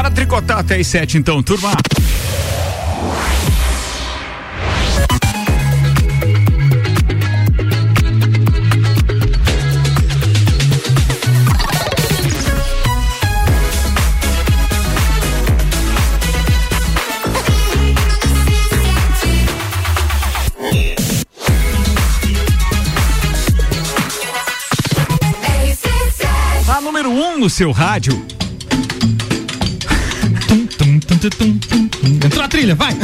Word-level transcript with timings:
Bora 0.00 0.10
tricotar 0.10 0.60
até 0.60 0.76
as 0.76 0.86
sete 0.86 1.18
então, 1.18 1.42
turma. 1.42 1.72
Número 26.82 27.10
um 27.10 27.38
no 27.38 27.48
seu 27.50 27.70
rádio. 27.70 28.39
Entrou 32.24 32.44
a 32.44 32.48
trilha, 32.48 32.74
vai! 32.74 32.96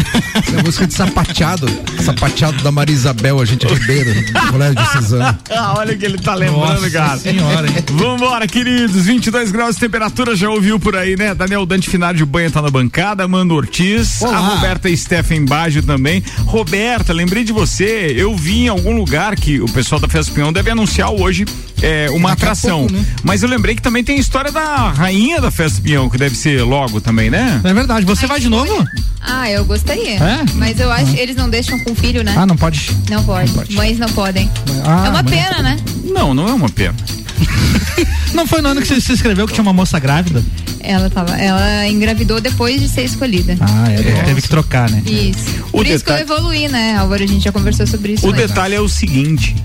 É 0.54 0.60
a 0.60 0.62
música 0.62 0.86
de 0.86 0.94
sapateado. 0.94 1.66
Sapateado 2.02 2.62
da 2.62 2.70
Maria 2.70 2.94
Isabel, 2.94 3.40
a 3.40 3.44
gente 3.44 3.66
Ribeiro, 3.66 4.10
colégio 4.50 4.74
de 4.76 4.92
Suzano. 4.92 5.38
Ah, 5.50 5.74
olha 5.78 5.94
o 5.94 5.98
que 5.98 6.04
ele 6.04 6.18
tá 6.18 6.34
lembrando, 6.34 6.80
Nossa 6.82 6.90
cara. 6.90 7.18
senhora, 7.18 7.66
hein? 7.66 7.74
Vambora, 7.92 8.46
queridos. 8.46 9.06
22 9.06 9.50
graus 9.50 9.74
de 9.76 9.80
temperatura, 9.80 10.36
já 10.36 10.50
ouviu 10.50 10.78
por 10.78 10.94
aí, 10.94 11.16
né? 11.16 11.34
Daniel 11.34 11.64
Dante 11.64 11.88
Finado 11.88 12.18
de 12.18 12.24
Banha 12.24 12.50
tá 12.50 12.60
na 12.60 12.70
bancada, 12.70 13.26
Mano 13.26 13.54
Ortiz, 13.54 14.20
Olá. 14.20 14.36
a 14.36 14.40
Roberta 14.40 14.94
Steffen 14.94 15.44
Baggio 15.44 15.82
também. 15.82 16.22
Roberta, 16.44 17.12
lembrei 17.12 17.42
de 17.44 17.52
você. 17.52 18.12
Eu 18.16 18.36
vi 18.36 18.64
em 18.64 18.68
algum 18.68 18.94
lugar 18.94 19.34
que 19.36 19.60
o 19.60 19.66
pessoal 19.66 20.00
da 20.00 20.08
Festa 20.08 20.32
Pinhão 20.32 20.52
deve 20.52 20.70
anunciar 20.70 21.10
hoje 21.10 21.44
é, 21.82 22.08
uma 22.10 22.30
Daqui 22.30 22.42
atração. 22.42 22.80
pouco, 22.80 22.94
né? 22.94 23.04
Mas 23.22 23.42
eu 23.42 23.48
lembrei 23.48 23.74
que 23.74 23.82
também 23.82 24.02
tem 24.02 24.16
a 24.16 24.20
história 24.20 24.50
da 24.50 24.90
rainha 24.90 25.40
da 25.40 25.50
Festa 25.50 25.80
Pinhão, 25.80 26.08
que 26.08 26.16
deve 26.16 26.36
ser 26.36 26.62
logo 26.62 27.00
também, 27.00 27.30
né? 27.30 27.60
É 27.64 27.74
verdade, 27.74 28.04
você 28.06 28.26
vai 28.26 28.40
de 28.40 28.48
novo? 28.48 28.86
Ah, 29.20 29.50
eu 29.50 29.64
gostaria. 29.64 30.14
É? 30.14 30.44
Mas 30.54 30.78
eu 30.78 30.90
acho 30.90 31.12
que 31.12 31.20
eles 31.20 31.36
não 31.36 31.50
deixam 31.50 31.78
com 31.80 31.94
filho, 31.94 32.22
né? 32.22 32.34
Ah, 32.36 32.46
não 32.46 32.56
pode. 32.56 32.90
não, 33.10 33.22
pode. 33.24 33.52
pode. 33.52 33.74
Mães 33.74 33.98
não 33.98 34.08
podem. 34.08 34.50
Ah, 34.84 35.06
é 35.06 35.10
uma 35.10 35.22
mãe. 35.22 35.24
pena, 35.24 35.62
né? 35.62 35.76
Não, 36.04 36.32
não 36.32 36.48
é 36.48 36.52
uma 36.52 36.68
pena. 36.68 36.94
Não 38.34 38.46
foi 38.46 38.60
no 38.60 38.68
ano 38.68 38.80
que 38.82 38.86
você 38.86 39.00
se 39.00 39.12
inscreveu 39.12 39.46
que 39.46 39.54
tinha 39.54 39.62
uma 39.62 39.72
moça 39.72 39.98
grávida? 39.98 40.44
Ela 40.80 41.08
tava, 41.08 41.36
ela 41.36 41.88
engravidou 41.88 42.40
depois 42.40 42.80
de 42.80 42.88
ser 42.88 43.04
escolhida. 43.04 43.56
Ah, 43.60 43.90
é, 43.90 44.22
teve 44.24 44.42
que 44.42 44.48
trocar, 44.48 44.90
né? 44.90 45.02
Isso. 45.06 45.64
O 45.68 45.78
Por 45.78 45.86
isso 45.86 46.04
que 46.04 46.10
eu 46.10 46.18
evoluí, 46.18 46.68
né, 46.68 46.96
Álvaro? 46.96 47.24
A 47.24 47.26
gente 47.26 47.42
já 47.44 47.50
conversou 47.52 47.86
sobre 47.86 48.12
isso. 48.12 48.26
O 48.26 48.30
antes. 48.30 48.46
detalhe 48.46 48.74
é 48.74 48.80
o 48.80 48.88
seguinte: 48.88 49.56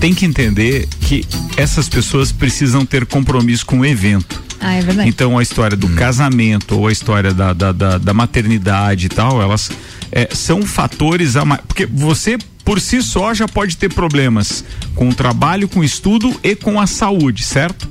tem 0.00 0.14
que 0.14 0.24
entender 0.24 0.88
que 1.02 1.26
essas 1.56 1.88
pessoas 1.88 2.32
precisam 2.32 2.86
ter 2.86 3.04
compromisso 3.04 3.66
com 3.66 3.80
o 3.80 3.84
evento. 3.84 4.42
Ah, 4.58 4.74
é 4.74 4.80
verdade. 4.80 5.08
Então 5.08 5.38
a 5.38 5.42
história 5.42 5.76
do 5.76 5.88
casamento 5.90 6.78
ou 6.78 6.88
a 6.88 6.92
história 6.92 7.32
da, 7.32 7.52
da, 7.52 7.70
da, 7.70 7.98
da 7.98 8.14
maternidade 8.14 9.06
e 9.06 9.08
tal, 9.08 9.40
elas 9.40 9.70
é, 10.10 10.28
são 10.32 10.62
fatores 10.62 11.36
a 11.36 11.44
mais. 11.44 11.60
Porque 11.66 11.86
você 11.86 12.38
por 12.64 12.80
si 12.80 13.02
só 13.02 13.34
já 13.34 13.48
pode 13.48 13.76
ter 13.76 13.92
problemas 13.92 14.64
com 14.94 15.08
o 15.08 15.14
trabalho, 15.14 15.66
com 15.66 15.80
o 15.80 15.84
estudo 15.84 16.38
e 16.42 16.54
com 16.54 16.80
a 16.80 16.86
saúde, 16.86 17.42
certo? 17.42 17.88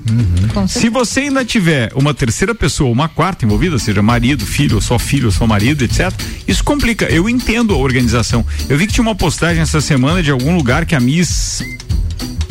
Com 0.54 0.68
Se 0.68 0.90
você 0.90 1.22
ainda 1.22 1.44
tiver 1.44 1.92
uma 1.96 2.14
terceira 2.14 2.56
pessoa, 2.56 2.90
uma 2.90 3.10
quarta 3.10 3.46
envolvida, 3.46 3.78
seja 3.78 4.02
marido, 4.02 4.46
filho, 4.46 4.76
ou 4.76 4.82
só 4.82 4.98
filho, 4.98 5.26
ou 5.26 5.32
só 5.32 5.46
marido, 5.46 5.84
etc., 5.84 6.14
isso 6.48 6.64
complica. 6.64 7.06
Eu 7.06 7.28
entendo 7.28 7.74
a 7.74 7.78
organização. 7.78 8.46
Eu 8.70 8.78
vi 8.78 8.88
que 8.88 8.94
tinha 8.94 9.02
uma 9.02 9.16
postagem 9.16 9.62
essa 9.62 9.82
semana 9.82 10.24
de 10.24 10.32
algum 10.32 10.56
lugar 10.56 10.86
que 10.86 10.96
a 10.96 11.00
Miss. 11.00 11.62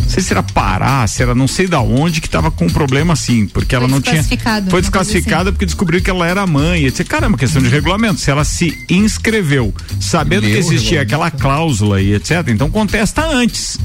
Não 0.00 0.08
sei 0.08 0.22
se 0.22 0.32
era 0.32 0.42
Pará, 0.42 1.06
se 1.06 1.22
era 1.22 1.34
não 1.34 1.46
sei 1.46 1.66
da 1.66 1.80
onde 1.82 2.20
que 2.20 2.28
tava 2.30 2.50
com 2.50 2.64
um 2.64 2.70
problema 2.70 3.12
assim, 3.12 3.46
porque 3.46 3.74
ela 3.74 3.84
Foi 3.86 3.94
não 3.94 4.00
tinha. 4.00 4.14
desclassificada, 4.16 4.70
Foi 4.70 4.80
desclassificada 4.80 5.52
porque 5.52 5.66
descobriu 5.66 6.00
que 6.00 6.08
ela 6.08 6.26
era 6.26 6.46
mãe. 6.46 6.86
etc. 6.86 7.06
Caramba, 7.06 7.36
questão 7.36 7.60
de 7.60 7.68
regulamento. 7.68 8.18
Se 8.18 8.30
ela 8.30 8.42
se 8.42 8.76
inscreveu 8.88 9.72
sabendo 10.00 10.44
Leu 10.44 10.52
que 10.52 10.58
existia 10.58 11.02
aquela 11.02 11.30
cláusula 11.30 12.00
e 12.00 12.14
etc., 12.14 12.48
então 12.48 12.70
contesta 12.70 13.22
antes. 13.26 13.78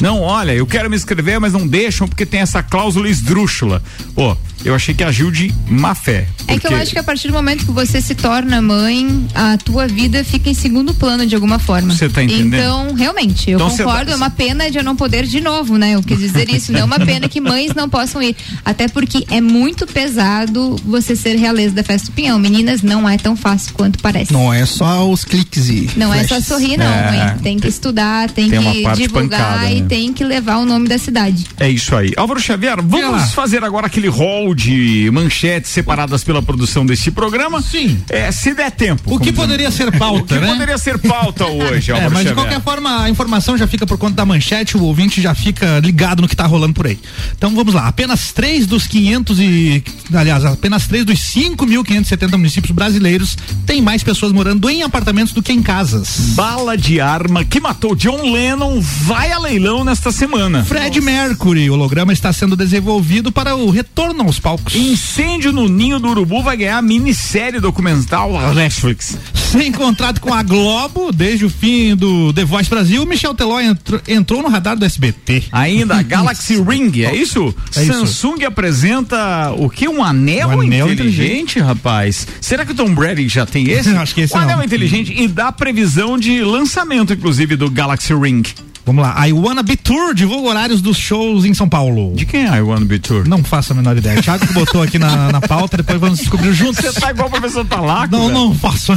Não, 0.00 0.20
olha, 0.20 0.52
eu 0.52 0.66
quero 0.66 0.88
me 0.90 0.96
inscrever, 0.96 1.40
mas 1.40 1.52
não 1.52 1.66
deixam 1.66 2.06
porque 2.08 2.26
tem 2.26 2.40
essa 2.40 2.62
cláusula 2.62 3.08
esdrúxula. 3.08 3.82
Pô, 4.14 4.36
eu 4.64 4.74
achei 4.74 4.94
que 4.94 5.02
agiu 5.04 5.30
de 5.30 5.52
má 5.68 5.94
fé. 5.94 6.26
É 6.46 6.52
que 6.58 6.66
eu 6.66 6.70
porque- 6.70 6.74
acho 6.74 6.92
que 6.92 6.98
a 6.98 7.04
partir 7.04 7.28
do 7.28 7.34
momento 7.34 7.64
que 7.66 7.72
você 7.72 8.00
se 8.00 8.14
torna 8.14 8.60
mãe, 8.62 9.26
a 9.34 9.56
tua 9.58 9.86
vida 9.86 10.24
fica 10.24 10.48
em 10.50 10.54
segundo 10.54 10.94
plano 10.94 11.26
de 11.26 11.34
alguma 11.34 11.58
forma. 11.58 11.94
Você 11.94 12.08
tá 12.08 12.22
entendendo? 12.22 12.54
Então, 12.54 12.94
realmente, 12.94 13.50
eu 13.50 13.58
Então 13.58 13.70
concordo. 13.70 14.06
tá- 14.06 14.12
É 14.12 14.16
uma 14.16 14.30
pena 14.30 14.70
de 14.70 14.78
eu 14.78 14.84
não 14.84 14.96
poder 14.96 15.24
de 15.26 15.40
novo, 15.40 15.76
né? 15.76 15.92
Eu 15.92 16.02
quis 16.02 16.18
dizer 16.18 16.48
isso. 16.50 16.72
Não 16.72 16.80
é 16.80 16.84
uma 16.84 16.98
pena 16.98 17.28
que 17.28 17.40
mães 17.40 17.74
não 17.74 17.88
possam 17.88 18.22
ir. 18.22 18.34
Até 18.64 18.88
porque 18.88 19.24
é 19.30 19.40
muito 19.40 19.86
pesado 19.86 20.76
você 20.84 21.14
ser 21.14 21.36
realeza 21.36 21.74
da 21.74 21.82
festa 21.84 22.06
do 22.06 22.12
Pinhão. 22.12 22.38
Meninas, 22.38 22.82
não 22.82 23.08
é 23.08 23.16
tão 23.18 23.36
fácil 23.36 23.72
quanto 23.74 23.98
parece. 24.00 24.32
Não 24.32 24.52
é 24.52 24.64
só 24.64 25.08
os 25.10 25.24
cliques 25.24 25.68
e. 25.68 25.90
Não 25.96 26.12
é 26.12 26.22
só 26.22 26.28
flashes. 26.28 26.46
sorrir, 26.46 26.76
não, 26.76 26.86
É. 26.86 27.10
mãe. 27.32 27.38
Tem 27.42 27.58
que 27.58 27.68
estudar, 27.68 28.30
tem, 28.30 28.48
Tem 28.50 28.60
que 28.60 28.92
divulgar 29.02 29.40
pancada, 29.40 29.70
e 29.70 29.80
né? 29.82 29.86
tem 29.88 30.12
que 30.12 30.24
levar 30.24 30.56
o 30.58 30.64
nome 30.64 30.88
da 30.88 30.98
cidade. 30.98 31.46
É 31.58 31.68
isso 31.68 31.94
aí. 31.94 32.12
Álvaro 32.16 32.40
Xavier, 32.40 32.76
vamos 32.82 33.32
fazer 33.34 33.62
agora 33.62 33.86
aquele 33.86 34.08
rol 34.08 34.47
de 34.54 35.10
manchetes 35.12 35.70
separadas 35.70 36.24
pela 36.24 36.42
produção 36.42 36.84
deste 36.84 37.10
programa? 37.10 37.60
Sim. 37.62 38.02
É, 38.08 38.30
se 38.30 38.54
der 38.54 38.70
tempo. 38.70 39.14
O 39.14 39.18
que 39.18 39.32
poderia 39.32 39.70
ser 39.70 39.88
O 39.88 39.92
que 39.92 39.98
pauta, 39.98 40.40
né? 40.40 40.48
poderia 40.48 40.78
ser 40.78 40.98
pauta 40.98 41.46
hoje, 41.46 41.92
É, 41.98 42.08
mas 42.08 42.26
de 42.26 42.34
qualquer 42.34 42.60
forma, 42.60 43.02
a 43.02 43.10
informação 43.10 43.56
já 43.56 43.66
fica 43.66 43.86
por 43.86 43.98
conta 43.98 44.14
da 44.14 44.26
manchete, 44.26 44.76
o 44.76 44.82
ouvinte 44.82 45.20
já 45.20 45.34
fica 45.34 45.78
ligado 45.80 46.22
no 46.22 46.28
que 46.28 46.36
tá 46.36 46.46
rolando 46.46 46.74
por 46.74 46.86
aí. 46.86 46.98
Então 47.36 47.54
vamos 47.54 47.74
lá, 47.74 47.88
apenas 47.88 48.32
três 48.32 48.66
dos 48.66 48.86
500 48.86 49.40
e, 49.40 49.84
aliás, 50.12 50.44
apenas 50.44 50.86
três 50.86 51.04
dos 51.04 51.18
5.570 51.18 52.32
municípios 52.32 52.72
brasileiros 52.72 53.36
têm 53.66 53.80
mais 53.80 54.02
pessoas 54.02 54.32
morando 54.32 54.68
em 54.68 54.82
apartamentos 54.82 55.32
do 55.32 55.42
que 55.42 55.52
em 55.52 55.62
casas. 55.62 56.34
Bala 56.34 56.76
de 56.76 57.00
arma 57.00 57.44
que 57.44 57.60
matou 57.60 57.94
John 57.96 58.32
Lennon 58.32 58.80
vai 58.80 59.32
a 59.32 59.38
leilão 59.38 59.84
nesta 59.84 60.12
semana. 60.12 60.64
Fred 60.64 61.00
Mercury, 61.00 61.70
o 61.70 61.74
holograma 61.74 62.12
está 62.12 62.32
sendo 62.32 62.56
desenvolvido 62.56 63.32
para 63.32 63.56
o 63.56 63.70
retorno 63.70 64.24
aos 64.24 64.37
palcos. 64.38 64.74
Incêndio 64.74 65.52
no 65.52 65.68
Ninho 65.68 65.98
do 65.98 66.08
Urubu 66.08 66.42
vai 66.42 66.56
ganhar 66.56 66.80
minissérie 66.82 67.60
documental 67.60 68.54
Netflix. 68.54 69.16
Sem 69.34 69.72
contrato 69.72 70.20
com 70.20 70.32
a 70.32 70.42
Globo, 70.42 71.10
desde 71.12 71.46
o 71.46 71.50
fim 71.50 71.96
do 71.96 72.32
The 72.32 72.44
Voice 72.44 72.68
Brasil, 72.68 73.04
Michel 73.06 73.34
Teló 73.34 73.60
entrou, 73.60 74.00
entrou 74.06 74.42
no 74.42 74.48
radar 74.48 74.76
do 74.76 74.84
SBT. 74.84 75.44
Ainda 75.50 75.96
a 75.96 76.02
Galaxy 76.04 76.60
Ring, 76.60 76.92
é 77.02 77.14
isso? 77.14 77.54
É 77.74 77.82
isso. 77.82 77.92
Samsung 77.92 78.44
apresenta 78.44 79.52
o 79.56 79.70
que? 79.70 79.88
Um 79.88 80.04
anel, 80.04 80.48
Um 80.48 80.60
anel 80.60 80.92
inteligente, 80.92 81.58
rapaz? 81.60 82.26
Será 82.40 82.64
que 82.66 82.72
o 82.72 82.74
Tom 82.74 82.94
Brady 82.94 83.28
já 83.28 83.46
tem 83.46 83.68
esse? 83.70 83.88
Acho 83.90 84.14
que 84.14 84.22
esse 84.22 84.34
um 84.34 84.36
não. 84.36 84.44
anel 84.44 84.62
inteligente 84.62 85.14
e 85.16 85.26
dá 85.26 85.50
previsão 85.50 86.18
de 86.18 86.42
lançamento, 86.42 87.12
inclusive, 87.12 87.56
do 87.56 87.70
Galaxy 87.70 88.14
Ring. 88.14 88.42
Vamos 88.88 89.04
lá, 89.04 89.28
I 89.28 89.34
Wanna 89.34 89.62
Be 89.62 89.76
Tour 89.76 90.14
divulga 90.14 90.48
horários 90.48 90.80
dos 90.80 90.96
shows 90.96 91.44
em 91.44 91.52
São 91.52 91.68
Paulo. 91.68 92.14
De 92.16 92.24
quem 92.24 92.46
é 92.48 92.56
I 92.56 92.62
Wanna 92.62 92.86
Be 92.86 92.98
Tour? 92.98 93.28
Não 93.28 93.44
faço 93.44 93.74
a 93.74 93.76
menor 93.76 93.94
ideia. 93.94 94.22
Thiago 94.22 94.46
que 94.46 94.54
botou 94.54 94.80
aqui 94.80 94.98
na, 94.98 95.30
na 95.30 95.42
pauta, 95.42 95.76
depois 95.76 96.00
vamos 96.00 96.20
descobrir 96.20 96.54
juntos. 96.54 96.82
Você 96.82 96.98
tá 96.98 97.10
igual 97.10 97.28
o 97.28 97.30
professor 97.30 97.66
Talaco, 97.66 98.10
Não, 98.16 98.28
velho. 98.28 98.32
não 98.32 98.54
faço. 98.54 98.94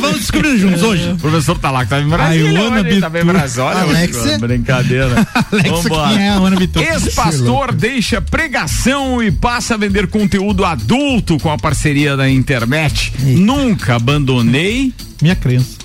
vamos 0.00 0.20
descobrir 0.20 0.56
juntos 0.56 0.82
hoje. 0.82 1.10
O 1.10 1.18
professor 1.18 1.58
Talaco 1.58 1.90
tá 1.90 2.00
em 2.00 2.08
Brasília 2.08 2.48
I 2.50 2.62
wanna 2.62 2.82
be 2.82 2.98
tá 2.98 3.10
tour. 3.10 3.66
Olha, 3.66 3.80
Alexa. 3.82 4.38
Brincadeira. 4.38 5.28
Vambora. 5.68 6.08
quem 6.14 6.22
é 6.22 6.30
a 6.30 6.40
Wanna 6.40 6.56
Be 6.56 6.66
Tour? 6.66 6.82
Ex-pastor 6.82 7.74
deixa 7.74 8.22
pregação 8.22 9.22
e 9.22 9.30
passa 9.30 9.74
a 9.74 9.76
vender 9.76 10.06
conteúdo 10.06 10.64
adulto 10.64 11.38
com 11.40 11.52
a 11.52 11.58
parceria 11.58 12.16
da 12.16 12.30
internet. 12.30 13.12
Nunca 13.18 13.96
abandonei. 13.96 14.94
Minha 15.20 15.36
crença. 15.36 15.79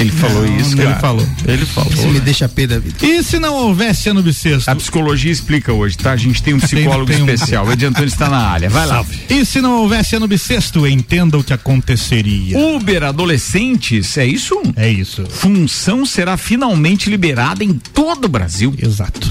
Ele 0.00 0.10
falou 0.10 0.46
isso, 0.56 0.74
ele 0.74 0.82
cara. 0.84 1.00
falou. 1.00 1.28
Ele 1.46 1.66
falou. 1.66 1.92
Isso 1.92 2.08
me 2.08 2.20
deixa 2.20 2.48
pé 2.48 2.66
da 2.66 2.78
vida. 2.78 2.96
E 3.04 3.22
se 3.22 3.38
não 3.38 3.54
houvesse 3.54 4.08
ano 4.08 4.22
bissexto? 4.22 4.70
A 4.70 4.74
psicologia 4.74 5.30
explica 5.30 5.72
hoje, 5.72 5.96
tá? 5.98 6.12
A 6.12 6.16
gente 6.16 6.42
tem 6.42 6.54
um 6.54 6.58
psicólogo 6.60 7.06
tem 7.12 7.22
um- 7.22 7.28
especial. 7.28 7.66
O 7.66 7.72
Edi 7.72 7.84
Antônio 7.86 8.08
está 8.08 8.28
na 8.28 8.38
área. 8.38 8.68
Vai 8.70 8.86
lá. 8.86 9.04
E 9.28 9.44
se 9.44 9.60
não 9.60 9.80
houvesse 9.82 10.16
ano 10.16 10.26
bissexto, 10.26 10.86
entenda 10.86 11.36
o 11.38 11.44
que 11.44 11.52
aconteceria. 11.52 12.58
Uber 12.58 13.02
adolescentes, 13.04 14.16
é 14.16 14.26
isso? 14.26 14.60
É 14.76 14.88
isso. 14.88 15.24
Função 15.28 16.04
será 16.06 16.36
finalmente 16.36 17.10
liberada 17.10 17.62
em 17.62 17.74
todo 17.74 18.24
o 18.24 18.28
Brasil. 18.28 18.74
Exato. 18.80 19.30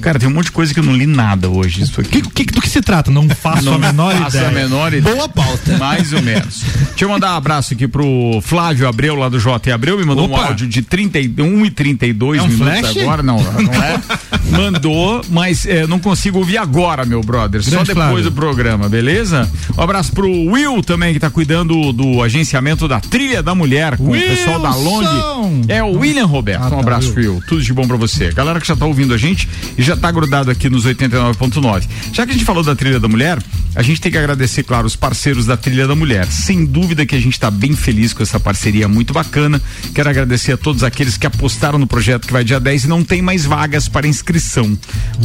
Cara, 0.00 0.18
tem 0.18 0.28
um 0.28 0.32
monte 0.32 0.46
de 0.46 0.52
coisa 0.52 0.72
que 0.72 0.80
eu 0.80 0.84
não 0.84 0.96
li 0.96 1.06
nada 1.06 1.48
hoje. 1.48 1.82
Isso 1.82 2.00
aqui. 2.00 2.22
Que, 2.22 2.44
que- 2.44 2.52
do 2.54 2.60
que 2.60 2.68
se 2.68 2.80
trata? 2.80 3.10
Não 3.10 3.28
faço 3.28 3.64
Não 3.64 3.74
a 3.74 3.78
menor 3.78 4.14
faço 4.16 4.36
ideia. 4.36 4.48
a 4.50 4.52
menor 4.52 4.92
ideia. 4.94 5.14
Boa 5.14 5.28
pauta. 5.28 5.76
Mais 5.78 6.12
ou 6.12 6.22
menos. 6.22 6.62
Deixa 6.88 7.04
eu 7.04 7.08
mandar 7.08 7.34
um 7.34 7.36
abraço 7.36 7.74
aqui 7.74 7.86
pro 7.88 8.40
Flávio 8.42 8.88
Abreu, 8.88 9.14
lá 9.14 9.28
do 9.28 9.38
J. 9.38 9.70
Abreu, 9.72 9.98
me 9.98 10.04
mandou 10.04 10.28
um 10.28 10.32
Opa. 10.32 10.46
áudio 10.46 10.66
de 10.66 10.82
31 10.82 11.64
e 11.66 11.70
32 11.70 12.38
É 12.38 12.42
um 12.42 12.48
minutos 12.48 12.80
flash? 12.80 12.96
agora. 12.98 13.22
Não, 13.22 13.36
não 13.42 13.74
é. 13.74 14.00
Mandou, 14.50 15.22
mas 15.30 15.66
é, 15.66 15.86
não 15.86 15.98
consigo 15.98 16.38
ouvir 16.38 16.58
agora, 16.58 17.04
meu 17.04 17.20
brother. 17.20 17.62
Só 17.62 17.70
Grande 17.70 17.88
depois 17.88 18.06
Flávio. 18.06 18.24
do 18.24 18.32
programa, 18.32 18.88
beleza? 18.88 19.48
Um 19.76 19.82
abraço 19.82 20.12
pro 20.12 20.28
Will 20.28 20.82
também, 20.82 21.12
que 21.12 21.20
tá 21.20 21.30
cuidando 21.30 21.92
do 21.92 22.22
agenciamento 22.22 22.88
da 22.88 23.00
Trilha 23.00 23.42
da 23.42 23.54
Mulher 23.54 23.96
com 23.96 24.08
o 24.08 24.12
pessoal 24.12 24.60
da 24.60 24.74
Long. 24.74 24.98
Wilson! 24.98 25.62
É 25.68 25.82
o 25.82 25.98
William 25.98 26.26
Roberto. 26.26 26.62
Ah, 26.62 26.66
um 26.66 26.70
tá, 26.70 26.80
abraço, 26.80 27.12
Will. 27.14 27.34
Will. 27.34 27.42
Tudo 27.46 27.62
de 27.62 27.72
bom 27.72 27.86
pra 27.86 27.96
você. 27.96 28.32
Galera 28.32 28.60
que 28.60 28.66
já 28.66 28.74
tá 28.74 28.86
ouvindo 28.86 29.12
a 29.12 29.18
gente 29.18 29.48
e 29.76 29.82
já 29.82 29.96
tá 29.96 30.10
grudado 30.10 30.50
aqui 30.50 30.70
nos 30.70 30.86
89.9. 30.86 31.84
Já 32.12 32.24
que 32.24 32.30
a 32.30 32.34
gente 32.34 32.44
falou 32.44 32.62
da 32.62 32.74
Trilha 32.74 32.98
da 32.98 33.08
Mulher, 33.08 33.38
a 33.74 33.82
gente 33.82 34.00
tem 34.00 34.10
que 34.10 34.18
agradecer, 34.18 34.62
claro, 34.62 34.86
os 34.86 34.96
parceiros 34.96 35.46
da 35.46 35.56
Trilha 35.56 35.86
da 35.86 35.94
Mulher. 35.94 36.26
Sem 36.26 36.64
dúvida 36.64 37.04
que 37.04 37.14
a 37.14 37.20
gente 37.20 37.34
está 37.34 37.50
bem 37.50 37.76
feliz 37.76 38.12
com 38.12 38.22
essa 38.22 38.40
parceria 38.40 38.88
muito 38.88 39.12
bacana. 39.12 39.60
Quero 39.94 40.08
agradecer 40.08 40.52
a 40.52 40.56
todos 40.56 40.82
aqueles 40.82 41.16
que 41.16 41.26
apostaram 41.26 41.78
no 41.78 41.86
projeto 41.86 42.26
que 42.26 42.32
vai 42.32 42.44
dia 42.44 42.58
10 42.58 42.84
e 42.84 42.88
não 42.88 43.04
tem 43.04 43.20
mais 43.20 43.44
vagas 43.44 43.88
para 43.88 44.06
inscrição. 44.06 44.37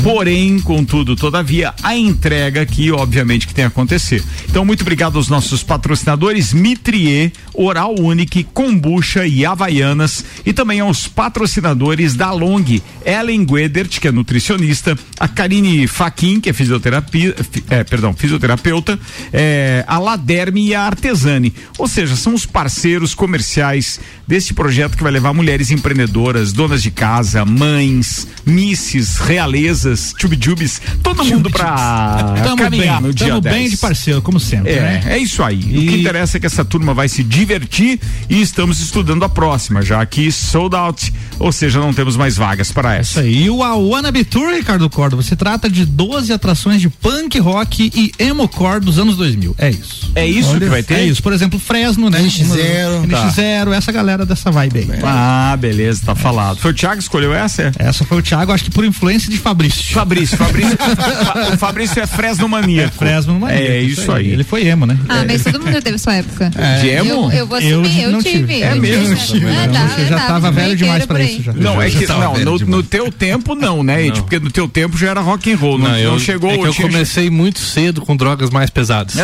Porém, 0.01 0.60
contudo, 0.60 1.15
todavia, 1.15 1.74
a 1.83 1.95
entrega 1.95 2.62
aqui, 2.62 2.92
obviamente, 2.92 3.48
que 3.48 3.54
tem 3.54 3.65
a 3.65 3.68
acontecer. 3.68 4.24
Então, 4.50 4.65
muito 4.65 4.81
obrigado 4.81 5.18
aos 5.18 5.30
nossos 5.30 5.63
patrocinadores 5.63 6.54
Mitrier, 6.54 7.31
Oral 7.54 7.95
Unique, 8.00 8.44
Kombucha 8.44 9.25
e 9.27 9.45
Havaianas 9.45 10.24
e 10.45 10.54
também 10.54 10.80
aos 10.80 11.07
patrocinadores 11.07 12.15
da 12.15 12.31
Long, 12.31 12.63
Ellen 13.06 13.45
Guedert, 13.45 14.00
que 14.00 14.07
é 14.07 14.12
nutricionista, 14.12 14.98
a 15.19 15.27
Karine 15.27 15.88
Faquin, 15.88 16.39
que 16.39 16.50
é 16.50 16.54
fisioterapia, 16.54 17.36
é, 17.69 17.83
perdão, 17.83 18.13
fisioterapeuta, 18.13 19.00
é, 19.31 19.83
a 19.88 20.00
Laderme 20.00 20.68
e 20.68 20.75
a 20.75 20.81
Artesani. 20.81 21.54
Ou 21.77 21.88
seja, 21.88 22.16
são 22.16 22.33
os 22.33 22.45
parceiros 22.45 23.13
comerciais 23.13 24.00
deste 24.27 24.54
projeto 24.54 24.98
que 24.98 25.04
vai 25.04 25.12
levar 25.12 25.33
mulheres 25.33 25.71
empreendedoras, 25.71 26.54
donas 26.54 26.81
de 26.81 26.92
casa, 26.92 27.45
mães, 27.45 28.27
misses, 28.45 29.03
realezas, 29.18 30.14
tchubijubes, 30.18 30.82
todo 31.02 31.24
mundo 31.24 31.50
para 31.50 32.36
caminhar 32.58 33.02
bem, 33.02 33.10
no 33.10 33.14
dia 33.14 33.40
10. 33.40 33.56
bem 33.56 33.70
de 33.70 33.78
parceiro, 33.78 34.22
como 34.22 34.40
sempre. 34.40 34.74
É, 34.74 34.82
né? 34.82 35.04
é 35.08 35.18
isso 35.18 35.44
aí. 35.44 35.60
E... 35.60 35.78
O 35.78 35.82
que 35.82 36.00
interessa 36.00 36.38
é 36.38 36.40
que 36.40 36.46
essa 36.46 36.64
turma 36.64 36.94
vai 36.94 37.08
se 37.08 37.24
divertir 37.24 38.00
e 38.30 38.42
estamos 38.42 38.80
estudando 38.80 39.24
a 39.24 39.30
próxima, 39.30 39.82
já 39.82 40.06
que 40.06 40.32
sold 40.32 40.76
out, 40.76 41.14
ou 41.40 41.52
seja, 41.52 41.80
não 41.80 41.94
temos 41.94 42.16
mais 42.16 42.36
vagas 42.36 42.72
para 42.72 42.96
essa. 42.96 43.12
Isso 43.12 43.20
aí. 43.20 43.44
E 43.44 43.50
o 43.50 43.58
Wannabe 43.58 44.24
Tour, 44.24 44.54
Ricardo 44.54 44.90
Córdoba, 44.90 45.24
se 45.24 45.36
trata 45.36 45.70
de 45.70 45.86
12 45.86 46.32
atrações 46.32 46.82
de 46.82 46.90
punk 46.90 47.40
rock 47.40 47.92
e 47.94 48.12
emo 48.18 48.48
core 48.48 48.80
dos 48.80 49.00
anos 49.00 49.18
2000. 49.18 49.56
É 49.58 49.70
isso. 49.70 50.12
É 50.16 50.26
isso 50.26 50.50
Olha, 50.50 50.60
que 50.60 50.66
vai 50.66 50.84
ter? 50.84 50.96
É 50.96 51.06
isso. 51.06 51.22
Por 51.22 51.34
exemplo, 51.34 51.60
Fresno, 51.60 52.10
né? 52.10 52.22
NX0, 52.22 53.08
NX0, 53.08 53.74
essa 53.74 53.92
galera 53.92 54.26
dessa 54.26 54.52
vibe 54.52 54.80
aí. 54.80 55.00
Ah, 55.04 55.56
beleza, 55.60 56.02
tá 56.06 56.16
falado. 56.16 56.58
Foi 56.58 56.72
o 56.72 56.74
Thiago 56.74 56.98
que 56.98 57.04
escolheu 57.04 57.34
essa? 57.34 57.72
Essa 57.78 58.04
foi 58.06 58.20
o 58.20 58.22
Thiago, 58.22 58.52
acho 58.52 58.64
que 58.64 58.72
por 58.72 58.86
influência 58.94 59.30
de 59.30 59.38
Fabrício. 59.38 59.94
Fabrício, 59.94 60.38
Fabrício, 60.38 60.78
Fa- 60.78 61.50
o 61.54 61.57
Fabrício 61.57 62.01
é 62.01 62.06
Fresno 62.07 62.48
maníaco. 62.48 62.95
Fresno, 62.95 63.40
mano. 63.40 63.54
É 63.54 63.80
isso 63.81 64.12
aí. 64.12 64.30
Ele 64.31 64.44
foi 64.44 64.66
emo, 64.68 64.86
né? 64.86 64.98
Ah, 65.10 65.24
mas 65.28 65.44
todo 65.44 65.60
mundo 65.60 65.81
teve 65.81 65.98
sua 65.98 66.16
época. 66.16 66.51
De 66.81 66.88
emo? 66.90 67.31
Eu, 67.31 67.40
eu 67.40 67.48
vou 67.48 67.60
Eu 67.60 67.81
assumir, 67.81 68.01
eu, 68.04 68.12
não 68.12 68.22
tive. 68.22 68.38
tive. 68.40 68.60
eu 68.62 68.68
É 68.68 68.75
mesmo? 68.75 69.16
tive. 69.16 69.16
Eu 69.16 69.18
tive, 69.18 69.48
Ah, 69.50 69.68
tá, 69.74 70.01
Eu 70.01 70.07
já 70.07 70.19
tava 70.19 70.51
velho 70.51 70.75
demais 70.75 71.06
pra 71.06 71.22
isso 71.24 71.38
aí. 71.38 71.44
já. 71.44 71.54
Não, 71.54 71.81
é 71.81 71.90
que 71.90 72.06
não, 72.07 72.57
no, 72.68 72.84
teu 72.84 73.12
tempo 73.12 73.56
não, 73.56 73.81
né? 73.84 74.06
Ed? 74.06 74.22
Porque 74.22 74.40
no 74.40 74.51
teu 74.51 74.68
tempo 74.68 74.98
já 74.98 75.10
era 75.10 75.22
rock 75.22 75.51
and 75.51 75.57
roll, 75.57 75.78
não, 75.78 75.90
não, 75.90 75.98
eu, 75.98 76.19
chegou 76.19 76.51
é 76.51 76.57
que 76.57 76.66
eu 76.68 76.74
comecei 76.75 77.30
muito 77.30 77.60
cedo 77.60 78.01
com 78.01 78.16
drogas 78.16 78.50
mais 78.50 78.69
pesadas. 78.69 79.16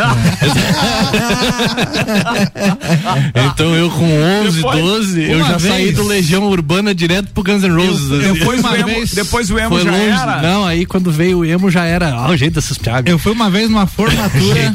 Então 3.34 3.74
eu 3.74 3.90
com 3.90 4.04
11, 4.44 4.56
Depois- 4.56 4.78
12, 4.80 5.22
eu 5.30 5.38
já 5.44 5.58
saí 5.58 5.92
do 5.92 6.06
Legião 6.06 6.44
Urbana 6.44 6.94
direto 6.94 7.28
pro 7.32 7.42
Guns 7.42 7.62
N' 7.62 7.70
Roses. 7.74 8.10
assim. 8.10 9.14
depois, 9.14 9.50
o 9.50 9.58
emo, 9.60 9.76
Foi 9.76 9.84
já 9.84 9.90
longe. 9.90 10.04
era. 10.04 10.42
Não, 10.42 10.64
aí 10.64 10.86
quando 10.86 11.10
veio 11.12 11.38
o 11.38 11.44
emo 11.44 11.70
já 11.70 11.84
era 11.84 12.12
ah, 12.12 12.30
o 12.30 12.36
jeito 12.36 12.54
dessas 12.54 12.78
piadas. 12.78 13.10
Eu 13.10 13.18
fui 13.18 13.32
uma 13.32 13.50
vez 13.50 13.68
numa 13.70 13.86
formatura. 13.86 14.74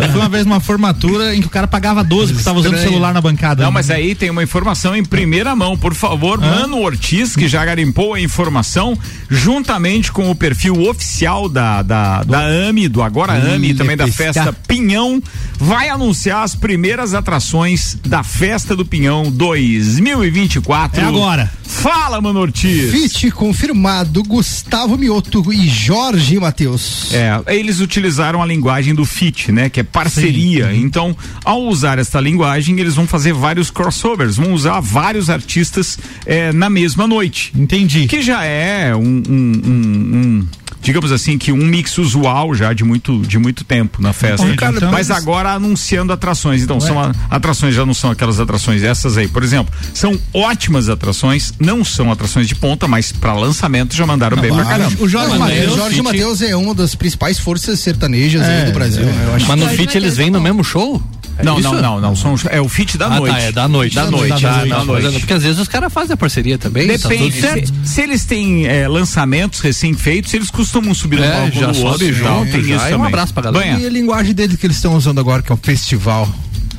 eu 0.00 0.08
fui 0.10 0.20
uma 0.20 0.28
vez 0.28 0.46
numa 0.46 0.60
formatura 0.60 1.34
em 1.34 1.40
que 1.40 1.46
o 1.46 1.50
cara 1.50 1.66
pagava 1.66 2.02
12 2.02 2.32
porque 2.32 2.44
tava 2.44 2.58
usando 2.58 2.74
o 2.74 2.78
celular 2.78 3.12
na 3.12 3.20
bancada. 3.20 3.62
Não, 3.62 3.72
mas 3.72 3.90
aí 3.90 4.14
tem 4.14 4.30
uma 4.30 4.42
informação 4.42 4.96
em 4.96 5.04
primeira 5.04 5.54
mão, 5.54 5.76
por 5.76 5.94
favor, 5.94 6.40
Mano 6.40 6.80
Ortiz, 6.80 7.34
que 7.36 7.48
já 7.48 7.64
garimpou 7.64 8.14
a 8.14 8.20
informação, 8.20 8.98
juntamente 9.28 10.12
com 10.12 10.30
o 10.30 10.34
perfil 10.34 10.88
oficial 10.88 11.48
da, 11.48 11.82
da, 11.82 12.22
da 12.22 12.40
AMI, 12.40 12.88
do 12.88 13.02
Agora 13.02 13.32
AMI 13.32 13.70
e 13.70 13.74
também 13.74 13.96
da 13.96 14.06
festa 14.06 14.52
Pinhão, 14.66 15.22
vai 15.58 15.88
anunciar 15.88 16.42
as 16.42 16.54
primeiras 16.54 17.14
atrações 17.14 17.96
da 18.04 18.22
festa 18.22 18.74
do 18.74 18.84
Pinhão 18.84 19.30
2024. 19.30 21.00
É 21.00 21.04
agora. 21.04 21.50
Fala, 21.62 22.20
Mano 22.20 22.40
Ortiz. 22.40 22.90
Fit 22.90 23.15
confirmado, 23.32 24.22
Gustavo 24.22 24.96
Mioto 24.98 25.52
e 25.52 25.66
Jorge 25.68 26.38
Matheus. 26.38 27.12
É, 27.12 27.40
eles 27.56 27.80
utilizaram 27.80 28.42
a 28.42 28.46
linguagem 28.46 28.94
do 28.94 29.04
fit, 29.04 29.50
né? 29.50 29.68
Que 29.70 29.80
é 29.80 29.82
parceria. 29.82 30.74
Então, 30.74 31.16
ao 31.44 31.62
usar 31.62 31.98
esta 31.98 32.20
linguagem, 32.20 32.78
eles 32.78 32.94
vão 32.94 33.06
fazer 33.06 33.32
vários 33.32 33.70
crossovers, 33.70 34.36
vão 34.36 34.52
usar 34.52 34.80
vários 34.80 35.30
artistas 35.30 35.98
eh, 36.26 36.52
na 36.52 36.68
mesma 36.68 37.06
noite. 37.06 37.52
Entendi. 37.56 38.06
Que 38.06 38.20
já 38.22 38.44
é 38.44 38.94
um, 38.94 39.22
um- 39.28 39.62
um- 39.64 40.16
um, 40.16 40.46
digamos 40.82 41.10
assim, 41.12 41.36
que 41.38 41.50
um 41.52 41.56
mix 41.64 41.98
usual 41.98 42.54
já 42.54 42.72
de 42.72 42.84
muito, 42.84 43.20
de 43.22 43.38
muito 43.38 43.64
tempo 43.64 44.00
na 44.00 44.12
festa. 44.12 44.46
Bom, 44.46 44.54
cara, 44.56 44.76
então- 44.76 44.90
Mas 44.92 45.10
agora 45.10 45.50
anunciando 45.52 46.12
atrações. 46.12 46.62
Então, 46.62 46.80
são 46.80 47.00
a- 47.00 47.12
atrações, 47.30 47.74
já 47.74 47.84
não 47.84 47.94
são 47.94 48.10
aquelas 48.10 48.38
atrações 48.40 48.82
essas 48.82 49.16
aí. 49.16 49.26
Por 49.28 49.42
exemplo, 49.42 49.74
são 49.92 50.18
ótimas 50.32 50.88
atrações, 50.88 51.52
não 51.58 51.84
são 51.84 52.10
atrações 52.12 52.46
de 52.48 52.54
ponta, 52.54 52.86
mas 52.86 53.12
para 53.12 53.32
lançamento 53.34 53.94
já 53.96 54.06
mandaram 54.06 54.36
bem 54.36 54.52
pra 54.52 54.64
caramba. 54.64 54.92
O 55.00 55.08
Jorge 55.08 55.32
Não, 55.32 55.38
Matheus. 55.38 55.74
Jorge 55.76 56.02
Matheus 56.02 56.42
é 56.42 56.56
uma 56.56 56.74
das 56.74 56.94
principais 56.94 57.38
forças 57.38 57.80
sertanejas 57.80 58.42
aí 58.42 58.66
do 58.66 58.72
Brasil. 58.72 59.04
né? 59.04 59.24
Eu 59.28 59.34
acho 59.34 59.46
Mas 59.48 59.58
no 59.60 59.66
Fit 59.68 59.86
Mateus 59.86 59.94
eles 59.96 60.16
vêm 60.16 60.30
no 60.30 60.40
mesmo 60.40 60.62
show? 60.62 61.02
É 61.38 61.44
Não, 61.44 61.60
não, 61.60 61.74
não, 61.82 62.00
não. 62.00 62.16
São, 62.16 62.34
é 62.50 62.60
o 62.60 62.68
fit 62.68 62.96
da 62.96 63.06
Ah, 63.06 63.18
noite. 63.18 63.32
tá, 63.34 63.40
é 63.42 63.52
da 63.52 63.68
noite. 63.68 63.94
Da 63.94 64.10
noite, 64.10 64.28
Da 64.42 64.48
ah, 64.50 64.56
noite. 64.56 64.68
da 64.70 64.76
Mas, 64.78 64.86
noite. 64.86 65.18
Porque 65.20 65.32
às 65.34 65.42
vezes 65.42 65.58
os 65.58 65.68
caras 65.68 65.92
fazem 65.92 66.14
a 66.14 66.16
parceria 66.16 66.56
também. 66.56 66.86
tá 66.98 67.08
Depende. 67.08 67.38
certo. 67.40 67.72
Se, 67.84 67.94
se 67.94 68.00
eles 68.00 68.24
têm 68.24 68.66
é, 68.66 68.88
lançamentos 68.88 69.60
recém-feitos, 69.60 70.32
eles 70.32 70.50
costumam 70.50 70.94
subir 70.94 71.18
no 71.18 71.24
É, 71.24 71.30
palco 71.30 71.60
já 71.60 71.66
do 71.66 71.74
sobe 71.74 72.06
outro 72.06 72.22
tal. 72.22 72.38
junto, 72.40 72.52
Tem 72.52 72.64
já. 72.64 72.76
isso 72.76 72.86
E 72.88 72.94
um 72.94 73.04
abraço 73.04 73.34
pra 73.34 73.42
galera. 73.42 73.64
Banha. 73.74 73.78
E 73.78 73.86
a 73.86 73.90
linguagem 73.90 74.32
dele 74.34 74.56
que 74.56 74.66
eles 74.66 74.76
estão 74.76 74.94
usando 74.96 75.18
agora, 75.20 75.42
que 75.42 75.52
é 75.52 75.54
o 75.54 75.58
festival. 75.58 76.28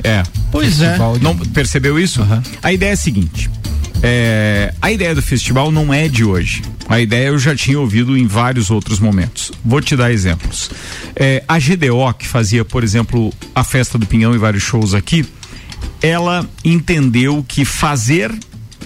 É. 0.03 0.23
Pois 0.51 0.81
é. 0.81 0.85
Festival 0.87 1.17
de- 1.17 1.23
Não 1.23 1.35
percebeu 1.37 1.99
isso? 1.99 2.25
A 2.63 2.71
ideia 2.73 2.91
é 2.91 2.93
a 2.93 2.97
seguinte. 2.97 3.49
É, 4.03 4.73
a 4.81 4.91
ideia 4.91 5.15
do 5.15 5.21
festival 5.21 5.71
não 5.71 5.93
é 5.93 6.07
de 6.07 6.23
hoje. 6.23 6.61
A 6.87 6.99
ideia 6.99 7.27
eu 7.27 7.39
já 7.39 7.55
tinha 7.55 7.79
ouvido 7.79 8.17
em 8.17 8.27
vários 8.27 8.69
outros 8.69 8.99
momentos. 8.99 9.51
Vou 9.63 9.81
te 9.81 9.95
dar 9.95 10.11
exemplos. 10.11 10.69
É, 11.15 11.43
a 11.47 11.57
GDO, 11.57 12.13
que 12.17 12.27
fazia, 12.27 12.63
por 12.63 12.83
exemplo, 12.83 13.33
a 13.53 13.63
festa 13.63 13.97
do 13.97 14.05
Pinhão 14.05 14.33
e 14.33 14.37
vários 14.37 14.63
shows 14.63 14.93
aqui, 14.93 15.25
ela 16.01 16.47
entendeu 16.63 17.43
que 17.47 17.65
fazer 17.65 18.31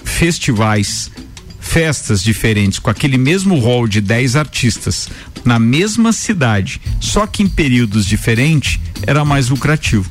festivais, 0.03 1.11
festas 1.59 2.23
diferentes, 2.23 2.79
com 2.79 2.89
aquele 2.89 3.17
mesmo 3.17 3.59
rol 3.59 3.87
de 3.87 4.01
10 4.01 4.35
artistas 4.35 5.09
na 5.43 5.59
mesma 5.59 6.13
cidade, 6.13 6.79
só 6.99 7.25
que 7.25 7.43
em 7.43 7.47
períodos 7.47 8.05
diferentes, 8.05 8.79
era 9.05 9.25
mais 9.25 9.49
lucrativo. 9.49 10.09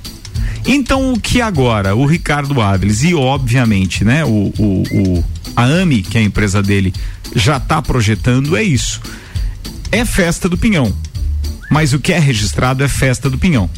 Então, 0.67 1.13
o 1.13 1.21
que 1.21 1.41
agora 1.41 1.95
o 1.97 2.05
Ricardo 2.07 2.61
Áviles 2.61 3.03
e, 3.03 3.15
obviamente, 3.15 4.05
né, 4.05 4.25
o, 4.25 4.53
o, 4.59 4.83
o- 5.19 5.25
a 5.57 5.65
AMI, 5.65 6.03
que 6.03 6.17
é 6.19 6.21
a 6.21 6.25
empresa 6.25 6.63
dele, 6.63 6.93
já 7.35 7.57
está 7.57 7.81
projetando 7.83 8.57
é 8.57 8.63
isso. 8.63 9.01
É 9.91 10.05
festa 10.05 10.49
do 10.49 10.57
Pinhão. 10.57 10.95
Mas 11.71 11.93
o 11.93 11.99
que 11.99 12.13
é 12.13 12.19
registrado 12.19 12.85
é 12.85 12.89
festa 12.89 13.29
do 13.31 13.39
Pinhão. 13.39 13.69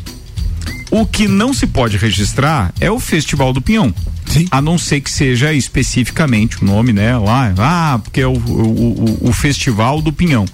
O 0.90 1.06
que 1.06 1.26
não 1.26 1.54
se 1.54 1.66
pode 1.66 1.96
registrar 1.96 2.72
é 2.80 2.90
o 2.90 3.00
Festival 3.00 3.52
do 3.52 3.62
Pinhão. 3.62 3.94
Sim. 4.32 4.46
A 4.50 4.62
não 4.62 4.78
ser 4.78 5.00
que 5.00 5.10
seja 5.10 5.52
especificamente 5.52 6.62
o 6.62 6.64
nome, 6.64 6.92
né? 6.92 7.16
Lá, 7.18 7.52
ah, 7.58 8.00
porque 8.02 8.20
é 8.20 8.26
o, 8.26 8.32
o, 8.32 9.18
o, 9.22 9.28
o 9.28 9.32
Festival 9.32 10.00
do 10.00 10.12
Pinhão. 10.12 10.46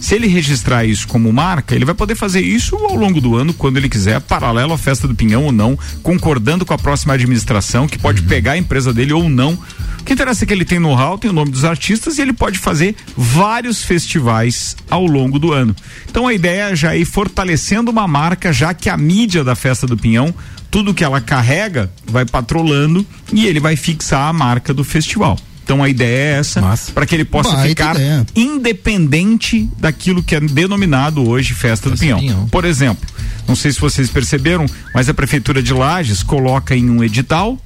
Se 0.00 0.14
ele 0.14 0.28
registrar 0.28 0.84
isso 0.84 1.08
como 1.08 1.32
marca, 1.32 1.74
ele 1.74 1.84
vai 1.84 1.94
poder 1.94 2.14
fazer 2.14 2.40
isso 2.40 2.76
ao 2.76 2.94
longo 2.94 3.20
do 3.20 3.34
ano, 3.36 3.52
quando 3.52 3.78
ele 3.78 3.88
quiser, 3.88 4.20
paralelo 4.20 4.72
à 4.72 4.78
festa 4.78 5.08
do 5.08 5.14
Pinhão 5.14 5.44
ou 5.44 5.52
não, 5.52 5.78
concordando 6.02 6.64
com 6.64 6.74
a 6.74 6.78
próxima 6.78 7.14
administração, 7.14 7.88
que 7.88 7.98
pode 7.98 8.22
pegar 8.22 8.52
a 8.52 8.58
empresa 8.58 8.92
dele 8.92 9.12
ou 9.12 9.28
não. 9.28 9.58
O 10.04 10.06
que 10.06 10.12
interessa 10.12 10.44
é 10.44 10.46
que 10.46 10.52
ele 10.52 10.66
tem 10.66 10.78
know-how, 10.78 11.16
tem 11.16 11.30
o 11.30 11.32
nome 11.32 11.50
dos 11.50 11.64
artistas 11.64 12.18
e 12.18 12.20
ele 12.20 12.34
pode 12.34 12.58
fazer 12.58 12.94
vários 13.16 13.82
festivais 13.82 14.76
ao 14.90 15.06
longo 15.06 15.38
do 15.38 15.50
ano. 15.50 15.74
Então 16.06 16.28
a 16.28 16.34
ideia 16.34 16.72
é 16.72 16.76
já 16.76 16.94
ir 16.94 17.06
fortalecendo 17.06 17.90
uma 17.90 18.06
marca, 18.06 18.52
já 18.52 18.74
que 18.74 18.90
a 18.90 18.98
mídia 18.98 19.42
da 19.42 19.54
festa 19.54 19.86
do 19.86 19.96
Pinhão, 19.96 20.34
tudo 20.70 20.92
que 20.92 21.02
ela 21.02 21.22
carrega, 21.22 21.90
vai 22.04 22.26
patrolando 22.26 23.06
e 23.32 23.46
ele 23.46 23.58
vai 23.58 23.76
fixar 23.76 24.28
a 24.28 24.32
marca 24.34 24.74
do 24.74 24.84
festival. 24.84 25.38
Então 25.64 25.82
a 25.82 25.88
ideia 25.88 26.34
é 26.34 26.38
essa, 26.38 26.60
para 26.94 27.06
que 27.06 27.14
ele 27.14 27.24
possa 27.24 27.52
Baita 27.52 27.66
ficar 27.66 27.94
ideia. 27.94 28.26
independente 28.36 29.66
daquilo 29.78 30.22
que 30.22 30.34
é 30.34 30.40
denominado 30.40 31.26
hoje 31.26 31.54
Festa, 31.54 31.88
do 31.88 31.96
Festa 31.96 31.96
do 31.96 31.98
Pinhão. 31.98 32.18
Pinhão. 32.18 32.48
Por 32.48 32.66
exemplo, 32.66 33.08
não 33.48 33.56
sei 33.56 33.72
se 33.72 33.80
vocês 33.80 34.10
perceberam, 34.10 34.66
mas 34.94 35.08
a 35.08 35.14
prefeitura 35.14 35.62
de 35.62 35.72
Lages 35.72 36.22
coloca 36.22 36.76
em 36.76 36.90
um 36.90 37.02
edital 37.02 37.58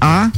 a 0.00 0.30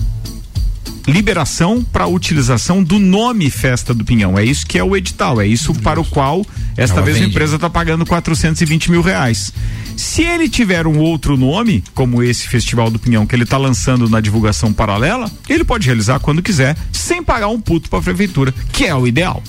liberação 1.07 1.85
para 1.85 2.05
a 2.05 2.07
utilização 2.07 2.83
do 2.83 2.99
nome 2.99 3.51
Festa 3.51 3.93
do 3.93 4.05
Pinhão. 4.05 4.39
É 4.39 4.45
isso 4.45 4.67
que 4.67 4.79
é 4.79 4.85
o 4.85 4.97
edital, 4.97 5.41
é 5.41 5.47
isso 5.47 5.75
para 5.75 6.01
o 6.01 6.05
qual 6.05 6.45
esta 6.77 6.97
Ela 6.97 7.05
vez 7.05 7.17
a 7.17 7.21
vende. 7.21 7.31
empresa 7.33 7.57
está 7.57 7.69
pagando 7.69 8.07
420 8.07 8.91
mil 8.91 9.03
reais. 9.03 9.53
Se 9.97 10.23
ele 10.23 10.49
tiver 10.49 10.87
um 10.87 10.99
outro 10.99 11.37
nome, 11.37 11.85
como 11.95 12.23
esse 12.23 12.49
Festival 12.49 12.91
do 12.91 12.99
Pinhão 12.99 13.27
que 13.27 13.35
ele 13.35 13.45
está 13.45 13.59
lançando 13.59 14.09
na 14.09 14.21
divulgação 14.21 14.73
paralela, 14.73 15.31
ele 15.49 15.65
pode 15.65 15.87
realizar 15.87 16.19
quando 16.21 16.43
quiser, 16.43 16.77
sem 16.93 17.23
pagar 17.23 17.49
um 17.49 17.61
puto 17.61 17.91
para 17.91 17.99
a 17.99 18.03
prefeitura, 18.03 18.55
que 18.73 18.85
é 18.87 18.95
o 18.95 19.07
ideal. 19.07 19.43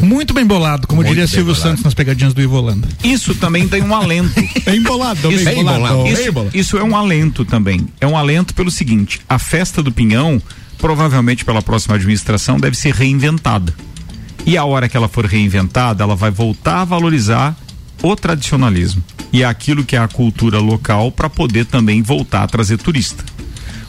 Muito 0.00 0.34
bem 0.34 0.44
bolado, 0.46 0.86
como 0.86 1.00
Muito 1.00 1.08
diria 1.08 1.26
Silvio 1.26 1.46
bolado. 1.54 1.62
Santos 1.62 1.84
nas 1.84 1.94
pegadinhas 1.94 2.34
do 2.34 2.40
Ivo 2.42 2.56
Holanda. 2.56 2.88
Isso 3.02 3.34
também 3.34 3.66
tem 3.66 3.82
um 3.82 3.94
alento. 3.94 4.34
Bem 4.64 4.82
bolado, 4.82 5.30
Isso, 5.32 5.44
bem 5.44 5.64
bolado. 5.64 6.06
Isso, 6.08 6.32
bolado. 6.32 6.56
isso 6.56 6.76
é 6.76 6.82
um 6.84 6.96
alento 6.96 7.44
também. 7.44 7.86
É 8.00 8.06
um 8.06 8.16
alento 8.16 8.54
pelo 8.54 8.70
seguinte: 8.70 9.20
a 9.28 9.38
festa 9.38 9.82
do 9.82 9.92
Pinhão, 9.92 10.40
provavelmente 10.78 11.44
pela 11.44 11.62
próxima 11.62 11.94
administração, 11.94 12.58
deve 12.58 12.76
ser 12.76 12.94
reinventada. 12.94 13.72
E 14.44 14.56
a 14.56 14.64
hora 14.64 14.88
que 14.88 14.96
ela 14.96 15.08
for 15.08 15.24
reinventada, 15.24 16.02
ela 16.04 16.14
vai 16.14 16.30
voltar 16.30 16.82
a 16.82 16.84
valorizar 16.84 17.56
o 18.02 18.14
tradicionalismo 18.14 19.02
e 19.32 19.42
aquilo 19.42 19.84
que 19.84 19.96
é 19.96 19.98
a 19.98 20.08
cultura 20.08 20.58
local 20.58 21.10
para 21.10 21.28
poder 21.28 21.64
também 21.66 22.02
voltar 22.02 22.42
a 22.42 22.46
trazer 22.46 22.76
turista. 22.78 23.24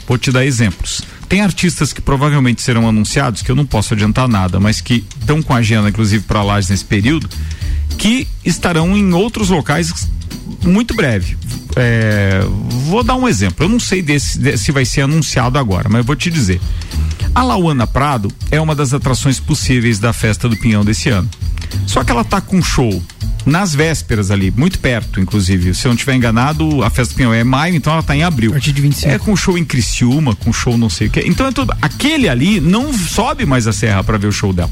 Vou 0.06 0.18
te 0.18 0.32
dar 0.32 0.44
exemplos. 0.44 1.02
Tem 1.28 1.42
artistas 1.42 1.92
que 1.92 2.00
provavelmente 2.00 2.62
serão 2.62 2.88
anunciados, 2.88 3.42
que 3.42 3.50
eu 3.50 3.56
não 3.56 3.66
posso 3.66 3.92
adiantar 3.94 4.26
nada, 4.28 4.58
mas 4.58 4.80
que 4.80 5.04
estão 5.20 5.42
com 5.42 5.52
a 5.52 5.58
agenda, 5.58 5.88
inclusive, 5.88 6.24
para 6.24 6.42
Lages 6.42 6.70
nesse 6.70 6.84
período, 6.84 7.28
que 7.98 8.26
estarão 8.44 8.96
em 8.96 9.12
outros 9.12 9.50
locais 9.50 9.92
muito 10.64 10.94
breve. 10.94 11.36
É, 11.76 12.40
vou 12.86 13.04
dar 13.04 13.14
um 13.16 13.28
exemplo. 13.28 13.64
Eu 13.64 13.68
não 13.68 13.78
sei 13.78 14.00
desse, 14.02 14.38
de- 14.38 14.56
se 14.56 14.72
vai 14.72 14.84
ser 14.84 15.02
anunciado 15.02 15.58
agora, 15.58 15.88
mas 15.88 15.98
eu 15.98 16.04
vou 16.04 16.16
te 16.16 16.30
dizer. 16.30 16.60
A 17.34 17.42
Lauana 17.42 17.86
Prado 17.86 18.32
é 18.50 18.60
uma 18.60 18.74
das 18.74 18.92
atrações 18.94 19.38
possíveis 19.38 19.98
da 19.98 20.12
festa 20.12 20.48
do 20.48 20.56
Pinhão 20.56 20.84
desse 20.84 21.08
ano. 21.10 21.28
Só 21.86 22.02
que 22.02 22.10
ela 22.10 22.24
tá 22.24 22.40
com 22.40 22.60
show 22.62 23.02
nas 23.48 23.74
vésperas 23.74 24.30
ali, 24.30 24.52
muito 24.56 24.78
perto, 24.78 25.20
inclusive. 25.20 25.74
Se 25.74 25.86
eu 25.86 25.90
não 25.90 25.94
estiver 25.94 26.14
enganado, 26.14 26.82
a 26.82 26.90
festa 26.90 27.14
do 27.14 27.16
Pinhão 27.16 27.32
é 27.34 27.40
em 27.40 27.44
maio, 27.44 27.74
então 27.74 27.92
ela 27.92 28.02
tá 28.02 28.14
em 28.14 28.22
abril. 28.22 28.50
A 28.50 28.54
partir 28.54 28.72
de 28.72 28.80
25. 28.82 29.12
É 29.12 29.18
com 29.18 29.34
show 29.34 29.56
em 29.58 29.64
Criciúma, 29.64 30.34
com 30.36 30.52
show 30.52 30.76
não 30.76 30.88
sei 30.90 31.08
o 31.08 31.10
que. 31.10 31.20
Então 31.20 31.46
é 31.46 31.52
tudo. 31.52 31.74
Aquele 31.82 32.28
ali 32.28 32.60
não 32.60 32.92
sobe 32.92 33.44
mais 33.46 33.66
a 33.66 33.72
serra 33.72 34.04
para 34.04 34.18
ver 34.18 34.26
o 34.26 34.32
show 34.32 34.52
dela. 34.52 34.70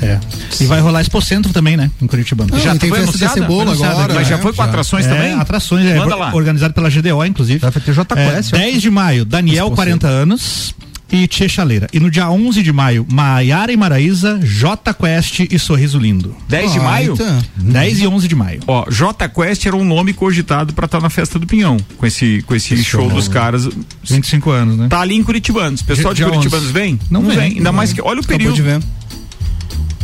É. 0.00 0.20
E 0.60 0.66
vai 0.66 0.80
rolar 0.80 1.00
Expo 1.00 1.20
Centro 1.20 1.52
também, 1.52 1.76
né? 1.76 1.90
Em 2.00 2.06
Curitiba. 2.06 2.46
Não, 2.48 2.58
já 2.58 2.76
tem 2.76 2.88
foi 2.88 3.00
festa 3.00 3.18
da 3.18 3.26
anunciada? 3.26 3.52
cebola 3.52 3.72
agora. 3.72 4.14
Mas 4.14 4.28
já 4.28 4.36
né? 4.36 4.42
foi 4.42 4.52
com 4.52 4.62
atrações 4.62 5.06
também? 5.06 5.32
É, 5.32 5.34
atrações, 5.34 5.86
é, 5.86 5.96
Manda 5.96 6.14
lá. 6.14 6.32
organizado 6.34 6.72
pela 6.72 6.88
GDO, 6.88 7.24
inclusive. 7.24 7.58
Vai 7.58 7.72
ter 7.72 7.92
Jota 7.92 8.18
É, 8.18 8.30
Quest, 8.30 8.52
ó. 8.52 8.56
10 8.58 8.82
de 8.82 8.90
maio, 8.90 9.24
Daniel, 9.24 9.64
Expo 9.66 9.76
40 9.76 10.06
anos. 10.06 10.74
E 11.10 11.26
Tia 11.26 11.48
Chaleira. 11.48 11.86
E 11.92 11.98
no 11.98 12.10
dia 12.10 12.30
11 12.30 12.62
de 12.62 12.70
maio, 12.72 13.06
Maiara 13.10 13.72
e 13.72 13.76
Maraíza, 13.78 14.38
J 14.42 14.92
Quest 14.92 15.40
e 15.50 15.58
Sorriso 15.58 15.98
Lindo. 15.98 16.36
10 16.48 16.72
de 16.74 16.80
maio? 16.80 17.14
então. 17.14 17.44
10 17.56 18.00
e 18.00 18.06
11 18.06 18.28
de 18.28 18.34
maio. 18.34 18.60
Ó, 18.66 18.84
J 18.90 19.26
Quest 19.28 19.64
era 19.64 19.74
um 19.74 19.84
nome 19.84 20.12
cogitado 20.12 20.74
pra 20.74 20.84
estar 20.84 21.00
na 21.00 21.08
festa 21.08 21.38
do 21.38 21.46
Pinhão, 21.46 21.78
com 21.96 22.04
esse, 22.06 22.42
com 22.46 22.54
esse 22.54 22.76
show 22.84 23.08
dos 23.08 23.26
caras. 23.26 23.66
25 24.04 24.50
anos, 24.50 24.76
né? 24.76 24.88
Tá 24.88 25.00
ali 25.00 25.14
em 25.14 25.22
Curitibanos. 25.22 25.80
Pessoal 25.80 26.12
de 26.12 26.18
Dia 26.18 26.28
Curitibanos 26.28 26.66
11. 26.66 26.72
vem? 26.74 27.00
Não 27.10 27.22
vem, 27.22 27.38
Ainda 27.38 27.62
não 27.64 27.72
mais 27.72 27.90
vem. 27.90 27.96
que. 27.96 28.02
Olha 28.02 28.18
o 28.18 28.20
Acabou 28.20 28.36
período. 28.38 28.54
de 28.54 28.62
ver. 28.62 28.80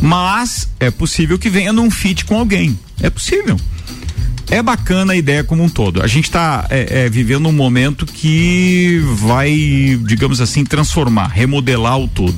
Mas 0.01 0.67
é 0.79 0.91
possível 0.91 1.37
que 1.39 1.49
venha 1.49 1.71
num 1.71 1.89
fit 1.89 2.25
com 2.25 2.37
alguém. 2.39 2.77
É 3.01 3.09
possível. 3.09 3.57
É 4.49 4.61
bacana 4.61 5.13
a 5.13 5.15
ideia 5.15 5.43
como 5.43 5.63
um 5.63 5.69
todo. 5.69 6.01
A 6.01 6.07
gente 6.07 6.25
está 6.25 6.67
vivendo 7.11 7.47
um 7.47 7.51
momento 7.51 8.05
que 8.05 9.01
vai, 9.15 9.99
digamos 10.05 10.39
assim, 10.39 10.63
transformar, 10.63 11.27
remodelar 11.27 11.99
o 11.99 12.07
todo. 12.07 12.35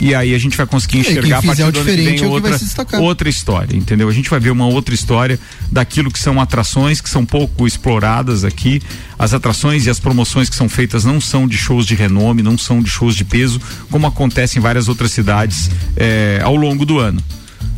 E 0.00 0.14
aí 0.14 0.34
a 0.34 0.38
gente 0.38 0.56
vai 0.56 0.66
conseguir 0.66 0.98
É, 0.98 1.00
enxergar 1.00 1.38
a 1.38 1.42
partir 1.42 1.62
do 1.72 1.80
ano 1.80 1.90
que 1.90 1.96
vem 1.96 2.08
é 2.08 2.12
o 2.14 2.16
que 2.16 2.24
outra, 2.24 3.00
outra 3.00 3.28
história, 3.28 3.76
entendeu? 3.76 4.08
A 4.08 4.12
gente 4.12 4.30
vai 4.30 4.38
ver 4.38 4.50
uma 4.50 4.66
outra 4.66 4.94
história 4.94 5.38
daquilo 5.72 6.10
que 6.10 6.18
são 6.18 6.40
atrações 6.40 7.00
que 7.00 7.10
são 7.10 7.26
pouco 7.26 7.66
exploradas 7.66 8.44
aqui. 8.44 8.80
As 9.18 9.34
atrações 9.34 9.86
e 9.86 9.90
as 9.90 9.98
promoções 9.98 10.48
que 10.48 10.54
são 10.54 10.68
feitas 10.68 11.04
não 11.04 11.20
são 11.20 11.48
de 11.48 11.56
shows 11.56 11.84
de 11.84 11.94
renome, 11.94 12.42
não 12.42 12.56
são 12.56 12.80
de 12.80 12.88
shows 12.88 13.16
de 13.16 13.24
peso, 13.24 13.60
como 13.90 14.06
acontece 14.06 14.58
em 14.58 14.62
várias 14.62 14.88
outras 14.88 15.10
cidades 15.10 15.68
eh, 15.96 16.40
ao 16.44 16.54
longo 16.54 16.86
do 16.86 16.98
ano. 16.98 17.20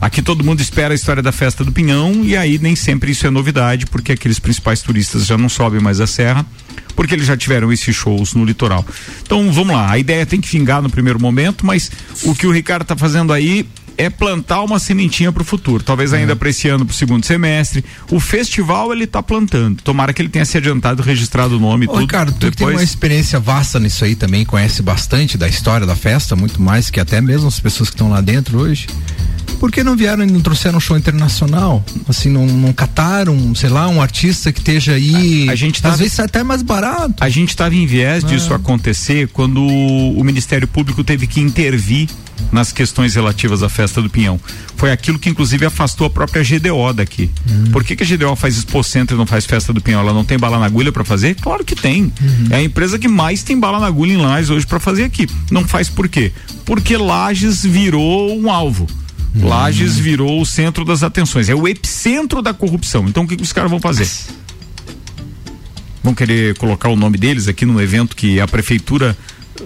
Aqui 0.01 0.23
todo 0.23 0.43
mundo 0.43 0.61
espera 0.61 0.95
a 0.95 0.95
história 0.95 1.23
da 1.23 1.33
festa 1.33 1.63
do 1.63 1.73
Pinhão 1.73 2.25
e 2.25 2.37
aí 2.37 2.59
nem 2.59 2.75
sempre 2.75 3.13
isso 3.13 3.27
é 3.27 3.31
novidade, 3.31 3.87
porque 3.87 4.13
aqueles 4.13 4.39
principais 4.39 4.81
turistas 4.81 5.27
já 5.27 5.37
não 5.37 5.49
sobem 5.49 5.81
mais 5.81 6.01
a 6.01 6.07
serra, 6.07 6.45
porque 6.97 7.15
eles 7.15 7.27
já 7.27 7.37
tiveram 7.37 7.71
esses 7.73 7.95
shows 7.95 8.35
no 8.35 8.45
litoral. 8.45 8.85
Então 9.23 9.53
vamos 9.53 9.75
lá, 9.75 9.91
a 9.91 9.99
ideia 9.99 10.25
tem 10.25 10.41
que 10.41 10.49
vingar 10.49 10.81
no 10.81 10.89
primeiro 10.89 11.21
momento, 11.21 11.67
mas 11.67 11.91
o 12.25 12.35
que 12.35 12.47
o 12.47 12.53
Ricardo 12.53 12.83
está 12.83 12.97
fazendo 12.97 13.33
aí 13.33 13.67
é 13.99 14.09
plantar 14.09 14.63
uma 14.63 14.79
sementinha 14.79 15.31
para 15.31 15.43
o 15.43 15.45
futuro, 15.45 15.83
talvez 15.85 16.15
ainda 16.15 16.35
para 16.35 16.49
esse 16.49 16.67
ano, 16.69 16.87
para 16.87 16.93
o 16.93 16.97
segundo 16.97 17.27
semestre. 17.27 17.85
O 18.11 18.19
festival 18.19 18.95
ele 18.95 19.05
está 19.05 19.23
plantando. 19.23 19.83
Tomara 19.83 20.15
que 20.15 20.23
ele 20.23 20.31
tenha 20.31 20.47
se 20.47 20.57
adiantado, 20.57 21.03
registrado 21.03 21.59
o 21.59 21.61
nome 21.61 21.85
e 21.85 21.89
Ô, 21.89 21.93
tudo. 21.93 22.01
Ricardo, 22.01 22.33
tu 22.33 22.51
que 22.51 22.57
tem 22.57 22.67
uma 22.67 22.73
depois. 22.73 22.89
experiência 22.89 23.39
vasta 23.39 23.79
nisso 23.79 24.03
aí 24.03 24.15
também, 24.15 24.43
conhece 24.47 24.81
bastante 24.81 25.37
da 25.37 25.47
história 25.47 25.87
da 25.87 25.95
festa, 25.95 26.35
muito 26.35 26.63
mais 26.63 26.89
que 26.89 26.99
até 26.99 27.21
mesmo 27.21 27.49
as 27.49 27.61
pessoas 27.61 27.91
que 27.91 27.95
estão 27.95 28.09
lá 28.09 28.23
dentro 28.23 28.59
hoje. 28.59 28.87
Por 29.59 29.71
que 29.71 29.85
não 29.85 29.95
vieram 29.97 30.25
e 30.25 30.27
não 30.31 30.41
trouxeram 30.41 30.79
um 30.79 30.81
show 30.81 30.97
internacional? 30.97 31.85
Assim, 32.09 32.31
não, 32.31 32.47
não 32.47 32.73
cataram, 32.73 33.55
sei 33.55 33.69
lá, 33.69 33.89
um 33.89 34.01
artista 34.01 34.51
que 34.53 34.59
esteja 34.61 34.93
aí. 34.95 35.49
A- 35.49 35.53
a 35.53 35.55
gente 35.55 35.83
tá- 35.83 35.91
Às 35.91 35.99
vezes 35.99 36.15
sai 36.15 36.25
até 36.25 36.43
mais 36.43 36.63
barato. 36.63 37.15
A 37.21 37.29
gente 37.29 37.51
estava 37.51 37.75
em 37.75 37.87
viés 37.87 38.25
disso 38.25 38.55
acontecer 38.55 39.29
quando 39.29 39.61
o 39.63 40.23
Ministério 40.25 40.67
Público 40.67 41.05
teve 41.05 41.27
que 41.27 41.41
intervir 41.41 42.09
nas 42.51 42.73
questões 42.73 43.15
relativas 43.15 43.63
à 43.63 43.69
festa 43.69 44.01
do 44.01 44.09
Pinhão. 44.09 44.41
Foi 44.77 44.91
aquilo 44.91 45.19
que 45.19 45.29
inclusive 45.29 45.67
afastou 45.67 46.07
a 46.07 46.11
própria 46.11 46.43
GDO 46.43 46.95
daqui. 46.95 47.31
Por 47.71 47.85
que, 47.85 47.95
que 47.95 48.03
a 48.03 48.07
GDO 48.07 48.35
faz 48.35 48.57
Expo 48.57 48.83
Center 48.83 49.15
e 49.15 49.19
não 49.19 49.27
faz 49.27 49.45
festa 49.45 49.75
do 49.75 49.81
Pinhão? 49.83 50.01
Ela 50.01 50.15
não 50.15 50.25
tem 50.25 50.39
bala 50.39 50.59
na 50.59 50.65
agulha 50.65 50.91
para 50.91 51.05
fazer? 51.05 51.35
Claro 51.35 51.63
que 51.67 51.77
tem. 51.77 52.11
É 52.49 52.57
a 52.57 52.63
empresa 52.63 52.99
que 52.99 53.07
mais 53.09 53.43
tem 53.43 53.61
bala 53.61 53.79
na 53.79 53.87
agulha 53.89 54.15
em 54.15 54.17
Lages 54.17 54.49
hoje 54.49 54.67
para 54.67 54.81
fazer 54.81 55.05
aqui. 55.05 55.29
Não 55.51 55.69
faz 55.69 55.91
por 55.91 56.09
quê? 56.09 56.33
Porque 56.65 56.97
Lages 56.97 57.63
virou 57.63 58.35
um 58.41 58.51
alvo. 58.51 58.87
Lages 59.35 59.97
virou 59.97 60.41
o 60.41 60.47
centro 60.47 60.85
das 60.85 61.03
atenções, 61.03 61.49
é 61.49 61.55
o 61.55 61.69
epicentro 61.69 62.43
da 62.43 62.53
corrupção. 62.53 63.07
Então 63.09 63.25
o 63.25 63.29
que, 63.29 63.37
que 63.37 63.43
os 63.43 63.53
caras 63.53 63.71
vão 63.71 63.81
fazer? 63.81 64.09
vão 66.03 66.15
querer 66.15 66.57
colocar 66.57 66.89
o 66.89 66.97
nome 66.97 67.19
deles 67.19 67.49
aqui 67.49 67.65
num 67.65 67.81
evento 67.81 68.17
que 68.17 68.41
a 68.41 68.49
prefeitura 68.49 69.17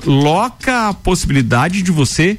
loca 0.05 0.89
a 0.89 0.95
possibilidade 0.95 1.83
de 1.83 1.91
você 1.91 2.39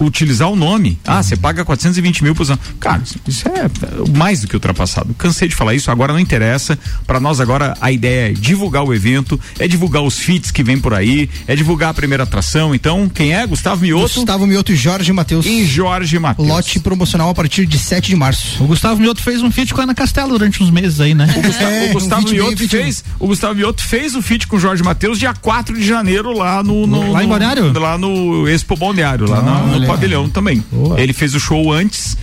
utilizar 0.00 0.48
o 0.50 0.56
nome. 0.56 0.98
Ah, 1.06 1.22
você 1.22 1.36
paga 1.36 1.64
420 1.64 2.22
mil 2.24 2.34
por 2.34 2.46
ano. 2.46 2.58
Cara, 2.80 3.02
isso- 3.04 3.18
isso 3.26 3.44
é 3.48 3.68
mais 4.16 4.40
do 4.40 4.48
que 4.48 4.54
ultrapassado. 4.56 5.14
Cansei 5.14 5.48
de 5.48 5.54
falar 5.54 5.74
isso, 5.74 5.90
agora 5.90 6.12
não 6.12 6.20
interessa. 6.20 6.78
Para 7.06 7.20
nós 7.20 7.40
agora 7.40 7.76
a 7.80 7.90
ideia 7.90 8.30
é 8.30 8.32
divulgar 8.32 8.84
o 8.84 8.94
evento, 8.94 9.38
é 9.58 9.66
divulgar 9.68 10.02
os 10.02 10.18
feats 10.18 10.50
que 10.50 10.62
vem 10.62 10.78
por 10.78 10.94
aí, 10.94 11.28
é 11.46 11.54
divulgar 11.56 11.90
a 11.90 11.94
primeira 11.94 12.22
atração. 12.24 12.74
Então, 12.74 13.08
quem 13.08 13.34
é? 13.34 13.46
Gustavo 13.46 13.82
Mioto 13.82 14.14
Gustavo 14.14 14.46
Mioto 14.46 14.72
e 14.72 14.76
Jorge 14.76 15.12
Matheus. 15.12 15.46
e 15.46 15.64
Jorge 15.64 16.18
Matheus. 16.18 16.48
Lote 16.48 16.78
promocional 16.80 17.30
a 17.30 17.34
partir 17.34 17.66
de 17.66 17.78
7 17.78 18.08
de 18.08 18.16
março. 18.16 18.62
O 18.62 18.66
Gustavo 18.66 19.00
Mioto 19.00 19.22
fez 19.22 19.42
um 19.42 19.50
feat 19.50 19.72
com 19.74 19.80
a 19.80 19.84
Ana 19.84 19.94
Castelo 19.94 20.30
durante 20.30 20.62
uns 20.62 20.70
meses 20.70 21.00
aí, 21.00 21.14
né? 21.14 21.26
O 21.36 21.42
Gustavo, 21.42 21.70
É, 21.70 21.90
o 21.90 21.92
Gustavo 21.94 22.28
um 22.28 22.30
Mioto 22.30 22.56
feat 22.58 22.68
fez, 22.68 23.04
o 23.18 23.26
Gustavo 23.26 23.54
Mioto 23.54 23.82
fez 23.82 24.14
o 24.14 24.22
feat 24.22 24.46
com 24.46 24.56
o 24.56 24.60
Jorge 24.60 24.82
Matheus 24.82 25.18
dia 25.18 25.34
4 25.34 25.76
de 25.76 25.86
janeiro 25.86 26.32
lá 26.36 26.62
no, 26.62 26.86
no- 26.86 27.12
Lá 27.12 27.20
em 27.22 27.26
no- 27.26 27.30
Balneário? 27.30 27.78
lá 27.78 27.98
no 27.98 28.48
Expo 28.48 28.76
Balneário, 28.76 29.28
lá 29.28 29.42
na- 29.42 29.60
no. 29.60 29.86
Pavilhão 29.88 30.28
também. 30.28 30.64
Boa. 30.70 31.00
Ele 31.00 31.12
fez 31.12 31.34
o 31.34 31.40
show 31.40 31.72
antes 31.72 32.16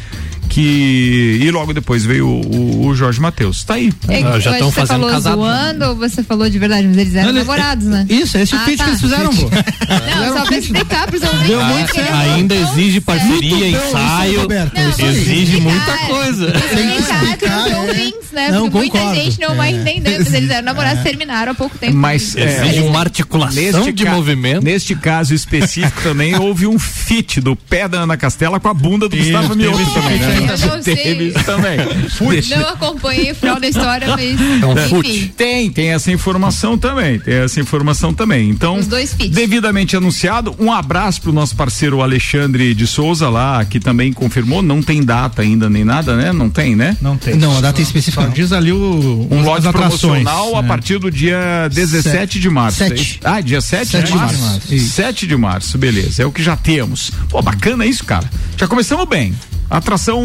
que 0.49 1.39
e 1.41 1.51
logo 1.51 1.73
depois 1.73 2.03
veio 2.05 2.27
o, 2.27 2.87
o- 2.87 2.95
Jorge 2.95 3.19
Matheus. 3.19 3.63
Tá 3.63 3.73
aí. 3.75 3.91
É, 4.07 4.23
Ah, 4.23 4.39
já 4.39 4.51
mas 4.51 4.59
tão 4.59 4.69
você 4.71 4.75
fazendo 4.81 4.87
falou 5.01 5.09
casado. 5.09 5.35
zoando 5.35 5.85
ou 5.85 5.95
você 5.95 6.23
falou 6.23 6.49
de 6.49 6.57
verdade? 6.59 6.87
Mas 6.87 6.97
eles 6.97 7.15
eram 7.15 7.29
Ele- 7.29 7.39
namorados, 7.39 7.85
né? 7.85 8.05
Isso, 8.09 8.37
esse 8.37 8.53
é 8.53 8.57
o 8.57 8.61
Ah, 8.61 8.63
feat 8.65 8.77
tá. 8.77 8.83
que 8.85 8.89
eles 8.91 9.01
fizeram, 9.01 9.35
pô. 9.35 9.49
Não, 10.25 10.33
só 10.37 10.45
pra 10.45 10.57
explicar 10.57 11.07
pros 11.07 11.21
ouvintes. 11.23 11.47
Deu 11.47 11.59
né, 11.59 11.73
muito 11.73 11.93
certo. 11.93 12.11
não 12.11 12.19
Ainda 12.35 12.55
exige 12.55 13.01
parceria, 13.01 13.67
ensaio. 13.69 14.47
Não. 14.47 15.07
Exige 15.09 15.59
muita 15.61 15.97
coisa. 16.07 16.47
Explicar 16.55 16.99
explicar, 17.23 17.61
pros 17.63 17.71
é. 17.73 17.77
ouvintes, 17.77 18.31
né? 18.31 18.51
Não, 18.51 18.61
Porque 18.63 18.77
muita 18.77 18.97
concordo. 18.99 19.21
gente 19.21 19.39
não 19.39 19.55
vai 19.55 19.73
entender, 19.73 20.17
mas 20.19 20.33
eles 20.33 20.49
eram 20.49 20.65
namorados, 20.65 21.03
terminaram 21.03 21.51
há 21.51 21.55
pouco 21.55 21.77
tempo. 21.77 21.95
Mas 21.95 22.35
é, 22.35 22.65
Exige 22.65 22.81
um- 22.81 22.87
uma 22.89 22.99
articulação 23.01 23.91
de 23.91 24.05
movimento. 24.05 24.63
neste 24.63 24.95
caso 24.95 25.33
específico 25.33 26.01
também 26.01 26.35
houve 26.39 26.67
um 26.67 26.77
fit 26.79 27.39
do 27.41 27.55
pé 27.55 27.87
da 27.87 27.99
Ana 28.01 28.15
Castela 28.17 28.59
com 28.59 28.67
a 28.69 28.73
bunda 28.73 29.07
do 29.09 29.15
Gustavo 29.17 29.55
Mioto 29.55 29.85
também, 29.93 30.19
né? 30.19 30.34
Não 30.41 30.81
sei. 30.83 30.95
Teve 30.95 31.27
isso 31.29 31.43
também. 31.43 31.77
Deixa- 32.29 32.57
Não 32.57 32.69
acompanhei 32.69 33.31
o 33.31 33.35
final 33.35 33.59
da 33.59 33.67
história, 33.67 34.07
mas. 34.09 34.21
É 34.21 34.33
enfim. 34.33 34.89
fute. 34.89 35.33
Tem, 35.37 35.69
tem 35.69 35.89
essa 35.93 36.11
informação 36.11 36.77
também, 36.77 37.19
tem 37.19 37.35
essa 37.35 37.59
informação 37.59 38.13
também. 38.13 38.49
Então, 38.49 38.77
Os 38.77 38.87
dois 38.87 39.13
devidamente 39.13 39.95
anunciado, 39.95 40.55
um 40.59 40.71
abraço 40.71 41.21
pro 41.21 41.31
nosso 41.33 41.55
parceiro 41.55 42.01
Alexandre 42.01 42.73
de 42.73 42.87
Souza 42.87 43.29
lá, 43.29 43.63
que 43.65 43.79
também 43.79 44.11
confirmou, 44.13 44.61
não 44.61 44.81
tem 44.81 45.03
data 45.03 45.41
ainda 45.41 45.69
nem 45.69 45.83
nada, 45.83 46.15
né? 46.15 46.31
Não 46.33 46.49
tem, 46.49 46.75
né? 46.75 46.97
Não 47.01 47.17
tem. 47.17 47.35
Não, 47.35 47.57
a 47.57 47.61
data 47.61 47.79
é 47.81 47.83
específica. 47.83 48.23
Não. 48.23 48.29
diz 48.31 48.51
ali 48.51 48.71
o, 48.71 49.27
Um 49.31 49.39
as 49.41 49.45
lote 49.45 49.67
atrações. 49.67 50.23
promocional 50.23 50.55
a 50.55 50.59
É. 50.59 50.67
partir 50.67 50.97
do 50.99 51.09
dia 51.11 51.69
17 51.71 52.39
de 52.39 52.49
março. 52.49 52.77
Sete. 52.79 52.91
é 52.93 52.95
isso? 52.95 53.19
Ah, 53.23 53.41
dia 53.41 53.61
7, 53.61 53.87
Sete 53.91 54.05
de 54.05 54.11
de 54.11 54.17
março. 54.17 54.41
março, 54.41 54.73
isso. 54.75 54.89
7 54.93 55.27
de 55.27 55.35
março, 55.37 55.77
beleza. 55.77 56.23
É 56.23 56.25
o 56.25 56.31
que 56.31 56.41
já 56.43 56.55
temos. 56.55 57.11
Pô, 57.29 57.41
bacana 57.41 57.85
isso, 57.85 58.03
cara. 58.03 58.29
Já 58.57 58.67
começamos 58.67 59.07
bem. 59.07 59.33
Atração, 59.69 60.21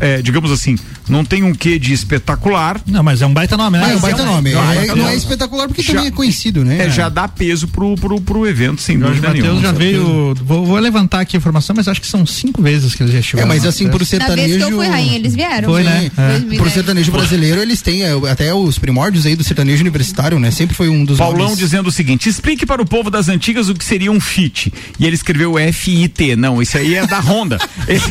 é, 0.00 0.22
digamos 0.22 0.50
assim, 0.50 0.76
Não 1.08 1.24
tem 1.24 1.42
um 1.42 1.52
quê 1.52 1.76
de 1.76 1.92
espetacular. 1.92 2.80
Não, 2.86 3.02
mas 3.02 3.20
é 3.20 3.26
um 3.26 3.32
baita 3.34 3.56
nome, 3.56 3.78
né? 3.78 3.84
Ah, 3.84 3.90
é 3.92 3.96
um 3.96 4.00
baita 4.00 4.24
nome. 4.24 4.52
não, 4.52 4.72
É- 4.72 4.86
não 4.94 5.08
é 5.08 5.16
espetacular 5.16 5.66
porque 5.66 5.82
Já- 5.82 5.94
também 5.94 6.06
é 6.06 6.10
conhecido, 6.12 6.64
né? 6.64 6.86
É, 6.86 6.90
já 6.90 7.08
dá 7.08 7.26
peso 7.26 7.66
pro, 7.66 7.96
pro, 7.96 8.20
pro 8.20 8.46
evento, 8.46 8.80
sem 8.80 8.96
Jorge 8.96 9.14
dúvida 9.20 9.28
Matheus 9.28 9.46
nenhuma. 9.48 9.60
já 9.66 9.72
veio. 9.72 10.34
Vou, 10.44 10.64
vou 10.64 10.78
levantar 10.78 11.18
aqui 11.20 11.36
a 11.36 11.38
informação, 11.38 11.74
mas 11.76 11.88
acho 11.88 12.00
que 12.00 12.06
são 12.06 12.24
cinco 12.24 12.62
vezes 12.62 12.94
que 12.94 13.02
eles 13.02 13.10
já 13.12 13.18
É, 13.18 13.20
estiveram. 13.22 13.48
mas 13.48 13.66
assim, 13.66 13.84
pro 13.88 13.94
Na 13.94 13.98
vez 13.98 14.08
sertanejo. 14.08 14.56
que 14.58 14.62
eu 14.72 14.76
fui 14.76 14.86
rainha, 14.86 15.16
eles 15.16 15.34
vieram. 15.34 15.68
Foi, 15.68 15.82
né? 15.82 16.10
É. 16.16 16.28
2010. 16.30 16.62
Pro 16.62 16.70
sertanejo 16.70 17.10
brasileiro, 17.12 17.60
eles 17.60 17.82
têm 17.82 18.04
é, 18.04 18.12
até 18.30 18.54
os 18.54 18.78
primórdios 18.78 19.26
aí 19.26 19.34
do 19.34 19.42
sertanejo 19.42 19.80
universitário, 19.80 20.38
né? 20.38 20.52
Sempre 20.52 20.76
foi 20.76 20.88
um 20.88 21.04
dos 21.04 21.18
Paulão 21.18 21.40
nomes. 21.46 21.58
dizendo 21.58 21.88
o 21.88 21.92
seguinte: 21.92 22.28
explique 22.28 22.64
para 22.64 22.80
o 22.80 22.86
povo 22.86 23.10
das 23.10 23.28
antigas 23.28 23.68
o 23.68 23.74
que 23.74 23.84
seria 23.84 24.12
um 24.12 24.20
FIT. 24.20 24.72
E 24.98 25.06
ele 25.06 25.16
escreveu 25.16 25.54
FIT. 25.72 26.36
Não, 26.36 26.62
isso 26.62 26.78
aí 26.78 26.94
é 26.94 27.04
da 27.04 27.18
Honda. 27.18 27.58
Esse- 27.88 28.08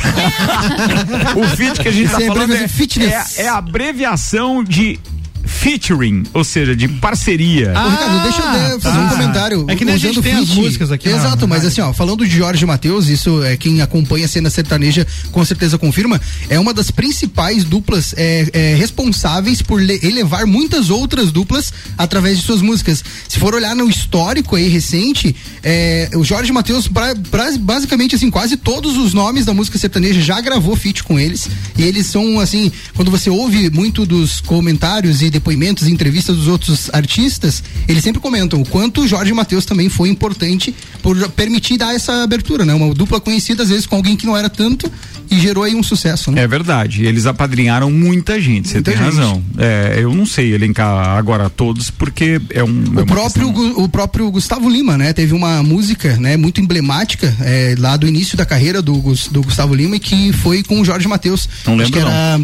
o 1.35 1.43
FIT 1.55 1.81
que 1.81 1.87
a 1.87 1.91
gente 1.91 2.05
está 2.07 2.21
é 2.21 2.27
falando 2.27 2.53
é, 2.53 2.67
é, 3.03 3.43
é 3.43 3.47
a 3.47 3.57
abreviação 3.57 4.63
de 4.63 4.99
featuring, 5.45 6.23
ou 6.33 6.43
seja, 6.43 6.75
de 6.75 6.87
parceria. 6.87 7.73
Ô, 7.75 7.89
Ricardo, 7.89 8.23
deixa 8.23 8.41
eu 8.73 8.79
fazer 8.79 8.97
um 8.99 9.03
tá. 9.03 9.09
comentário. 9.09 9.65
É 9.67 9.75
que 9.75 9.83
nem 9.85 9.95
a 9.95 9.97
gente 9.97 10.21
tem 10.21 10.33
as 10.33 10.47
feat. 10.47 10.59
músicas 10.61 10.91
aqui 10.91 11.09
na- 11.09 11.17
Exato, 11.17 11.47
mas 11.47 11.65
assim, 11.65 11.81
ó, 11.81 11.91
falando 11.93 12.25
de 12.25 12.37
Jorge 12.37 12.65
Matheus, 12.65 13.07
isso 13.07 13.43
é 13.43 13.57
quem 13.57 13.81
acompanha 13.81 14.25
a 14.25 14.27
cena 14.27 14.49
sertaneja 14.49 15.05
com 15.31 15.43
certeza 15.43 15.77
confirma, 15.77 16.19
é 16.49 16.59
uma 16.59 16.73
das 16.73 16.91
principais 16.91 17.63
duplas 17.63 18.13
é, 18.17 18.47
é, 18.53 18.75
responsáveis 18.75 19.61
por 19.61 19.81
le- 19.81 19.99
elevar 20.03 20.45
muitas 20.45 20.89
outras 20.89 21.31
duplas 21.31 21.73
através 21.97 22.37
de 22.37 22.43
suas 22.43 22.61
músicas. 22.61 23.03
Se 23.27 23.39
for 23.39 23.53
olhar 23.55 23.75
no 23.75 23.89
histórico 23.89 24.55
aí 24.55 24.67
recente, 24.69 25.35
é, 25.63 26.09
o 26.15 26.23
Jorge 26.23 26.51
Matheus, 26.51 26.87
pra- 26.87 27.15
pra- 27.29 27.51
basicamente 27.59 28.15
assim, 28.15 28.29
quase 28.29 28.55
todos 28.57 28.97
os 28.97 29.13
nomes 29.13 29.45
da 29.45 29.53
música 29.53 29.77
sertaneja 29.77 30.21
já 30.21 30.39
gravou 30.41 30.75
feat 30.75 31.03
com 31.03 31.19
eles. 31.19 31.47
E 31.77 31.83
eles 31.83 32.05
são 32.07 32.39
assim, 32.39 32.71
quando 32.95 33.09
você 33.11 33.29
ouve 33.29 33.69
muito 33.69 34.05
dos 34.05 34.41
comentários 34.41 35.21
e 35.21 35.29
depoimentos 35.39 35.87
e 35.87 35.91
entrevistas 35.91 36.35
dos 36.35 36.47
outros 36.47 36.89
artistas, 36.93 37.63
eles 37.87 38.03
sempre 38.03 38.19
comentam 38.21 38.61
o 38.61 38.65
quanto 38.65 39.01
o 39.01 39.07
Jorge 39.07 39.33
Matheus 39.33 39.65
também 39.65 39.89
foi 39.89 40.09
importante 40.09 40.75
por 41.01 41.17
permitir 41.31 41.77
dar 41.77 41.95
essa 41.95 42.23
abertura, 42.23 42.65
né? 42.65 42.73
Uma 42.73 42.93
dupla 42.93 43.19
conhecida, 43.19 43.63
às 43.63 43.69
vezes, 43.69 43.85
com 43.85 43.95
alguém 43.95 44.15
que 44.15 44.25
não 44.25 44.35
era 44.37 44.49
tanto 44.49 44.91
e 45.31 45.39
gerou 45.39 45.63
aí 45.63 45.75
um 45.75 45.83
sucesso, 45.83 46.31
né? 46.31 46.41
É 46.41 46.47
verdade, 46.47 47.05
eles 47.05 47.25
apadrinharam 47.25 47.89
muita 47.91 48.39
gente, 48.41 48.67
você 48.67 48.81
tem 48.81 48.95
gente. 48.95 49.03
razão. 49.05 49.43
É, 49.57 49.97
eu 49.99 50.13
não 50.13 50.25
sei 50.25 50.53
elencar 50.53 51.09
agora 51.17 51.49
todos, 51.49 51.89
porque 51.89 52.41
é 52.49 52.63
um. 52.63 52.67
é 52.67 52.87
O 52.87 52.91
uma 52.91 53.05
próprio, 53.05 53.53
questão- 53.53 53.83
o 53.83 53.89
próprio 53.89 54.31
Gustavo 54.31 54.69
Lima, 54.69 54.97
né? 54.97 55.13
Teve 55.13 55.33
uma 55.33 55.63
música, 55.63 56.17
né? 56.17 56.35
Muito 56.35 56.59
emblemática 56.59 57.33
é, 57.41 57.75
lá 57.77 57.95
do 57.95 58.07
início 58.07 58.37
da 58.37 58.45
carreira 58.45 58.81
do, 58.81 58.93
do 59.31 59.41
Gustavo 59.43 59.73
Lima 59.73 59.95
e 59.95 59.99
que 59.99 60.33
foi 60.33 60.63
com 60.63 60.81
o 60.81 60.85
Jorge 60.85 61.07
Matheus. 61.07 61.47
Não 61.65 61.73
Acho 61.75 61.83
lembro, 61.83 61.91
que 61.93 61.99
era 61.99 62.41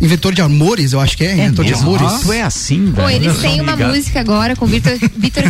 Inventor 0.00 0.34
de 0.34 0.40
Amores, 0.42 0.92
eu 0.92 1.00
acho 1.00 1.16
que 1.16 1.24
é. 1.24 1.34
Inventor 1.34 1.64
de 1.64 1.72
mesmo? 1.72 1.94
Amores. 1.96 2.20
Tu 2.22 2.32
é 2.32 2.42
assim, 2.42 2.84
velho. 2.86 2.94
Pô, 2.94 3.08
eles 3.10 3.36
têm 3.38 3.60
uma 3.60 3.72
ligado. 3.72 3.94
música 3.94 4.20
agora 4.20 4.56
com 4.56 4.64
o 4.64 4.68
Vitor 4.68 4.98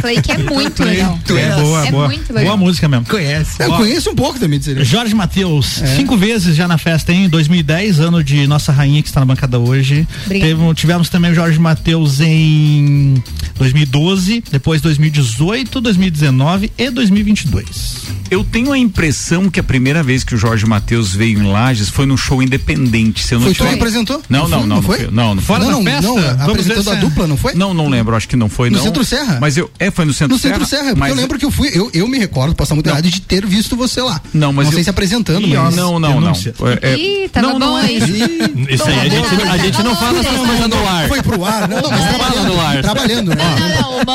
Clay 0.01 0.21
que 0.21 0.33
é 0.33 0.39
muito 0.43 0.83
legal. 0.83 1.19
É 1.29 1.61
boa, 1.61 1.87
É 1.87 1.91
boa. 1.91 2.07
muito 2.09 2.33
legal. 2.33 2.45
Boa 2.45 2.57
música 2.57 2.89
mesmo. 2.89 3.07
Conhece. 3.07 3.63
Eu 3.63 3.73
conheço 3.75 4.11
um 4.11 4.15
pouco 4.15 4.39
também 4.39 4.61
aí. 4.67 4.85
Jorge 4.85 5.15
Matheus, 5.15 5.81
É. 5.83 5.97
cinco 5.97 6.17
vezes 6.17 6.57
já 6.57 6.67
na 6.67 6.79
festa, 6.79 7.13
hein? 7.13 7.29
2010, 7.29 8.01
ano 8.01 8.23
de 8.25 8.47
nossa 8.47 8.73
rainha 8.73 9.01
que 9.03 9.09
está 9.09 9.21
na 9.21 9.27
bancada 9.27 9.59
hoje. 9.59 10.07
Teve- 10.29 10.75
tivemos 10.75 11.09
também 11.09 11.31
o 11.31 11.35
Jorge 11.35 11.59
Matheus 11.59 12.21
em 12.21 13.23
2012, 13.57 14.43
depois 14.51 14.81
2018, 14.81 15.81
2019 15.81 16.73
e 16.77 16.91
2022. 16.91 18.11
Eu 18.31 18.45
tenho 18.45 18.73
a 18.73 18.79
impressão 18.79 19.51
que 19.51 19.59
a 19.59 19.63
primeira 19.63 20.03
vez 20.03 20.23
que 20.23 20.35
o 20.35 20.39
Jorge 20.39 20.65
Matheus 20.65 21.13
veio 21.15 21.41
em 21.41 21.47
Lages 21.51 21.89
foi 21.89 22.07
num 22.07 22.17
show 22.17 22.41
independente. 22.43 23.23
Se 23.25 23.35
eu 23.35 23.41
não 23.41 23.47
Foi 23.47 23.55
tu 23.55 23.67
que 23.67 23.75
apresentou? 23.75 24.23
Não, 24.29 24.40
não, 24.49 24.61
não, 24.61 24.67
não 24.77 24.83
foi? 24.83 25.09
Não, 25.11 25.35
não 25.35 25.43
foi. 25.43 25.57
Fora 25.57 25.71
não, 25.71 25.83
da 25.85 25.91
não, 26.01 26.15
festa? 26.15 26.35
não, 26.37 26.45
apresentou 26.51 26.83
se 26.83 26.91
é- 26.91 26.97
dupla, 26.97 27.27
não 27.27 27.37
foi? 27.37 27.55
Não, 27.55 27.75
não 27.75 27.89
lembro, 27.89 28.15
acho 28.17 28.29
que 28.29 28.37
não 28.37 28.49
foi, 28.49 28.71
No 28.71 28.77
não. 28.79 28.85
Centro 28.85 29.05
Serra? 29.05 29.39
Mas 29.41 29.57
eu, 29.57 29.71
é, 29.79 29.91
foi 29.91 30.05
no 30.05 30.13
Centro 30.13 30.35
No 30.35 30.39
Serra. 30.41 30.55
Centro 30.55 30.69
Serra, 30.69 30.85
porque 30.87 31.01
mas 31.01 31.11
eu 31.11 31.17
lembro 31.17 31.39
que 31.39 31.45
eu 31.45 31.51
fui, 31.51 31.71
eu, 31.75 31.91
eu 31.93 32.07
me 32.09 32.19
recordo, 32.19 32.55
posso 32.55 32.69
estar 32.69 32.75
muito 32.75 32.87
errado, 32.89 33.03
de 33.09 33.21
ter 33.21 33.45
visto 33.47 33.77
você 33.77 34.01
lá. 34.03 34.21
Não, 34.33 34.53
mas 34.53 34.67
Não 34.67 34.73
sei 34.73 34.81
eu- 34.81 34.85
se 34.85 34.91
apresentando, 34.91 35.47
mas. 35.47 35.75
Não, 35.75 35.99
não, 35.99 36.21
não. 36.21 36.33
É, 36.33 36.93
é- 36.93 36.97
Ih, 36.99 37.29
tava 37.29 37.47
não, 37.49 37.53
bom 37.55 37.59
não 37.59 37.79
é 37.79 37.83
aí. 37.87 37.97
isso. 38.71 38.85
Aí, 38.89 38.99
a 39.51 39.57
gente, 39.59 39.81
a 39.81 39.85
não 39.85 39.97
fala 39.97 40.19
essas 40.21 40.37
coisas 40.37 40.69
no 40.69 40.89
ar. 40.89 41.09
Foi 41.09 41.23
pro 41.23 41.45
ar, 41.45 41.69
não, 41.69 41.81
não, 41.83 41.91
mas 41.91 42.01
Fala 42.01 42.19
trabalhando, 42.19 42.55
no 42.55 42.61
ar. 42.61 42.83
trabalhando, 42.83 43.29
né? 43.35 43.45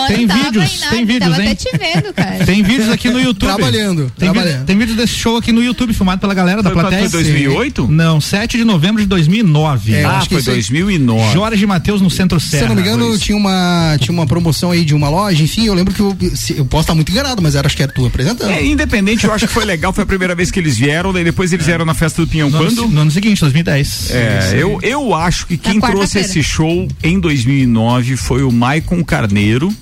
Tem 0.08 0.28
vídeos, 0.28 0.84
aí, 0.84 0.90
tem 0.90 1.06
vídeos, 1.06 1.40
hein? 1.40 1.46
até 1.46 1.56
te 1.56 1.78
vendo, 1.78 2.14
cara. 2.14 2.46
Tem 2.46 2.64
vídeos 2.64 2.90
aqui 2.90 3.10
no 3.10 3.20
YouTube. 3.20 3.50
Trabalhando, 3.56 4.12
Tem, 4.18 4.30
trabalhando. 4.32 4.52
vídeo, 4.54 4.66
tem 4.66 4.78
vídeo 4.78 4.96
desse 4.96 5.14
show 5.14 5.38
aqui 5.38 5.52
no 5.52 5.64
YouTube 5.64 5.94
filmado 5.94 6.20
pela 6.22 6.34
galera 6.34 6.62
da 6.64 6.70
Foi 6.72 6.80
plateia. 6.82 7.10
foi 7.10 7.24
2008? 7.24 7.88
Não, 7.90 8.20
7 8.22 8.58
de 8.58 8.64
novembro 8.64 9.02
de 9.02 9.08
2009. 9.08 9.94
É, 9.94 10.04
eu 10.04 10.10
Ah, 10.16 10.18
acho 10.20 10.30
que 10.30 10.36
foi 10.36 10.42
isso 10.42 10.50
aí- 10.50 10.56
2009. 10.58 11.34
Jorge 11.34 11.66
Matheus 11.66 12.02
no 12.02 12.10
Centro 12.10 12.40
Serra. 12.40 12.58
Se 12.60 12.64
eu 12.66 12.70
não 12.70 12.76
me 12.76 12.82
engano, 12.82 13.18
tinha 13.18 13.38
uma, 13.38 13.98
tinha 14.00 14.14
uma 14.14 14.26
promoção 14.26 14.72
aí 14.72 14.84
de 14.86 14.94
uma 14.94 15.10
loja, 15.10 15.44
enfim, 15.44 15.66
eu 15.66 15.74
lembro 15.74 15.94
que 15.94 16.00
eu, 16.02 16.16
se- 16.36 16.58
eu 16.58 16.66
posso 16.66 16.82
estar 16.84 16.96
muito 16.96 17.12
enganado, 17.12 17.42
mas 17.42 17.56
era, 17.56 17.68
acho 17.68 17.76
que 17.76 17.84
era 17.84 17.92
tu 17.92 18.06
apresentando. 18.06 18.52
É, 18.52 18.66
independente, 18.66 19.26
eu 19.26 19.34
acho 19.34 19.48
que 19.48 19.54
foi 19.54 19.66
legal, 19.66 19.92
foi 19.94 20.04
a 20.04 20.08
primeira 20.08 20.34
vez 20.36 20.52
que 20.52 20.60
eles 20.60 20.78
vieram, 20.78 21.12
daí 21.14 21.24
depois 21.24 21.52
eles 21.54 21.66
vieram 21.66 21.86
na 21.86 21.94
festa 21.94 22.22
do 22.22 22.28
Pinhão 22.28 22.50
no, 22.50 22.58
ano, 22.58 22.66
quando? 22.76 22.88
no 22.90 23.02
ano 23.02 23.12
seguinte, 23.12 23.42
2010. 23.42 24.12
É, 24.12 24.54
eu, 24.58 24.80
eu 24.82 25.14
acho 25.14 25.48
que 25.48 25.58
quem 25.58 25.80
trouxe 25.80 26.20
esse 26.20 26.42
show 26.44 26.88
em 27.04 27.20
2009 27.20 28.18
foi 28.18 28.44
o 28.44 28.52
Maicon 28.52 29.04
Carneiro. 29.04 29.74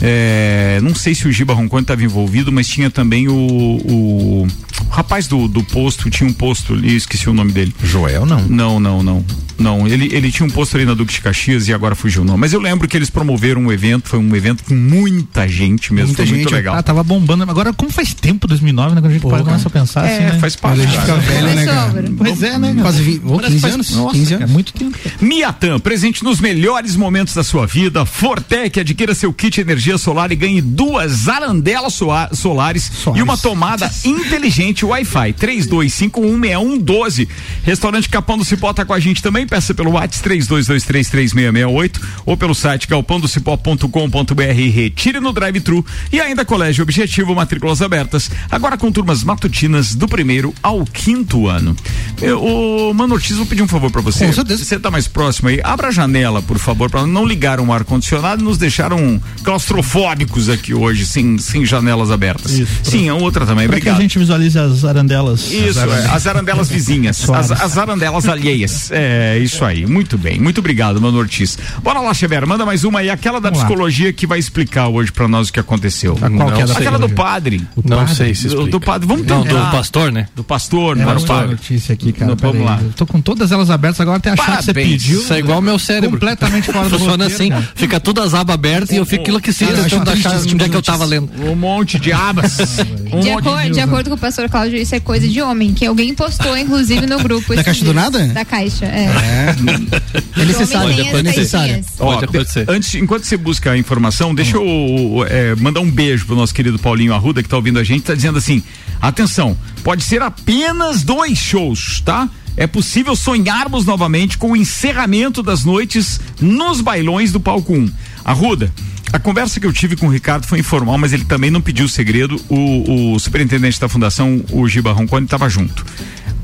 É, 0.00 0.80
não 0.82 0.94
sei 0.94 1.14
se 1.14 1.26
o 1.26 1.32
Giba 1.32 1.54
Roncone 1.54 1.82
estava 1.82 2.02
envolvido, 2.02 2.50
mas 2.52 2.66
tinha 2.66 2.90
também 2.90 3.28
o, 3.28 3.32
o, 3.34 4.42
o 4.46 4.48
rapaz 4.94 5.26
do, 5.26 5.48
do 5.48 5.62
posto, 5.64 6.08
tinha 6.08 6.28
um 6.28 6.32
posto 6.32 6.72
ali, 6.74 6.94
esqueci 6.94 7.28
o 7.28 7.32
nome 7.34 7.52
dele. 7.52 7.74
Joel, 7.82 8.24
não. 8.24 8.40
Não, 8.42 8.80
não, 8.80 9.02
não. 9.02 9.24
Não, 9.56 9.86
ele, 9.86 10.08
ele 10.12 10.32
tinha 10.32 10.44
um 10.44 10.50
posto 10.50 10.76
ali 10.76 10.84
na 10.84 10.94
Duque 10.94 11.12
de 11.14 11.20
Caxias 11.20 11.68
e 11.68 11.72
agora 11.72 11.94
fugiu 11.94 12.22
o 12.22 12.24
nome. 12.24 12.40
Mas 12.40 12.52
eu 12.52 12.60
lembro 12.60 12.88
que 12.88 12.96
eles 12.96 13.08
promoveram 13.08 13.60
um 13.62 13.70
evento, 13.72 14.08
foi 14.08 14.18
um 14.18 14.34
evento 14.34 14.64
com 14.64 14.74
muita 14.74 15.46
gente 15.46 15.92
mesmo, 15.92 16.08
Muita 16.08 16.22
foi 16.24 16.32
muito 16.32 16.48
gente, 16.48 16.52
legal. 16.54 16.74
Ah, 16.74 16.82
tava 16.82 17.04
bombando. 17.04 17.44
Agora, 17.44 17.72
como 17.72 17.88
faz 17.90 18.12
tempo 18.14 18.48
2009, 18.48 18.96
né? 18.96 19.00
Quando 19.00 19.10
a 19.10 19.12
gente 19.14 19.22
pode 19.22 19.44
começar 19.44 19.68
a 19.68 19.70
pensar 19.70 20.00
assim, 20.04 20.14
é, 20.24 20.32
né? 20.32 20.38
faz 20.40 20.56
parte. 20.56 20.80
A 20.80 20.84
gente 20.86 21.00
fica 21.00 21.16
velho, 21.16 21.46
né, 21.54 21.66
cara? 21.66 22.04
Pois 22.18 22.42
é, 22.42 22.58
né? 22.58 22.74
Quase 22.82 23.02
20, 23.02 23.22
ou 23.24 23.36
Parece 23.36 23.46
15 23.52 23.54
que 23.54 23.60
faz- 23.60 23.74
anos? 23.74 23.90
Nossa, 23.96 24.14
15 24.16 24.30
cara, 24.32 24.42
anos. 24.42 24.50
muito 24.52 24.72
tempo. 24.72 24.98
Miatan, 25.20 25.78
presente 25.78 26.24
nos 26.24 26.40
melhores 26.40 26.96
momentos 26.96 27.32
da 27.32 27.44
sua 27.44 27.64
vida. 27.64 28.04
Fortec, 28.04 28.80
adquira 28.80 29.14
seu 29.14 29.32
kit 29.32 29.60
energia 29.60 29.96
solar 29.98 30.32
e 30.32 30.36
ganhe 30.36 30.60
duas 30.60 31.28
arandelas 31.28 31.94
soa- 31.94 32.30
solares 32.32 32.90
e 33.14 33.22
uma 33.22 33.36
tomada 33.38 33.88
inteligente 34.04 34.83
Wi-Fi. 34.88 35.32
32516112. 35.34 37.28
Restaurante 37.62 38.08
Capão 38.08 38.36
do 38.38 38.44
Cipó 38.44 38.72
tá 38.72 38.84
com 38.84 38.92
a 38.92 39.00
gente 39.00 39.22
também. 39.22 39.46
Peça 39.46 39.74
pelo 39.74 39.92
WhatsApp 39.92 40.28
32233668 40.28 42.00
ou 42.26 42.36
pelo 42.36 42.54
site 42.54 42.86
galpandocipó.com.br. 42.88 44.42
Retire 44.72 45.20
no 45.20 45.32
drive-thru 45.32 45.84
e 46.12 46.20
ainda 46.20 46.44
Colégio 46.44 46.82
Objetivo, 46.82 47.34
matrículas 47.34 47.82
abertas. 47.82 48.30
Agora 48.50 48.76
com 48.76 48.90
turmas 48.90 49.22
matutinas 49.24 49.94
do 49.94 50.06
primeiro 50.08 50.54
ao 50.62 50.84
quinto 50.84 51.48
ano. 51.48 51.76
Eu, 52.20 52.42
ô, 52.42 52.94
Mano 52.94 53.14
Ortiz, 53.14 53.36
vou 53.36 53.46
pedir 53.46 53.62
um 53.62 53.68
favor 53.68 53.90
pra 53.90 54.00
você. 54.00 54.26
Com 54.26 54.32
certeza. 54.32 54.64
Você 54.64 54.78
tá 54.78 54.90
mais 54.90 55.06
próximo 55.08 55.48
aí. 55.48 55.60
Abra 55.62 55.88
a 55.88 55.90
janela, 55.90 56.42
por 56.42 56.58
favor, 56.58 56.90
para 56.90 57.06
não 57.06 57.24
ligar 57.24 57.60
um 57.60 57.72
ar-condicionado 57.72 58.42
e 58.42 58.44
nos 58.44 58.58
deixaram 58.58 59.20
claustrofóbicos 59.42 60.48
aqui 60.48 60.74
hoje, 60.74 61.06
sem, 61.06 61.38
sem 61.38 61.64
janelas 61.64 62.10
abertas. 62.10 62.52
Isso, 62.52 62.72
Sim, 62.82 63.08
a 63.08 63.14
outra 63.14 63.46
também. 63.46 63.66
Pra 63.66 63.80
que 63.80 63.88
a 63.88 63.92
Obrigado. 63.92 64.02
gente 64.02 64.18
visualize 64.18 64.58
as 64.72 64.84
arandelas. 64.84 65.50
Isso, 65.50 65.78
é, 65.80 66.06
as 66.10 66.26
arandelas 66.26 66.68
vizinhas, 66.68 67.28
as, 67.30 67.50
as 67.50 67.78
arandelas 67.78 68.28
alheias. 68.28 68.90
É, 68.90 69.38
isso 69.38 69.64
aí. 69.64 69.86
Muito 69.86 70.16
bem. 70.18 70.38
Muito 70.40 70.58
obrigado, 70.58 71.00
Mano 71.00 71.18
Ortiz. 71.18 71.58
Bora 71.82 72.00
lá, 72.00 72.12
Xavier, 72.14 72.46
manda 72.46 72.64
mais 72.66 72.84
uma 72.84 73.00
aí, 73.00 73.10
aquela 73.10 73.40
da 73.40 73.48
Vamos 73.50 73.60
lá. 73.60 73.66
psicologia 73.66 74.12
que 74.12 74.26
vai 74.26 74.38
explicar 74.38 74.88
hoje 74.88 75.10
pra 75.12 75.26
nós 75.28 75.48
o 75.48 75.52
que 75.52 75.60
aconteceu. 75.60 76.16
qual 76.16 76.52
que 76.52 76.62
é 76.62 76.66
da 76.66 76.72
Aquela 76.74 76.98
do 76.98 77.08
padre. 77.08 77.66
Não 77.84 77.98
padre? 77.98 78.14
sei 78.14 78.34
se 78.34 78.42
Do, 78.42 78.48
explica. 78.48 78.70
do 78.70 78.80
padre. 78.80 79.06
Vamos 79.08 79.26
Não, 79.26 79.42
tentar. 79.42 79.64
do 79.66 79.70
pastor, 79.70 80.12
né? 80.12 80.28
Do 80.34 80.44
pastor, 80.44 80.96
É, 80.98 81.02
para 81.02 81.04
o 81.04 81.06
vamos 81.14 81.22
ver 81.24 81.30
a 81.32 81.34
padre. 81.36 81.50
notícia 81.52 81.92
aqui, 81.92 82.12
cara. 82.12 82.30
Não, 82.30 82.36
vamos 82.36 82.64
lá. 82.64 82.78
Eu 82.82 82.90
tô 82.92 83.06
com 83.06 83.20
todas 83.20 83.52
elas 83.52 83.70
abertas 83.70 84.00
agora, 84.00 84.18
até 84.18 84.30
achar 84.30 84.58
que 84.58 84.64
você 84.64 84.74
pediu. 84.74 85.20
Isso 85.20 85.32
é 85.32 85.38
igual 85.38 85.60
meu 85.62 85.78
cérebro. 85.78 86.10
Completamente 86.18 86.70
fora 86.72 86.88
do 86.88 86.98
Funciona 86.98 87.26
assim, 87.26 87.48
cara. 87.50 87.68
fica 87.74 88.00
todas 88.00 88.26
as 88.26 88.34
abas 88.34 88.54
abertas 88.54 88.90
e 88.90 88.96
eu 88.96 89.04
fico 89.06 89.28
enlouquecido 89.28 89.70
Cara, 89.70 89.80
eu 89.80 89.84
acho 89.86 89.98
tentando 89.98 90.10
achar 90.18 90.36
onde 90.38 90.64
é 90.64 90.68
que 90.68 90.76
eu 90.76 90.82
tava 90.82 91.04
lendo. 91.04 91.30
Um 91.50 91.54
monte 91.56 91.98
de 91.98 92.12
abas. 92.12 92.56
de 93.72 93.80
acordo 93.80 94.10
com 94.10 94.16
o 94.16 94.18
pastor 94.18 94.48
Cláudio, 94.54 94.78
isso 94.78 94.94
é 94.94 95.00
coisa 95.00 95.26
de 95.26 95.42
homem, 95.42 95.74
que 95.74 95.84
alguém 95.84 96.14
postou, 96.14 96.56
inclusive, 96.56 97.08
no 97.08 97.18
grupo. 97.18 97.56
Da 97.56 97.64
Caixa 97.64 97.84
do. 97.84 97.92
Nada? 97.92 98.24
Da 98.28 98.44
caixa, 98.44 98.84
é. 98.86 99.06
É. 99.06 99.56
É 100.40 100.44
necessário, 100.44 100.92
é 100.92 101.10
as 101.10 101.22
necessário. 101.24 101.84
Ó, 101.98 102.12
Pode 102.14 102.24
acontecer. 102.26 102.64
Antes, 102.68 102.94
enquanto 102.94 103.24
você 103.24 103.36
busca 103.36 103.72
a 103.72 103.78
informação, 103.78 104.32
deixa 104.32 104.56
eu 104.56 105.26
é, 105.28 105.56
mandar 105.56 105.80
um 105.80 105.90
beijo 105.90 106.24
pro 106.26 106.36
nosso 106.36 106.54
querido 106.54 106.78
Paulinho 106.78 107.12
Arruda, 107.12 107.42
que 107.42 107.48
tá 107.48 107.56
ouvindo 107.56 107.80
a 107.80 107.82
gente, 107.84 108.02
tá 108.02 108.14
dizendo 108.14 108.38
assim: 108.38 108.62
atenção, 109.00 109.58
pode 109.82 110.04
ser 110.04 110.22
apenas 110.22 111.02
dois 111.02 111.36
shows, 111.36 112.00
tá? 112.04 112.28
É 112.56 112.68
possível 112.68 113.16
sonharmos 113.16 113.84
novamente 113.84 114.38
com 114.38 114.52
o 114.52 114.56
encerramento 114.56 115.42
das 115.42 115.64
noites 115.64 116.20
nos 116.40 116.80
bailões 116.80 117.32
do 117.32 117.40
palco 117.40 117.74
1. 117.74 117.90
Arruda, 118.24 118.72
a 119.14 119.18
conversa 119.20 119.60
que 119.60 119.66
eu 119.66 119.72
tive 119.72 119.94
com 119.94 120.08
o 120.08 120.10
Ricardo 120.10 120.44
foi 120.44 120.58
informal, 120.58 120.98
mas 120.98 121.12
ele 121.12 121.24
também 121.24 121.48
não 121.48 121.60
pediu 121.60 121.88
segredo. 121.88 122.34
O, 122.48 123.14
o 123.14 123.18
superintendente 123.20 123.80
da 123.80 123.88
fundação, 123.88 124.44
o 124.50 124.66
Giba 124.66 124.90
Roncone, 124.90 125.24
estava 125.24 125.48
junto. 125.48 125.86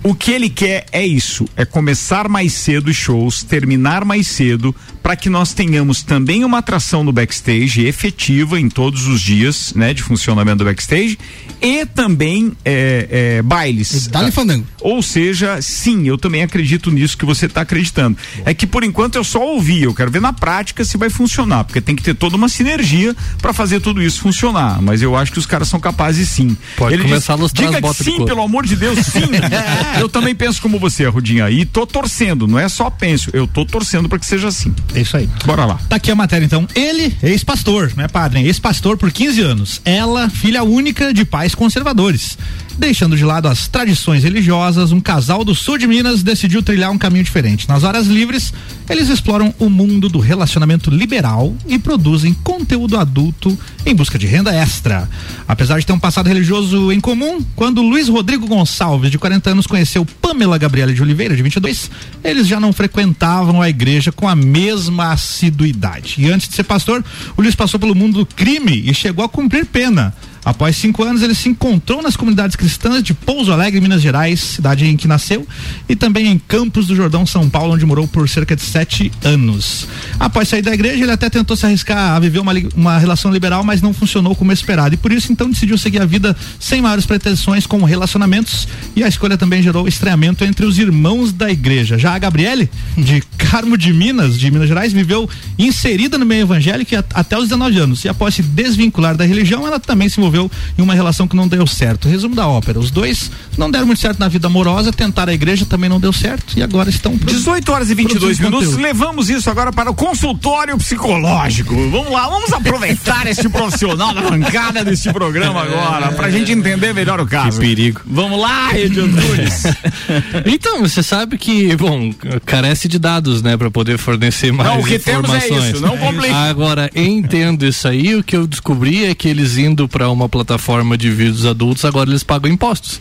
O 0.02 0.14
que 0.14 0.30
ele 0.30 0.48
quer 0.48 0.86
é 0.92 1.06
isso, 1.06 1.46
é 1.54 1.66
começar 1.66 2.26
mais 2.26 2.54
cedo 2.54 2.88
os 2.88 2.96
shows, 2.96 3.42
terminar 3.42 4.02
mais 4.02 4.26
cedo, 4.28 4.74
para 5.02 5.14
que 5.14 5.28
nós 5.28 5.52
tenhamos 5.52 6.02
também 6.02 6.42
uma 6.42 6.58
atração 6.58 7.04
no 7.04 7.12
backstage 7.12 7.84
efetiva 7.84 8.58
em 8.58 8.68
todos 8.68 9.06
os 9.06 9.20
dias, 9.20 9.74
né, 9.74 9.92
de 9.92 10.02
funcionamento 10.02 10.58
do 10.58 10.64
backstage 10.64 11.18
e 11.60 11.84
também 11.84 12.52
é, 12.64 13.08
é, 13.10 13.42
bailes. 13.42 14.06
Dá-lhe 14.06 14.30
fandango. 14.30 14.66
Ou 14.80 15.02
seja, 15.02 15.60
sim, 15.60 16.06
eu 16.06 16.16
também 16.16 16.42
acredito 16.42 16.90
nisso 16.90 17.18
que 17.18 17.26
você 17.26 17.44
está 17.44 17.60
acreditando. 17.60 18.16
É 18.46 18.54
que 18.54 18.66
por 18.66 18.82
enquanto 18.82 19.16
eu 19.16 19.24
só 19.24 19.42
ouvi, 19.42 19.82
eu 19.82 19.94
quero 19.94 20.10
ver 20.10 20.20
na 20.20 20.32
prática 20.32 20.82
se 20.84 20.96
vai 20.96 21.10
funcionar, 21.10 21.64
porque 21.64 21.80
tem 21.80 21.94
que 21.94 22.02
ter 22.02 22.14
toda 22.14 22.36
uma 22.36 22.48
sinergia 22.48 23.14
para 23.42 23.52
fazer 23.52 23.80
tudo 23.80 24.02
isso 24.02 24.20
funcionar. 24.20 24.80
Mas 24.80 25.02
eu 25.02 25.14
acho 25.14 25.32
que 25.32 25.38
os 25.38 25.46
caras 25.46 25.68
são 25.68 25.78
capazes 25.78 26.28
sim. 26.28 26.56
Pode 26.76 26.94
Ele 26.94 27.02
começar 27.02 27.34
a 27.34 27.36
lustrar 27.36 27.66
diga 27.66 27.78
as 27.78 27.82
botas 27.82 27.98
que 27.98 28.04
de 28.04 28.10
sim, 28.10 28.16
couro." 28.16 28.32
pelo 28.32 28.42
amor 28.42 28.64
de 28.64 28.76
Deus, 28.76 28.98
sim. 29.00 29.20
eu 29.98 30.08
também 30.08 30.34
penso 30.34 30.60
como 30.60 30.78
você, 30.78 31.06
Rudinha, 31.06 31.50
e 31.50 31.64
tô 31.64 31.86
torcendo, 31.86 32.46
não 32.46 32.58
é 32.58 32.68
só 32.68 32.90
penso, 32.90 33.30
eu 33.32 33.46
tô 33.46 33.64
torcendo 33.64 34.08
para 34.08 34.18
que 34.18 34.26
seja 34.26 34.48
assim. 34.48 34.74
É 34.94 35.00
isso 35.00 35.16
aí. 35.16 35.28
Bora 35.44 35.64
lá. 35.64 35.80
Tá 35.88 35.96
aqui 35.96 36.10
a 36.10 36.14
matéria 36.14 36.44
então. 36.44 36.66
Ele, 36.74 37.16
ex-pastor, 37.22 37.92
não 37.96 38.04
é 38.04 38.08
padre, 38.08 38.40
ex-pastor 38.44 38.96
por 38.96 39.10
15 39.10 39.40
anos. 39.40 39.80
Ela, 39.84 40.28
filha 40.28 40.62
única 40.62 41.12
de 41.12 41.24
pais 41.24 41.54
conservadores. 41.54 42.38
Deixando 42.80 43.14
de 43.14 43.26
lado 43.26 43.46
as 43.46 43.68
tradições 43.68 44.24
religiosas, 44.24 44.90
um 44.90 45.02
casal 45.02 45.44
do 45.44 45.54
sul 45.54 45.76
de 45.76 45.86
Minas 45.86 46.22
decidiu 46.22 46.62
trilhar 46.62 46.90
um 46.90 46.96
caminho 46.96 47.22
diferente. 47.22 47.68
Nas 47.68 47.84
horas 47.84 48.06
livres, 48.06 48.54
eles 48.88 49.10
exploram 49.10 49.54
o 49.58 49.68
mundo 49.68 50.08
do 50.08 50.18
relacionamento 50.18 50.90
liberal 50.90 51.54
e 51.68 51.78
produzem 51.78 52.32
conteúdo 52.32 52.96
adulto 52.96 53.56
em 53.84 53.94
busca 53.94 54.18
de 54.18 54.26
renda 54.26 54.54
extra. 54.54 55.06
Apesar 55.46 55.78
de 55.78 55.84
ter 55.84 55.92
um 55.92 55.98
passado 55.98 56.28
religioso 56.28 56.90
em 56.90 56.98
comum, 57.00 57.44
quando 57.54 57.82
Luiz 57.82 58.08
Rodrigo 58.08 58.46
Gonçalves, 58.46 59.10
de 59.10 59.18
40 59.18 59.50
anos, 59.50 59.66
conheceu 59.66 60.06
Pamela 60.06 60.56
Gabriela 60.56 60.94
de 60.94 61.02
Oliveira, 61.02 61.36
de 61.36 61.42
22, 61.42 61.90
eles 62.24 62.46
já 62.46 62.58
não 62.58 62.72
frequentavam 62.72 63.60
a 63.60 63.68
igreja 63.68 64.10
com 64.10 64.26
a 64.26 64.34
mesma 64.34 65.12
assiduidade. 65.12 66.14
E 66.16 66.30
antes 66.30 66.48
de 66.48 66.54
ser 66.54 66.64
pastor, 66.64 67.04
o 67.36 67.42
Luiz 67.42 67.54
passou 67.54 67.78
pelo 67.78 67.94
mundo 67.94 68.20
do 68.20 68.26
crime 68.26 68.84
e 68.86 68.94
chegou 68.94 69.22
a 69.22 69.28
cumprir 69.28 69.66
pena. 69.66 70.14
Após 70.44 70.76
cinco 70.76 71.02
anos, 71.02 71.22
ele 71.22 71.34
se 71.34 71.48
encontrou 71.48 72.02
nas 72.02 72.16
comunidades 72.16 72.56
cristãs 72.56 73.02
de 73.02 73.12
Pouso 73.12 73.52
Alegre, 73.52 73.80
Minas 73.80 74.00
Gerais, 74.00 74.40
cidade 74.40 74.86
em 74.86 74.96
que 74.96 75.06
nasceu, 75.06 75.46
e 75.88 75.94
também 75.94 76.26
em 76.26 76.38
Campos 76.38 76.86
do 76.86 76.96
Jordão, 76.96 77.26
São 77.26 77.48
Paulo, 77.48 77.74
onde 77.74 77.84
morou 77.84 78.08
por 78.08 78.28
cerca 78.28 78.56
de 78.56 78.62
sete 78.62 79.12
anos. 79.22 79.86
Após 80.18 80.48
sair 80.48 80.62
da 80.62 80.72
igreja, 80.72 81.02
ele 81.02 81.12
até 81.12 81.28
tentou 81.28 81.56
se 81.56 81.66
arriscar 81.66 82.16
a 82.16 82.18
viver 82.18 82.38
uma, 82.38 82.52
uma 82.74 82.98
relação 82.98 83.30
liberal, 83.30 83.62
mas 83.62 83.82
não 83.82 83.92
funcionou 83.92 84.34
como 84.34 84.50
esperado. 84.52 84.94
E 84.94 84.98
por 84.98 85.12
isso, 85.12 85.30
então, 85.30 85.50
decidiu 85.50 85.76
seguir 85.76 86.00
a 86.00 86.06
vida 86.06 86.34
sem 86.58 86.80
maiores 86.80 87.04
pretensões 87.04 87.66
com 87.66 87.82
relacionamentos. 87.84 88.66
E 88.96 89.04
a 89.04 89.08
escolha 89.08 89.36
também 89.36 89.62
gerou 89.62 89.86
estranhamento 89.86 90.44
entre 90.44 90.64
os 90.64 90.78
irmãos 90.78 91.32
da 91.32 91.50
igreja. 91.50 91.98
Já 91.98 92.14
a 92.14 92.18
Gabriele, 92.18 92.70
de 92.96 93.22
Carmo 93.36 93.76
de 93.76 93.92
Minas, 93.92 94.38
de 94.38 94.50
Minas 94.50 94.68
Gerais, 94.68 94.92
viveu 94.92 95.28
inserida 95.58 96.16
no 96.16 96.24
meio 96.24 96.42
evangélico 96.42 96.94
até 97.12 97.36
os 97.36 97.44
19 97.44 97.78
anos. 97.78 98.04
E 98.04 98.08
após 98.08 98.34
se 98.34 98.42
desvincular 98.42 99.16
da 99.16 99.24
religião, 99.24 99.66
ela 99.66 99.78
também 99.78 100.08
se 100.08 100.18
envolveu 100.18 100.29
em 100.78 100.82
uma 100.82 100.94
relação 100.94 101.26
que 101.26 101.34
não 101.36 101.46
deu 101.48 101.66
certo. 101.66 102.08
Resumo 102.08 102.34
da 102.34 102.46
ópera: 102.46 102.78
os 102.78 102.90
dois 102.90 103.30
não 103.58 103.70
deram 103.70 103.86
muito 103.86 104.00
certo 104.00 104.18
na 104.18 104.28
vida 104.28 104.46
amorosa, 104.46 104.92
tentaram 104.92 105.30
a 105.30 105.34
igreja, 105.34 105.64
também 105.66 105.88
não 105.88 105.98
deu 106.00 106.12
certo 106.12 106.54
e 106.58 106.62
agora 106.62 106.88
estão. 106.90 107.16
pro- 107.16 107.26
18 107.32 107.72
horas 107.72 107.90
e 107.90 107.94
22 107.94 108.20
produzindo 108.38 108.48
minutos. 108.48 108.66
conteúdo. 108.74 108.82
Levamos 108.82 109.30
isso 109.30 109.50
agora 109.50 109.72
para 109.72 109.90
o 109.90 109.94
consultório 109.94 110.76
psicológico. 110.78 111.74
Vamos 111.90 112.10
lá, 112.12 112.28
vamos 112.28 112.52
aproveitar 112.52 113.26
este 113.26 113.48
profissional 113.48 114.14
da 114.14 114.22
bancada 114.22 114.84
deste 114.84 115.12
programa 115.12 115.62
agora, 115.62 116.12
pra 116.12 116.30
gente 116.30 116.52
entender 116.52 116.92
melhor 116.94 117.20
o 117.20 117.26
caso. 117.26 117.60
Que 117.60 117.66
perigo. 117.66 118.00
Vamos 118.06 118.40
lá, 118.40 118.78
Edio 118.78 119.04
Antunes. 119.04 119.62
Então, 120.46 120.80
você 120.80 121.02
sabe 121.02 121.38
que, 121.38 121.74
bom, 121.76 122.12
carece 122.44 122.88
de 122.88 122.98
dados, 122.98 123.42
né, 123.42 123.56
para 123.56 123.70
poder 123.70 123.98
fornecer 123.98 124.52
mais 124.52 124.68
Não, 124.70 124.80
o 124.80 124.84
que 124.84 124.98
temos 124.98 125.30
é 125.32 125.36
informações. 125.46 125.74
isso, 125.74 125.82
não 125.82 125.96
complica. 125.96 126.34
Agora, 126.34 126.90
entendo 126.94 127.64
isso 127.66 127.86
aí, 127.86 128.14
o 128.16 128.22
que 128.22 128.36
eu 128.36 128.46
descobri 128.46 129.04
é 129.04 129.14
que 129.14 129.28
eles 129.28 129.56
indo 129.56 129.88
para 129.88 130.08
uma 130.10 130.19
plataforma 130.28 130.96
de 130.96 131.10
vídeos 131.10 131.46
adultos, 131.46 131.84
agora 131.84 132.10
eles 132.10 132.22
pagam 132.22 132.50
impostos. 132.50 133.00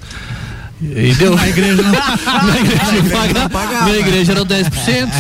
E 0.82 1.14
deu. 1.16 1.38
A 1.38 1.48
igreja 1.50 1.82
não. 1.82 1.92
Na 1.92 2.60
igreja, 2.60 3.34
não 3.34 3.50
paga, 3.50 3.82
na 3.82 3.98
igreja 3.98 4.32
era 4.32 4.46
10% 4.46 4.70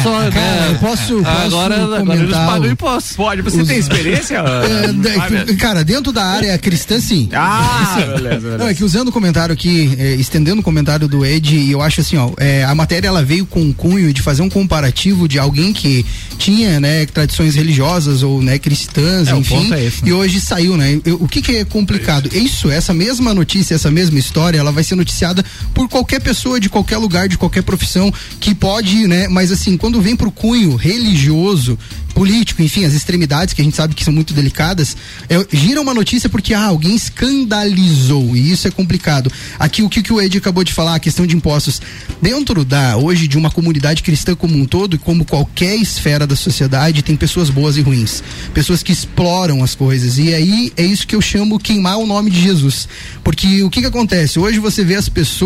só, 0.04 0.20
Cara, 0.20 0.30
né? 0.32 0.68
eu 0.72 0.76
posso, 0.80 1.16
posso 1.22 1.28
agora, 1.28 1.84
agora 1.98 2.20
eles 2.20 2.32
pagam 2.36 2.62
o- 2.70 2.72
impostos. 2.72 3.16
Pode, 3.18 3.42
você 3.42 3.64
tem 3.66 3.78
experiência? 3.78 4.40
É, 4.70 5.44
de- 5.44 5.56
cara, 5.56 5.84
dentro 5.84 6.12
da 6.12 6.24
área 6.24 6.58
cristã, 6.58 7.00
sim. 7.00 7.30
Ah, 7.34 7.96
beleza, 7.98 8.20
Não, 8.20 8.54
é 8.54 8.58
beleza. 8.58 8.74
que 8.76 8.84
usando 8.84 9.10
o 9.10 9.12
comentário 9.12 9.54
aqui, 9.54 9.96
é, 10.00 10.14
estendendo 10.16 10.62
o 10.62 10.64
comentário 10.64 11.08
do 11.08 11.26
Ed, 11.26 11.70
eu 11.72 11.82
acho 11.82 12.02
assim, 12.02 12.16
ó, 12.18 12.32
é, 12.38 12.64
a 12.64 12.74
matéria 12.74 13.08
ela 13.08 13.24
veio 13.24 13.46
com 13.46 13.70
o 13.70 13.74
cunho 13.74 14.14
de 14.14 14.22
fazer 14.22 14.42
um 14.42 14.50
comparativo 14.50 15.28
de 15.28 15.38
alguém 15.40 15.74
que 15.74 16.06
tinha, 16.38 16.80
né, 16.80 17.06
tradições 17.06 17.56
religiosas 17.56 18.24
ou, 18.24 18.42
né, 18.42 18.58
cristãs, 18.58 19.28
É, 19.28 19.34
o 19.34 19.40
enfim, 19.40 19.56
ponto 19.56 19.74
é 19.74 19.84
esse, 19.86 20.04
né? 20.04 20.10
e 20.10 20.14
hoje 20.14 20.40
saiu, 20.40 20.78
né? 20.78 21.00
Eu- 21.06 21.18
o 21.22 21.28
que 21.28 21.42
que 21.42 21.58
é 21.58 21.66
complicado? 21.66 22.30
Isso, 22.34 22.70
essa 22.72 22.94
mesma 22.94 23.34
notícia, 23.34 23.76
essa 23.76 23.92
mesma 23.92 24.18
história, 24.20 24.58
ela 24.58 24.72
vai 24.72 24.84
ser 24.84 24.96
noticiada 24.96 25.44
por 25.74 25.88
qualquer 25.88 26.22
pessoa 26.22 26.60
de 26.60 26.70
qualquer 26.70 26.98
lugar, 26.98 27.28
de 27.28 27.38
qualquer 27.38 27.64
profissão 27.64 28.14
que 28.40 28.54
pode, 28.54 29.08
né, 29.08 29.28
mas 29.28 29.52
assim, 29.52 29.78
quando 29.78 30.02
vem 30.02 30.16
pro 30.16 30.32
cunho 30.32 30.76
religioso, 30.76 31.78
político, 32.20 32.62
enfim, 32.62 32.84
as 32.84 32.94
extremidades 32.94 33.54
que 33.54 33.62
a 33.62 33.64
gente 33.64 33.78
sabe 33.78 33.96
que 33.96 34.04
são 34.04 34.14
muito 34.14 34.34
delicadas, 34.34 34.98
é, 35.30 35.38
gira 35.56 35.80
uma 35.80 35.94
notícia 35.94 36.28
porque 36.30 36.54
ah, 36.54 36.66
alguém 36.66 36.94
escandalizou 36.94 38.36
e 38.36 38.52
isso 38.52 38.68
é 38.68 38.72
complicado. 38.72 39.32
Aqui 39.58 39.82
o 39.82 39.88
que, 39.88 40.04
que 40.04 40.12
o 40.12 40.20
Ed 40.20 40.38
acabou 40.38 40.64
de 40.64 40.74
falar, 40.74 40.96
a 40.96 41.00
questão 41.00 41.26
de 41.26 41.34
impostos. 41.34 41.82
Dentro 42.22 42.66
da, 42.66 42.98
hoje, 42.98 43.26
de 43.26 43.38
uma 43.38 43.50
comunidade 43.50 44.04
cristã 44.04 44.36
como 44.36 44.58
um 44.58 44.66
todo, 44.66 44.96
e 44.96 45.00
como 45.00 45.24
qualquer 45.24 45.76
esfera 45.76 46.28
da 46.28 46.36
sociedade, 46.36 47.02
tem 47.02 47.16
pessoas 47.16 47.50
boas 47.50 47.78
e 47.78 47.82
ruins. 47.82 48.22
Pessoas 48.54 48.84
que 48.84 48.92
exploram 48.92 49.64
as 49.64 49.74
coisas. 49.74 50.18
E 50.18 50.34
aí 50.34 50.74
é 50.76 50.84
isso 50.84 51.08
que 51.08 51.16
eu 51.16 51.22
chamo 51.22 51.58
queimar 51.58 51.98
o 52.00 52.06
nome 52.06 52.30
de 52.30 52.42
Jesus. 52.42 52.90
Porque 53.24 53.64
o 53.64 53.70
que 53.70 53.80
que 53.80 53.88
acontece? 53.88 54.40
Hoje 54.40 54.60
você 54.60 54.84
vê 54.84 54.96
as 54.96 55.08
pessoas 55.08 55.39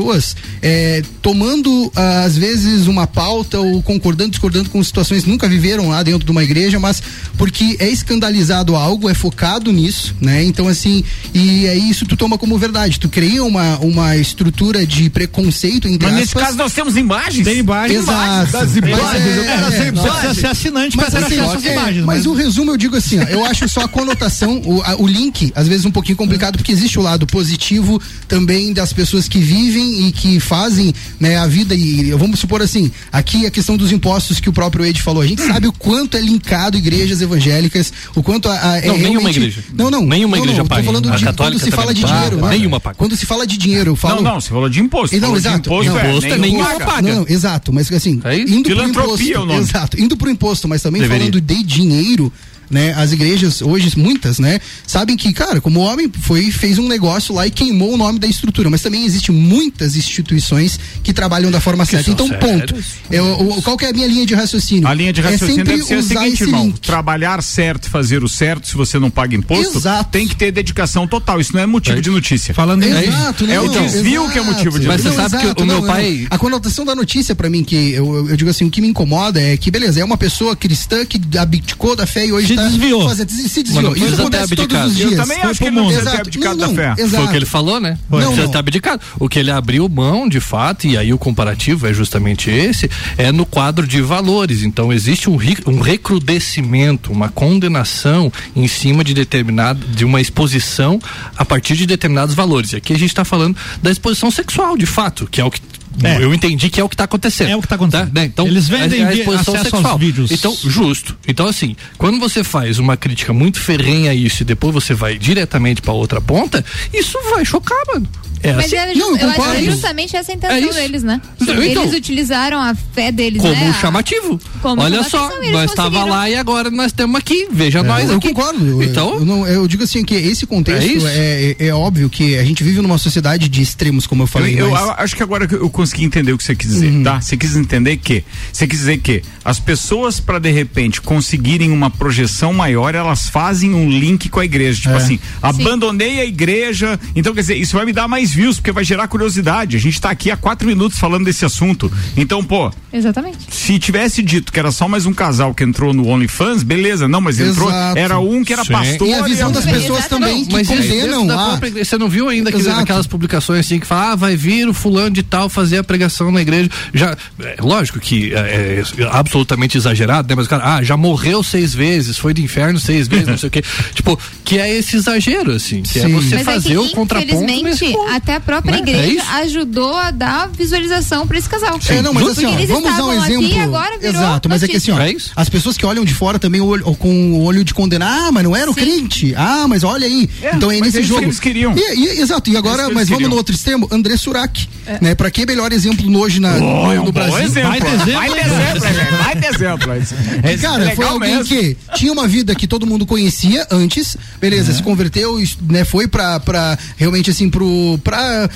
é, 0.61 1.01
tomando, 1.21 1.91
ah, 1.95 2.23
às 2.23 2.37
vezes, 2.37 2.87
uma 2.87 3.05
pauta 3.07 3.59
ou 3.59 3.81
concordando, 3.83 4.31
discordando 4.31 4.69
com 4.69 4.83
situações 4.83 5.23
que 5.23 5.29
nunca 5.29 5.47
viveram 5.47 5.89
lá 5.89 6.01
dentro 6.03 6.25
de 6.25 6.31
uma 6.31 6.43
igreja, 6.43 6.79
mas 6.79 7.01
porque 7.37 7.75
é 7.79 7.89
escandalizado 7.89 8.75
algo, 8.75 9.09
é 9.09 9.13
focado 9.13 9.71
nisso, 9.71 10.15
né? 10.21 10.43
Então, 10.43 10.67
assim, 10.67 11.03
e 11.33 11.65
é 11.65 11.75
isso 11.75 12.05
tu 12.05 12.15
toma 12.17 12.37
como 12.37 12.57
verdade. 12.57 12.99
Tu 12.99 13.09
cria 13.09 13.43
uma, 13.43 13.77
uma 13.79 14.15
estrutura 14.17 14.85
de 14.85 15.09
preconceito, 15.09 15.87
entre 15.87 16.05
Mas 16.07 16.15
nesse 16.15 16.27
aspas. 16.29 16.43
caso 16.43 16.57
nós 16.57 16.73
temos 16.73 16.95
imagens. 16.97 17.43
Tem 17.45 17.57
imagens. 17.59 17.99
Exato. 18.01 18.51
Das 18.51 18.75
imagens, 18.75 19.25
é- 19.25 19.39
eu 19.39 19.43
quero 19.43 19.73
é, 19.73 19.87
imagens. 19.89 20.11
precisa 20.11 20.33
ser 20.33 20.47
assinante 20.47 20.95
para 20.97 21.05
Mas, 21.05 21.13
ter 21.13 21.25
assim, 21.25 21.39
acesso 21.39 21.57
às 21.57 21.65
é, 21.65 21.71
imagens. 21.73 22.05
mas 22.05 22.25
o 22.25 22.33
resumo 22.33 22.71
eu 22.71 22.77
digo 22.77 22.95
assim, 22.95 23.19
ó, 23.19 23.23
eu 23.23 23.45
acho 23.45 23.67
só 23.69 23.81
a 23.81 23.87
conotação, 23.87 24.61
o, 24.65 24.81
a- 24.83 24.95
o 24.99 25.07
link, 25.07 25.51
às 25.55 25.67
vezes 25.67 25.85
um 25.85 25.91
pouquinho 25.91 26.17
complicado, 26.17 26.57
porque 26.57 26.71
existe 26.71 26.99
o 26.99 27.01
lado 27.01 27.25
positivo 27.27 28.01
também 28.27 28.73
das 28.73 28.93
pessoas 28.93 29.27
que 29.27 29.39
vivem 29.39 29.82
e 29.83 30.11
que 30.11 30.39
fazem 30.39 30.93
né, 31.19 31.37
a 31.37 31.47
vida. 31.47 31.75
E 31.75 32.11
vamos 32.11 32.39
supor 32.39 32.61
assim, 32.61 32.91
aqui 33.11 33.45
a 33.45 33.51
questão 33.51 33.77
dos 33.77 33.91
impostos 33.91 34.39
que 34.39 34.49
o 34.49 34.53
próprio 34.53 34.85
Ed 34.85 35.01
falou. 35.01 35.21
A 35.21 35.27
gente 35.27 35.41
sabe 35.41 35.67
o 35.67 35.73
quanto 35.73 36.17
é 36.17 36.21
linkado 36.21 36.77
igrejas 36.77 37.21
evangélicas, 37.21 37.91
o 38.15 38.23
quanto 38.23 38.47
a, 38.49 38.71
a, 38.73 38.77
é 38.79 38.87
Não, 38.87 38.97
nenhuma 38.97 39.29
igreja. 39.29 39.63
Não, 39.73 39.89
não. 39.91 40.05
Nenhuma 40.05 40.37
não, 40.37 40.43
igreja 40.43 40.61
não, 40.61 40.67
paga. 40.67 40.83
falando 40.83 41.11
A 41.11 41.15
de 41.15 41.33
quando 41.33 41.59
se 41.59 41.71
fala 41.71 41.93
de 41.93 42.01
não 42.01 42.09
dinheiro. 42.09 42.37
paga. 42.37 42.47
né? 42.51 42.57
Nenhuma 42.57 42.79
paga. 42.79 42.95
Quando 42.95 43.15
se 43.15 43.25
fala 43.25 43.45
de 43.47 43.57
dinheiro, 43.57 43.91
eu 43.91 43.95
falo. 43.95 44.21
Não, 44.21 44.33
não, 44.33 44.41
você 44.41 44.49
falou 44.49 44.69
de 44.69 44.79
imposto. 44.79 45.17
Não, 45.19 45.35
exato. 45.35 45.57
imposto, 45.69 45.91
Não, 45.91 45.99
é, 45.99 46.09
imposto 46.09 46.25
é 46.27 46.37
nenhum 46.37 46.41
nenhuma 46.57 46.69
paga. 46.71 46.85
paga. 46.85 47.15
Não, 47.15 47.25
exato, 47.27 47.73
mas 47.73 47.91
assim, 47.91 48.19
É 48.23 48.37
indo 48.39 48.69
pro 48.69 48.83
imposto, 48.87 49.31
é 49.31 49.39
o 49.39 49.45
nome. 49.45 49.59
exato, 49.59 49.99
indo 50.01 50.15
pro 50.17 50.29
imposto, 50.29 50.67
mas 50.67 50.81
também 50.81 51.01
Deveria. 51.01 51.27
falando 51.27 51.41
de 51.41 51.63
dinheiro, 51.63 52.31
né? 52.73 52.93
As 52.97 53.11
igrejas 53.11 53.61
hoje 53.61 53.93
muitas, 53.97 54.39
né, 54.39 54.59
sabem 54.87 55.15
que, 55.15 55.31
cara, 55.33 55.61
como 55.61 55.79
o 55.79 55.83
homem 55.83 56.11
foi 56.21 56.51
fez 56.51 56.77
um 56.79 56.87
negócio 56.87 57.33
lá 57.35 57.45
e 57.47 57.51
queimou 57.51 57.93
o 57.93 57.97
nome 57.97 58.17
da 58.19 58.27
estrutura, 58.27 58.69
mas 58.69 58.81
também 58.81 59.05
existe 59.05 59.31
muitas 59.31 59.95
instituições 59.95 60.79
que 61.03 61.13
trabalham 61.13 61.51
da 61.51 61.59
forma 61.61 61.85
certa. 61.85 62.05
são 62.05 62.13
Então, 62.13 62.29
ponto. 62.39 62.69
sérias. 62.75 62.85
É, 63.11 63.21
o, 63.21 63.57
o- 63.57 63.61
qual 63.61 63.77
que 63.77 63.85
é 63.85 63.89
a 63.89 63.93
minha 63.93 64.07
linha 64.07 64.25
de 64.25 64.33
raciocínio? 64.33 64.87
A 64.87 64.93
linha 64.93 65.13
de 65.13 65.21
raciocínio 65.21 65.53
é 65.53 65.55
sempre 65.57 65.73
deve 65.73 65.83
ser 65.85 65.95
a 65.95 66.01
seguinte, 66.03 66.33
esse 66.33 66.43
irmão. 66.43 66.65
link. 66.67 66.79
Trabalhar 66.81 67.41
certo, 67.43 67.89
fazer 67.89 68.23
o 68.23 68.27
certo, 68.29 68.67
se 68.67 68.75
você 68.75 68.97
não 68.99 69.09
paga 69.11 69.35
imposto, 69.35 69.77
Exato. 69.77 70.09
tem 70.11 70.27
que 70.27 70.35
ter 70.35 70.51
dedicação 70.51 71.07
total. 71.07 71.39
Isso 71.39 71.53
não 71.53 71.61
é 71.61 71.65
motivo 71.65 72.01
de 72.01 72.09
notícia. 72.09 72.53
Falando 72.53 72.83
em 72.83 72.89
Exato, 72.89 73.43
É 73.45 73.55
não, 73.55 73.65
o 73.65 73.69
desvio 73.69 74.29
que 74.31 74.39
é 74.39 74.41
motivo 74.41 74.79
de- 74.79 74.87
Mas 74.87 75.01
você 75.01 75.09
Não, 75.09 75.15
sabe 75.15 75.37
que 75.37 75.43
exato, 75.45 75.63
o 75.63 75.65
meu 75.65 75.81
não, 75.81 75.87
pai- 75.87 76.19
não. 76.21 76.27
A 76.29 76.37
conotação 76.37 76.85
da 76.85 76.95
notícia 76.95 77.35
pra 77.35 77.49
mim, 77.49 77.63
que 77.63 77.75
eu, 77.91 78.15
eu- 78.15 78.29
eu 78.29 78.37
digo 78.37 78.49
assim, 78.49 78.65
o 78.65 78.69
que 78.71 78.81
me 78.81 78.87
incomoda 78.87 79.39
é 79.41 79.55
que, 79.57 79.69
beleza, 79.69 79.99
é 79.99 80.03
uma 80.03 80.17
pessoa 80.17 80.55
cristã 80.55 81.05
que 81.05 81.19
abdicou 81.37 81.95
da 81.95 82.05
fé 82.07 82.25
e 82.25 82.31
hoje 82.31 82.47
Se 82.47 82.55
tá 82.55 82.62
desviou. 82.69 83.07
fazendo- 83.09 83.29
se, 83.31 83.63
desviou. 83.63 83.83
não 83.83 83.95
Isso 83.95 84.13
acontece 84.21 84.55
todos 84.55 84.77
os 84.85 84.99
Eu 84.99 85.07
dias. 85.09 85.21
também 85.21 85.39
Foi 85.41 85.49
acho 85.49 85.59
que 85.59 85.65
pro 85.65 85.67
ele 85.67 85.75
não 85.75 85.83
mundo. 85.83 85.93
ter 85.93 86.01
Exato. 86.01 86.17
abdicado 86.21 86.57
Não, 86.57 86.73
da 86.73 86.75
fé. 86.95 87.01
não, 87.03 87.09
Foi 87.09 87.23
o 87.25 87.27
que 87.29 87.35
ele 87.35 87.45
falou, 87.45 87.79
né? 87.79 87.97
Não, 88.09 88.19
Precisa 88.19 88.41
não. 88.43 88.51
ter 88.51 88.57
abdicado. 88.57 89.01
O 89.19 89.29
que 89.29 89.39
ele 89.39 89.51
abriu 89.51 89.87
mão, 89.89 90.27
de 90.27 90.39
fato, 90.39 90.87
e 90.87 90.97
aí 90.97 91.13
o 91.13 91.17
comparativo 91.17 91.87
é 91.87 91.93
justamente 91.93 92.49
esse, 92.49 92.89
é 93.17 93.31
no 93.31 93.45
quadro 93.45 93.85
de 93.87 94.01
valores. 94.01 94.63
Então 94.63 94.91
existe 94.91 95.29
um, 95.29 95.37
um 95.67 95.79
recrudescimento, 95.79 97.11
uma 97.11 97.29
condenação 97.29 98.31
em 98.55 98.67
cima 98.67 99.03
de 99.03 99.13
determinado, 99.13 99.85
de 99.87 100.05
uma 100.05 100.19
exposição 100.21 100.99
a 101.37 101.45
partir 101.45 101.75
de 101.75 101.85
determinados 101.85 102.33
valores. 102.35 102.73
E 102.73 102.75
aqui 102.77 102.93
a 102.93 102.97
gente 102.97 103.09
está 103.09 103.23
falando 103.25 103.55
da 103.81 103.91
exposição 103.91 104.31
sexual, 104.31 104.77
de 104.77 104.85
fato, 104.85 105.27
que 105.29 105.39
é 105.41 105.45
o 105.45 105.51
que 105.51 105.59
É. 106.01 106.23
Eu 106.23 106.33
entendi 106.33 106.69
que 106.69 106.79
é 106.79 106.83
o 106.83 106.89
que 106.89 106.95
está 106.95 107.03
acontecendo. 107.03 107.49
É 107.49 107.55
o 107.55 107.61
que 107.61 107.67
tá 107.67 107.75
acontecendo. 107.75 108.13
Né? 108.13 108.25
Então, 108.25 108.47
Eles 108.47 108.67
vendem 108.67 109.03
a, 109.03 109.09
a 109.09 109.13
exposição 109.13 109.61
sexual. 109.61 109.97
vídeos. 109.97 110.31
Então, 110.31 110.55
justo. 110.63 111.15
Então, 111.27 111.47
assim, 111.47 111.75
quando 111.97 112.19
você 112.19 112.43
faz 112.43 112.79
uma 112.79 112.97
crítica 112.97 113.33
muito 113.33 113.59
ferrenha 113.59 114.11
a 114.11 114.15
isso 114.15 114.41
e 114.41 114.45
depois 114.45 114.73
você 114.73 114.93
vai 114.93 115.17
diretamente 115.17 115.81
para 115.81 115.93
outra 115.93 116.19
ponta, 116.19 116.63
isso 116.93 117.17
vai 117.29 117.45
chocar, 117.45 117.77
mano. 117.93 118.07
É 118.43 118.53
Mas 118.53 118.65
assim. 118.65 118.75
era 118.75 118.93
Não, 118.93 119.11
eu 119.11 119.17
eu 119.17 119.29
acho 119.29 119.41
que 119.41 119.57
é 119.57 119.63
justamente 119.63 120.15
essa 120.17 120.31
a 120.31 120.35
intenção 120.35 120.57
É 120.57 120.71
deles, 120.81 121.01
né? 121.03 121.21
Então, 121.41 121.83
eles 121.83 121.93
utilizaram 121.93 122.59
a 122.59 122.75
fé 122.75 123.11
deles, 123.11 123.41
como 123.41 123.53
né? 123.53 123.69
um 123.69 123.73
chamativo. 123.73 124.39
Como 124.61 124.81
Olha 124.81 125.01
só, 125.03 125.31
nós 125.51 125.71
estava 125.71 126.03
lá 126.03 126.29
e 126.29 126.35
agora 126.35 126.69
nós 126.69 126.87
estamos 126.87 127.15
aqui. 127.19 127.47
Veja 127.49 127.81
nós 127.81 128.09
eu 128.09 128.17
aqui. 128.17 128.27
concordo. 128.29 128.65
Eu, 128.65 128.83
Então, 128.83 129.13
eu, 129.15 129.25
não- 129.25 129.47
eu 129.47 129.67
digo 129.67 129.83
assim 129.83 130.03
que 130.03 130.13
esse 130.13 130.43
É 130.43 130.47
contexto 130.47 130.85
isso. 130.87 131.07
é, 131.07 131.55
é, 131.59 131.67
é 131.67 131.73
óbvio 131.73 132.09
que 132.09 132.37
a 132.37 132.43
gente 132.43 132.63
vive 132.63 132.81
numa 132.81 132.97
sociedade 132.97 133.47
de 133.47 133.61
extremos, 133.61 134.05
como 134.05 134.23
eu 134.23 134.25
Eu, 134.25 134.27
falei. 134.27 134.59
eu 134.59 134.71
mas- 134.71 134.93
acho 134.99 135.15
que 135.15 135.23
agora 135.23 135.47
que 135.47 135.55
eu 135.55 135.69
consegui 135.69 136.03
entender 136.03 136.33
o 136.33 136.37
que 136.37 136.43
você 136.43 136.55
quis 136.55 136.69
dizer, 136.69 137.01
tá? 137.03 137.21
Você 137.21 137.37
quis 137.37 137.55
entender 137.55 137.97
que, 137.97 138.23
você 138.51 138.67
quis 138.67 138.79
dizer 138.79 138.97
que 138.99 139.21
as 139.45 139.59
pessoas 139.59 140.19
para 140.19 140.39
de 140.39 140.51
repente 140.51 140.99
conseguirem 141.01 141.71
uma 141.71 141.89
projeção 141.89 142.51
maior, 142.53 142.93
elas 142.93 143.29
fazem 143.29 143.73
um 143.73 143.89
link 143.89 144.27
com 144.29 144.39
a 144.39 144.45
igreja, 144.45 144.81
tipo 144.81 144.93
É. 144.93 144.97
assim, 144.97 145.19
abandonei 145.41 146.19
a 146.19 146.25
igreja, 146.25 146.99
então 147.15 147.33
quer 147.33 147.41
dizer, 147.41 147.55
isso 147.57 147.75
vai 147.75 147.85
me 147.85 147.93
dar 147.93 148.07
mais 148.07 148.32
views 148.33 148.57
porque 148.57 148.71
vai 148.71 148.83
gerar 148.83 149.07
curiosidade. 149.07 149.77
A 149.77 149.79
gente 149.79 149.99
tá 149.99 150.09
aqui 150.09 150.29
há 150.31 150.37
quatro 150.37 150.67
minutos 150.67 150.97
falando 150.99 151.25
desse 151.25 151.45
assunto, 151.45 151.91
então 152.17 152.43
pô, 152.43 152.71
Exatamente. 152.91 153.37
se 153.49 153.79
tivesse 153.79 154.21
dito 154.21 154.51
que 154.51 154.59
era 154.59 154.71
só 154.71 154.87
mais 154.87 155.05
um 155.05 155.13
casal 155.13 155.53
que 155.53 155.63
entrou 155.63 155.93
no 155.93 156.07
OnlyFans, 156.07 156.63
beleza, 156.63 157.07
não, 157.07 157.21
mas 157.21 157.39
entrou, 157.39 157.69
Exato. 157.69 157.97
era 157.97 158.19
um 158.19 158.43
que 158.43 158.53
era 158.53 158.63
Sim. 158.65 158.73
pastor 158.73 159.07
E 159.07 159.13
a 159.13 159.21
visão 159.23 159.51
das 159.51 159.63
Exatamente. 159.63 159.81
pessoas 159.87 160.07
também 160.07 160.45
que 160.45 160.53
Mas 160.53 160.67
condenam. 160.67 161.29
ah, 161.31 161.57
própria. 161.59 161.83
Você 161.85 161.97
não 161.97 162.09
viu 162.09 162.29
ainda 162.29 162.51
que 162.51 162.69
aquelas 162.69 163.07
publicações 163.07 163.65
assim 163.65 163.79
que 163.79 163.85
fala, 163.87 164.11
ah, 164.11 164.15
vai 164.15 164.35
vir 164.35 164.67
o 164.67 164.73
fulano 164.73 165.11
de 165.11 165.23
tal 165.23 165.49
fazer 165.49 165.77
a 165.77 165.83
pregação 165.83 166.31
na 166.31 166.41
igreja. 166.41 166.69
Já, 166.93 167.15
é, 167.39 167.55
lógico 167.59 167.99
que 167.99 168.33
é, 168.33 168.83
é 168.97 169.03
absolutamente 169.11 169.77
exagerado, 169.77 170.27
né? 170.27 170.35
Mas 170.35 170.45
o 170.45 170.49
cara, 170.49 170.75
ah, 170.77 170.83
já 170.83 170.95
morreu 170.97 171.43
seis 171.43 171.73
vezes, 171.73 172.17
foi 172.17 172.33
do 172.33 172.41
inferno 172.41 172.79
seis 172.79 173.07
vezes, 173.07 173.27
não 173.27 173.37
sei 173.37 173.47
o 173.47 173.51
quê. 173.51 173.63
Tipo, 173.93 174.19
que 174.43 174.57
é 174.57 174.69
esse 174.75 174.95
exagero, 174.95 175.51
assim, 175.51 175.81
que 175.83 175.99
é 175.99 176.03
Sim. 176.03 176.13
você 176.13 176.35
Mas 176.35 176.45
fazer 176.45 176.73
é 176.73 176.79
o 176.79 176.87
que, 176.87 176.95
contraponto. 176.95 177.43
infelizmente, 177.43 177.95
até 178.23 178.35
a 178.35 178.39
própria 178.39 178.71
né? 178.71 178.77
É 178.77 178.81
igreja 178.81 179.13
isso. 179.21 179.31
ajudou 179.31 179.95
a 179.95 180.09
dar 180.11 180.47
visualização 180.49 181.27
para 181.27 181.37
esse 181.37 181.49
casal. 181.49 181.77
É, 181.89 182.01
não, 182.01 182.13
mas 182.13 182.27
assim, 182.29 182.45
ó, 182.45 182.53
eles 182.53 182.69
vamos 182.69 182.89
usar 182.91 183.03
um 183.03 183.13
exemplo. 183.23 183.61
agora 183.61 183.97
virou 183.97 184.09
Exato, 184.15 184.49
mas 184.49 184.63
é 184.63 184.67
que 184.67 184.77
assim, 184.77 184.91
ó, 184.91 184.99
É 184.99 185.13
as 185.35 185.49
pessoas 185.49 185.77
que 185.77 185.85
olham 185.85 186.05
de 186.05 186.13
fora 186.13 186.39
também 186.39 186.61
o 186.61 186.65
olho- 186.65 186.83
com 186.95 187.33
o 187.33 187.43
olho 187.43 187.63
de 187.63 187.73
condenar, 187.73 188.27
ah, 188.27 188.31
mas 188.31 188.43
não 188.43 188.55
era 188.55 188.69
o 188.71 188.73
Sim. 188.73 188.79
crente. 188.81 189.33
Ah, 189.35 189.65
mas 189.67 189.83
olha 189.83 190.07
aí. 190.07 190.29
É, 190.41 190.55
então 190.55 190.71
é 190.71 190.79
nesse 190.79 190.97
é 190.97 191.01
isso 191.01 191.09
jogo. 191.09 191.19
que 191.19 191.25
eles 191.25 191.39
queriam. 191.39 191.73
E, 191.75 191.79
e- 191.99 192.21
exato, 192.21 192.49
e 192.49 192.55
agora, 192.57 192.83
É 192.83 192.85
mas 192.87 192.95
eles 192.95 193.09
vamos 193.09 193.17
queriam. 193.17 193.29
no 193.31 193.35
outro 193.35 193.53
extremo, 193.53 193.87
André 193.91 194.15
Surak, 194.17 194.67
né? 195.01 195.13
Para 195.15 195.29
que 195.29 195.45
melhor 195.45 195.71
exemplo 195.73 196.09
no 196.09 196.19
hoje 196.19 196.39
na, 196.39 196.51
no, 196.57 196.65
é 196.93 196.99
um 196.99 197.05
no 197.05 197.11
bom 197.11 197.11
Brasil? 197.11 197.39
exemplo. 197.39 197.69
Vai 197.69 197.81
de 197.81 197.87
exemplo, 197.87 198.13
Vai 198.13 198.29
de 198.29 198.35
hein, 198.35 198.41
exemplo, 198.45 198.79
vai 199.19 199.35
de 199.35 199.47
exemplo. 199.47 200.39
É 200.43 200.57
Cara, 200.63 200.95
foi 200.95 201.05
alguém 201.05 201.35
mesmo. 201.37 201.45
que 201.45 201.77
tinha 201.95 202.11
uma 202.13 202.27
vida 202.27 202.55
que 202.55 202.67
todo 202.67 202.87
mundo 202.87 203.05
conhecia 203.05 203.67
antes, 203.69 204.15
beleza, 204.39 204.71
se 204.73 204.81
converteu, 204.81 205.37
né, 205.69 205.83
foi 205.83 206.07
pra, 206.07 206.39
pra 206.39 206.77
realmente 206.97 207.29
assim, 207.29 207.49
pro, 207.49 207.99
pra, 208.03 208.12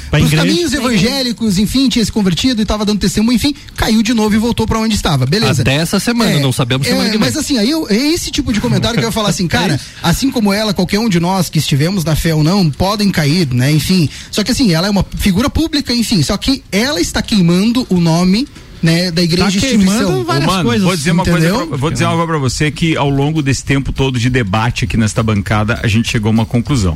Pros 0.09 0.25
igreja. 0.25 0.37
caminhos 0.37 0.73
evangélicos, 0.73 1.57
enfim, 1.57 1.89
tinha 1.89 2.03
se 2.03 2.11
convertido 2.11 2.61
e 2.61 2.65
tava 2.65 2.85
dando 2.85 2.99
testemunho, 2.99 3.35
enfim, 3.35 3.55
caiu 3.75 4.01
de 4.03 4.13
novo 4.13 4.35
e 4.35 4.37
voltou 4.37 4.65
pra 4.67 4.79
onde 4.79 4.95
estava, 4.95 5.25
beleza. 5.25 5.61
Até 5.61 5.75
essa 5.75 5.99
semana, 5.99 6.39
não 6.39 6.51
sabemos 6.51 6.87
semana 6.87 7.05
que 7.05 7.11
vem. 7.11 7.19
Mas 7.19 7.35
assim, 7.37 7.57
aí 7.57 7.69
eu, 7.69 7.87
é 7.89 7.95
esse 7.95 8.31
tipo 8.31 8.51
de 8.53 8.59
comentário 8.59 8.97
que 8.99 9.03
eu 9.05 9.09
ia 9.09 9.11
falar 9.13 9.29
assim, 9.29 9.47
cara, 9.47 9.79
assim 10.01 10.29
como 10.31 10.51
ela, 10.53 10.73
qualquer 10.73 10.99
um 10.99 11.09
de 11.09 11.19
nós 11.19 11.49
que 11.49 11.59
estivemos 11.59 12.03
na 12.03 12.15
fé 12.15 12.33
ou 12.33 12.43
não, 12.43 12.69
podem 12.69 13.09
cair, 13.11 13.47
né, 13.53 13.71
enfim. 13.71 14.09
Só 14.31 14.43
que 14.43 14.51
assim, 14.51 14.73
ela 14.73 14.87
é 14.87 14.89
uma 14.89 15.05
figura 15.17 15.49
pública, 15.49 15.93
enfim, 15.93 16.21
só 16.23 16.37
que 16.37 16.63
ela 16.71 16.99
está 17.01 17.21
queimando 17.21 17.85
o 17.89 17.99
nome, 17.99 18.47
né, 18.81 19.09
da 19.11 19.21
igreja 19.23 19.43
Tá 19.43 19.49
instituição. 19.57 19.97
queimando 19.97 20.23
várias 20.23 20.45
mano, 20.47 20.63
coisas, 20.63 20.83
vou 20.85 20.95
dizer 20.95 21.11
uma 21.11 21.23
entendeu? 21.23 21.55
coisa, 21.55 21.67
pra, 21.67 21.77
vou 21.77 21.91
dizer 21.91 22.05
uma 22.05 22.13
coisa 22.15 22.27
pra 22.27 22.37
você 22.37 22.69
que 22.71 22.95
ao 22.95 23.09
longo 23.09 23.41
desse 23.41 23.63
tempo 23.63 23.91
todo 23.91 24.19
de 24.19 24.29
debate 24.29 24.85
aqui 24.85 24.95
nesta 24.97 25.23
bancada, 25.23 25.79
a 25.81 25.87
gente 25.87 26.09
chegou 26.09 26.29
a 26.29 26.31
uma 26.31 26.45
conclusão. 26.45 26.95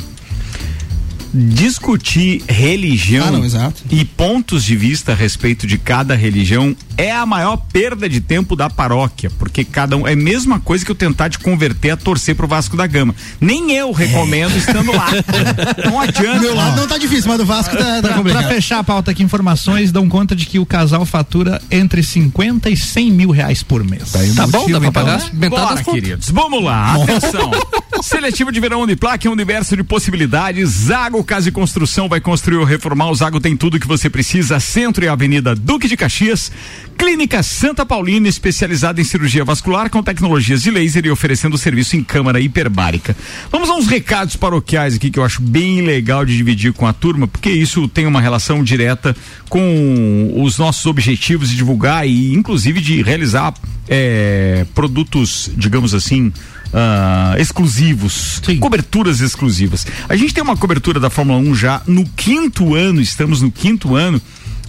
Discutir 1.34 2.44
religião 2.48 3.28
Ah, 3.28 3.32
não, 3.32 3.46
exato. 3.46 3.84
e 3.90 4.04
pontos 4.04 4.64
de 4.64 4.76
vista 4.76 5.12
a 5.12 5.16
respeito 5.16 5.66
de 5.66 5.78
cada 5.78 6.16
religião 6.16 6.76
é 6.98 7.12
a 7.12 7.26
maior 7.26 7.58
perda 7.58 8.08
de 8.10 8.20
tempo 8.20 8.56
da 8.56 8.70
paróquia, 8.70 9.32
porque 9.40 9.64
cada 9.64 9.96
um 9.98 10.08
é 10.08 10.14
a 10.14 10.16
mesma 10.16 10.60
coisa 10.60 10.84
que 10.86 10.92
eu 10.92 10.96
tentar 10.96 11.30
te 11.30 11.40
converter 11.40 11.92
a 11.92 11.98
torcer 11.98 12.36
pro 12.36 12.48
Vasco 12.48 12.76
da 12.78 12.86
Gama. 12.86 13.16
Nem 13.40 13.72
eu 13.72 13.92
recomendo 13.92 14.56
estando 14.58 14.92
lá. 14.92 15.08
Não 15.86 16.00
adianta. 16.00 16.40
Do 16.40 16.42
meu 16.42 16.56
lado 16.56 16.82
não 16.82 16.88
tá 16.88 16.98
difícil, 16.98 17.28
mas 17.28 17.38
do 17.38 17.46
Vasco 17.46 17.76
tá, 17.76 17.84
tá 17.84 18.00
Pra, 18.02 18.10
pra 18.10 18.18
complicado. 18.18 18.48
fechar 18.50 18.80
a 18.80 18.84
pauta 18.84 19.12
aqui, 19.12 19.24
informações 19.24 19.92
dão 19.92 20.08
conta 20.10 20.36
de 20.36 20.46
que 20.46 20.60
o 20.60 20.66
casal 20.66 21.06
fatura 21.06 21.62
entre 21.72 22.04
50 22.04 22.70
e 22.70 22.78
100 22.78 23.12
mil 23.12 23.30
reais 23.32 23.64
por 23.64 23.84
mês. 23.84 24.12
Tá 24.36 24.46
bom, 24.48 24.70
dá 24.70 24.80
pra 24.80 24.90
então, 24.90 24.92
pagar 24.92 25.20
né? 25.34 25.50
Bora, 25.50 25.84
queridos. 25.84 26.30
Vamos 26.30 26.64
lá, 26.64 26.96
atenção. 26.96 27.52
Seletivo 28.02 28.52
de 28.52 28.60
verão 28.60 28.82
Uniplac 28.82 29.26
é 29.26 29.30
um 29.30 29.34
universo 29.34 29.76
de 29.78 29.84
possibilidades. 29.84 30.90
Zago 31.22 31.24
Casa 31.24 31.50
e 31.50 31.52
Construção 31.52 32.10
vai 32.10 32.20
construir 32.20 32.58
ou 32.58 32.66
reformar. 32.66 33.10
O 33.10 33.16
Zago 33.16 33.40
tem 33.40 33.56
tudo 33.56 33.80
que 33.80 33.88
você 33.88 34.10
precisa. 34.10 34.60
Centro 34.60 35.06
e 35.06 35.08
Avenida 35.08 35.56
Duque 35.56 35.88
de 35.88 35.96
Caxias. 35.96 36.52
Clínica 36.98 37.42
Santa 37.44 37.86
Paulina, 37.86 38.28
especializada 38.28 39.00
em 39.00 39.04
cirurgia 39.04 39.44
vascular 39.44 39.90
com 39.90 40.04
tecnologias 40.04 40.62
de 40.62 40.72
laser 40.72 41.06
e 41.06 41.12
oferecendo 41.12 41.58
serviço 41.58 41.96
em 41.96 42.04
câmara 42.04 42.40
hiperbárica. 42.40 43.16
Vamos 43.52 43.70
a 43.70 43.74
uns 43.74 43.88
recados 43.88 44.36
paroquiais 44.36 44.96
aqui 44.96 45.10
que 45.10 45.20
eu 45.20 45.24
acho 45.24 45.42
bem 45.42 45.82
legal 45.82 46.26
de 46.26 46.36
dividir 46.36 46.74
com 46.74 46.88
a 46.88 46.94
turma, 46.94 47.28
porque 47.28 47.50
isso 47.50 47.88
tem 47.88 48.06
uma 48.06 48.22
relação 48.22 48.64
direta 48.64 49.16
com 49.50 50.34
os 50.44 50.58
nossos 50.58 50.86
objetivos 50.86 51.50
de 51.50 51.56
divulgar 51.56 52.08
e, 52.08 52.34
inclusive, 52.34 52.82
de 52.82 53.02
realizar 53.02 53.54
eh, 53.88 54.66
produtos, 54.74 55.52
digamos 55.56 55.94
assim, 55.94 56.32
ah, 56.74 57.36
exclusivos, 57.38 58.42
Sim. 58.44 58.58
coberturas 58.58 59.20
exclusivas. 59.20 59.86
A 60.08 60.16
gente 60.16 60.34
tem 60.34 60.44
uma 60.44 60.58
cobertura 60.58 61.00
da 61.00 61.10
Fórmula 61.10 61.40
1 61.40 61.56
já 61.56 61.82
no 61.88 62.06
quinto 62.16 62.76
ano, 62.76 63.02
estamos 63.02 63.42
no 63.42 63.52
quinto 63.52 63.96
ano. 63.96 64.22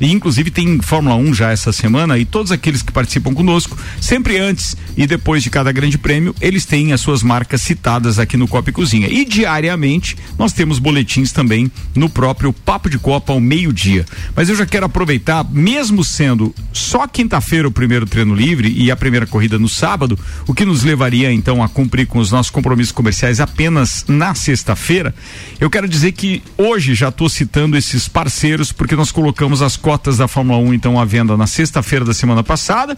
E 0.03 0.11
inclusive 0.11 0.51
tem 0.51 0.81
Fórmula 0.81 1.15
1 1.15 1.33
já 1.33 1.53
essa 1.53 1.73
semana 1.73 2.19
e 2.19 2.25
todos 2.25 2.51
aqueles 2.51 2.83
que 2.83 2.91
participam 2.91 3.33
conosco, 3.33 3.79
sempre 4.01 4.37
antes 4.37 4.77
e 4.97 5.07
depois 5.07 5.45
de 5.45 5.49
cada 5.49 5.71
grande 5.71 5.97
prêmio, 5.97 6.35
eles 6.41 6.67
têm 6.67 6.93
as 6.93 7.01
suas 7.01 7.23
marcas 7.23 7.63
citadas 7.63 8.19
aqui 8.19 8.37
no 8.37 8.49
Copa 8.49 8.71
e 8.71 8.73
Cozinha. 8.73 9.07
E 9.09 9.25
diariamente 9.25 10.17
nós 10.37 10.53
temos 10.53 10.81
boletins 10.81 11.31
também 11.31 11.71
no 11.95 12.11
próprio 12.11 12.53
Papo 12.53 12.91
de 12.91 12.99
Copa 12.99 13.33
ao 13.33 13.41
meio-dia. 13.41 14.05
Mas 14.35 14.49
eu 14.49 14.57
já 14.57 14.67
quero 14.67 14.87
aproveitar, 14.87 15.49
mesmo 15.49 16.03
sendo 16.03 16.53
só 16.73 17.07
quinta-feira 17.07 17.69
o 17.69 17.71
primeiro 17.71 18.05
treino 18.05 18.35
livre 18.35 18.75
e 18.77 18.91
a 18.91 18.97
primeira 18.97 19.25
corrida 19.25 19.57
no 19.57 19.69
sábado, 19.69 20.19
o 20.49 20.53
que 20.53 20.65
nos 20.65 20.83
levaria 20.83 21.33
então 21.33 21.63
a 21.63 21.69
cumprir 21.69 22.09
com 22.09 22.19
os 22.19 22.33
nossos 22.33 22.51
compromissos 22.51 22.91
comerciais 22.91 23.39
apenas 23.39 24.05
na 24.09 24.35
sexta-feira, 24.35 25.15
eu 25.61 25.71
quero 25.71 25.87
dizer 25.87 26.11
que 26.11 26.43
hoje 26.59 26.93
já 26.93 27.09
estou 27.09 27.29
citando 27.29 27.77
esses 27.77 28.09
parceiros 28.09 28.73
porque 28.73 28.97
nós 28.97 29.13
colocamos 29.13 29.63
as 29.63 29.77
cotas 29.93 30.17
da 30.17 30.27
Fórmula 30.27 30.59
1 30.59 30.73
então 30.73 30.99
à 30.99 31.05
venda 31.05 31.37
na 31.37 31.47
sexta-feira 31.47 32.03
da 32.03 32.15
semana 32.15 32.43
passada. 32.43 32.97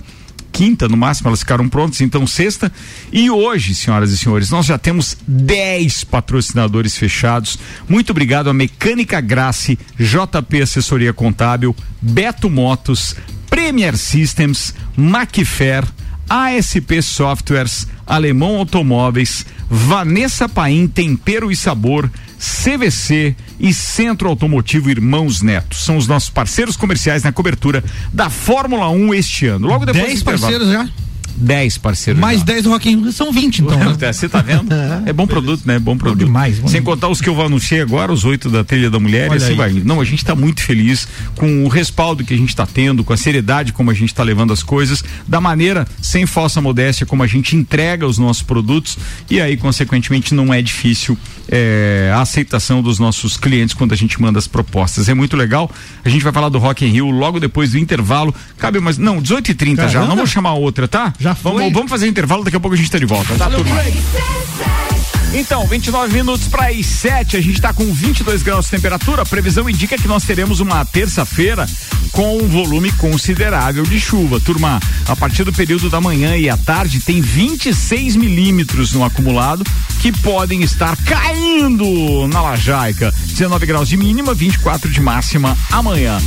Quinta, 0.53 0.89
no 0.89 0.97
máximo, 0.97 1.27
elas 1.27 1.41
ficaram 1.41 1.69
prontas, 1.69 2.01
então 2.01 2.25
sexta. 2.25 2.71
E 3.13 3.29
hoje, 3.29 3.75
senhoras 3.75 4.13
e 4.13 4.17
senhores, 4.17 4.49
nós 4.49 4.65
já 4.65 4.79
temos 4.79 5.17
10 5.27 6.05
patrocinadores 6.05 6.97
fechados. 6.97 7.59
Muito 7.89 8.11
obrigado 8.11 8.49
a 8.49 8.55
Mecânica 8.55 9.21
Grace, 9.21 9.77
JP 9.99 10.63
Assessoria 10.63 11.13
Contábil, 11.13 11.75
Beto 12.01 12.49
Motos, 12.49 13.17
Premier 13.51 13.97
Systems, 13.97 14.73
Macfair, 14.97 15.85
ASP 16.31 17.03
Softwares, 17.03 17.89
Alemão 18.07 18.59
Automóveis, 18.59 19.45
Vanessa 19.69 20.49
Paim 20.49 20.87
Tempero 20.87 21.51
e 21.51 21.57
Sabor, 21.57 22.09
CVC 22.45 23.35
e 23.59 23.73
Centro 23.73 24.29
Automotivo 24.29 24.91
Irmãos 24.91 25.41
Neto. 25.41 25.75
São 25.75 25.97
os 25.97 26.07
nossos 26.07 26.29
parceiros 26.29 26.77
comerciais 26.77 27.23
na 27.23 27.33
cobertura 27.33 27.83
da 28.13 28.29
Fórmula 28.29 28.89
1 28.91 29.15
este 29.15 29.47
ano. 29.47 29.67
Logo 29.67 29.87
depois 29.87 30.05
10 30.05 30.23
do 30.23 30.31
intervalo. 30.31 30.53
parceiros 30.53 30.73
já? 30.73 31.04
10 31.37 31.79
parceiros. 31.79 32.21
Mais 32.21 32.41
já. 32.41 32.47
10 32.47 32.63
do 32.65 32.71
Rock 32.71 32.89
in 32.91 33.03
Rio, 33.03 33.13
são 33.13 33.33
20 33.33 33.59
então. 33.63 33.79
né? 33.79 33.97
É, 34.01 34.13
Você 34.13 34.29
tá 34.29 34.41
vendo? 34.41 34.67
É 35.07 35.13
bom 35.13 35.27
produto, 35.27 35.63
né? 35.67 35.79
Bom 35.79 35.97
produto. 35.97 36.19
demais, 36.25 36.59
bom 36.59 36.69
Sem 36.69 36.81
demais. 36.81 36.95
contar 36.97 37.09
os 37.09 37.21
que 37.21 37.29
eu 37.29 37.41
anunciei 37.41 37.81
agora, 37.81 38.13
os 38.13 38.25
oito 38.25 38.49
da 38.49 38.63
trilha 38.65 38.91
da 38.91 38.99
mulher, 39.01 39.31
Olha 39.31 39.39
e 39.39 39.43
assim 39.43 39.53
aí. 39.53 39.57
vai. 39.57 39.73
Não, 39.85 40.01
a 40.01 40.05
gente 40.05 40.19
está 40.19 40.35
muito 40.35 40.63
feliz 40.63 41.07
com 41.37 41.65
o 41.65 41.69
respaldo 41.69 42.25
que 42.25 42.33
a 42.35 42.37
gente 42.37 42.49
está 42.51 42.67
tendo, 42.67 43.03
com 43.05 43.13
a 43.13 43.17
seriedade 43.17 43.73
como 43.73 43.91
a 43.91 43.95
gente 43.95 44.11
está 44.11 44.23
levando 44.23 44.53
as 44.53 44.63
coisas, 44.63 45.03
da 45.27 45.41
maneira 45.41 45.87
sem 46.01 46.27
falsa 46.27 46.61
modéstia 46.61 47.07
como 47.07 47.23
a 47.23 47.27
gente 47.27 47.57
entrega 47.57 48.07
os 48.07 48.19
nossos 48.19 48.43
produtos 48.43 48.97
e 49.31 49.41
aí, 49.41 49.57
consequentemente, 49.57 50.35
não 50.35 50.53
é 50.53 50.61
difícil 50.63 51.17
é, 51.49 52.11
a 52.15 52.21
aceitação 52.21 52.83
dos 52.83 52.99
nossos 52.99 53.37
clientes 53.37 53.75
quando 53.75 53.93
a 53.93 53.97
gente 53.97 54.21
manda 54.21 54.39
as 54.39 54.47
propostas. 54.47 55.09
É 55.09 55.15
muito 55.15 55.37
legal. 55.37 55.71
A 56.05 56.09
gente 56.09 56.23
vai 56.23 56.33
falar 56.33 56.49
do 56.49 56.59
Rock 56.59 56.85
in 56.85 56.89
Rio 56.89 57.11
logo 57.11 57.39
depois 57.41 57.73
do 57.73 57.79
intervalo. 57.79 58.35
Cabe 58.59 58.81
mais. 58.81 58.99
Não, 58.99 59.21
18h30 59.21 59.89
já. 59.89 60.05
Não 60.07 60.17
vou 60.17 60.27
chamar 60.27 60.55
outra, 60.55 60.89
tá? 60.89 61.13
Já 61.25 61.35
foi? 61.35 61.53
Vamos, 61.53 61.73
vamos 61.73 61.91
fazer 61.91 62.07
intervalo, 62.07 62.45
daqui 62.45 62.59
a 62.59 62.61
pouco 62.61 62.75
a 62.75 62.77
gente 62.77 62.85
está 62.85 62.99
de 62.99 63.07
volta, 63.07 63.35
tá, 63.37 63.49
turma? 63.49 64.94
Então, 65.37 65.67
29 65.67 66.15
minutos 66.15 66.47
para 66.47 66.69
as 66.69 66.87
7, 66.87 67.37
a 67.37 67.41
gente 67.41 67.57
está 67.57 67.73
com 67.73 67.93
22 67.93 68.45
graus 68.45 68.67
de 68.67 68.71
temperatura. 68.71 69.23
A 69.23 69.27
previsão 69.27 69.69
indica 69.69 69.99
que 69.99 70.07
nós 70.07 70.23
teremos 70.23 70.61
uma 70.61 70.85
terça-feira 70.85 71.67
com 72.13 72.39
um 72.39 72.47
volume 72.47 72.93
considerável 72.93 73.83
de 73.83 73.99
chuva. 73.99 74.39
Turma, 74.39 74.79
a 75.09 75.17
partir 75.17 75.43
do 75.43 75.53
período 75.53 75.91
da 75.91 76.01
manhã 76.01 76.37
e 76.37 76.49
à 76.49 76.57
tarde 76.57 77.01
tem 77.01 77.21
26 77.21 78.15
milímetros 78.15 78.93
no 78.93 79.05
acumulado 79.05 79.65
que 80.01 80.13
podem 80.13 80.63
estar 80.63 80.97
caindo 80.99 82.29
na 82.29 82.41
Lajaica. 82.41 83.13
19 83.27 83.67
graus 83.67 83.89
de 83.89 83.97
mínima, 83.97 84.35
24 84.35 84.89
de 84.89 85.01
máxima 85.01 85.59
amanhã. 85.73 86.21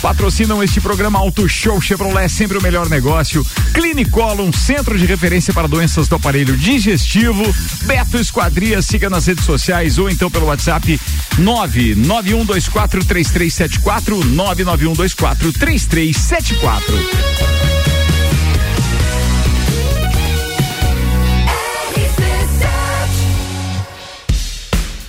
Patrocinam 0.00 0.62
este 0.62 0.80
programa 0.80 1.18
Auto 1.18 1.48
Show 1.48 1.80
Chevrolet, 1.80 2.28
sempre 2.28 2.58
o 2.58 2.62
melhor 2.62 2.88
negócio. 2.88 3.44
Clinicolum, 3.72 4.52
centro 4.52 4.96
de 4.98 5.06
referência 5.06 5.52
para 5.52 5.66
doenças 5.66 6.06
do 6.06 6.14
aparelho 6.14 6.56
digestivo. 6.56 7.42
Beto 7.82 8.18
Esquadria, 8.52 8.82
siga 8.82 9.08
nas 9.08 9.26
redes 9.26 9.46
sociais 9.46 9.98
ou 9.98 10.10
então 10.10 10.30
pelo 10.30 10.44
WhatsApp 10.44 11.00
991243374 11.40 14.20
991243374. 14.34 16.82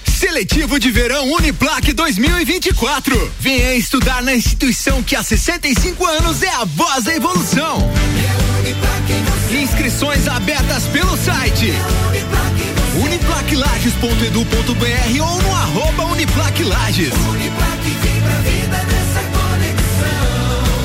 Seletivo 0.05 0.79
de 0.79 0.89
Verão 0.89 1.29
Uniplac 1.33 1.91
2024. 1.91 3.33
Venha 3.41 3.75
estudar 3.75 4.23
na 4.23 4.33
instituição 4.33 5.03
que 5.03 5.17
há 5.17 5.23
65 5.23 6.05
anos 6.05 6.41
é 6.41 6.49
a 6.49 6.63
voz 6.63 7.03
da 7.03 7.13
evolução. 7.13 7.91
Inscrições 9.51 10.29
abertas 10.29 10.85
pelo 10.85 11.17
site 11.17 11.73
uniplaclages.edu.br 13.33 15.21
ou 15.21 15.41
no 15.41 15.55
arroba 15.55 16.05
uniplaclages. 16.05 17.13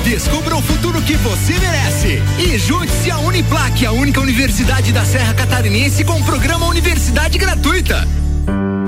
Descubra 0.03 0.55
o 0.55 0.61
futuro 0.61 1.01
que 1.03 1.15
você 1.17 1.53
merece. 1.59 2.21
E 2.39 2.57
junte-se 2.57 3.11
à 3.11 3.19
Uniplac, 3.19 3.85
a 3.85 3.91
única 3.91 4.19
universidade 4.19 4.91
da 4.91 5.05
Serra 5.05 5.33
Catarinense 5.35 6.03
com 6.03 6.19
o 6.19 6.23
programa 6.23 6.65
Universidade 6.67 7.37
Gratuita. 7.37 8.07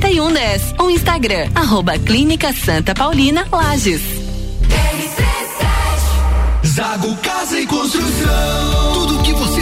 3110 0.00 0.74
ou 0.78 0.90
Instagram, 0.90 1.50
arroba 1.54 1.98
Clínica 1.98 2.52
Santa 2.52 2.94
Paulina 2.94 3.46
Lages. 3.50 4.00
Zago 6.64 7.14
Casa 7.16 7.60
e 7.60 7.66
Construção. 7.66 8.92
Tudo 8.94 9.22
que 9.22 9.32
você 9.34 9.61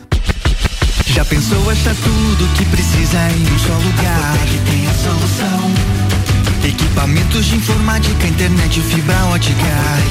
Já 1.13 1.25
pensou 1.25 1.69
achar 1.69 1.93
tudo 1.95 2.53
que 2.55 2.63
precisa 2.65 3.17
em 3.31 3.43
um 3.43 3.59
só 3.59 3.73
lugar? 3.73 4.37
que 4.47 4.57
tem 4.59 4.87
a 4.87 4.93
solução. 4.93 5.71
Equipamentos 6.63 7.45
de 7.47 7.55
informática, 7.55 8.27
internet, 8.27 8.81
fibra 8.81 9.25
ótica. 9.25 9.53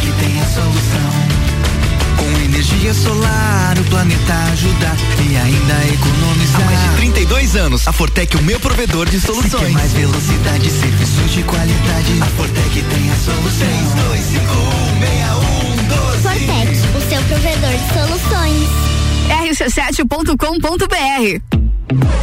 que 0.02 0.12
tem 0.22 0.40
a 0.40 0.44
solução. 0.44 1.40
Com 2.18 2.44
energia 2.44 2.92
solar, 2.92 3.78
o 3.78 3.84
planeta 3.84 4.34
ajuda 4.52 4.94
e 5.26 5.36
ainda 5.38 5.86
economizar. 5.94 6.60
Há 6.60 6.64
mais 6.66 6.80
de 6.80 6.96
32 6.96 7.56
anos, 7.56 7.88
a 7.88 7.92
Fortec 7.92 8.36
é 8.36 8.38
o 8.38 8.42
meu 8.42 8.60
provedor 8.60 9.08
de 9.08 9.18
soluções. 9.20 9.52
Se 9.52 9.56
quer 9.56 9.70
mais 9.70 9.92
velocidade, 9.94 10.70
serviços 10.70 11.32
de 11.32 11.42
qualidade. 11.44 12.20
A 12.20 12.26
Fortec 12.26 12.82
tem 12.82 13.10
a 13.10 13.16
solução. 13.16 13.68
32516112. 15.88 16.22
Fortec, 16.22 16.78
o 16.94 17.00
seu 17.08 17.22
provedor 17.22 17.72
de 17.72 17.94
soluções 17.94 18.99
rc7.com.br. 19.30 21.40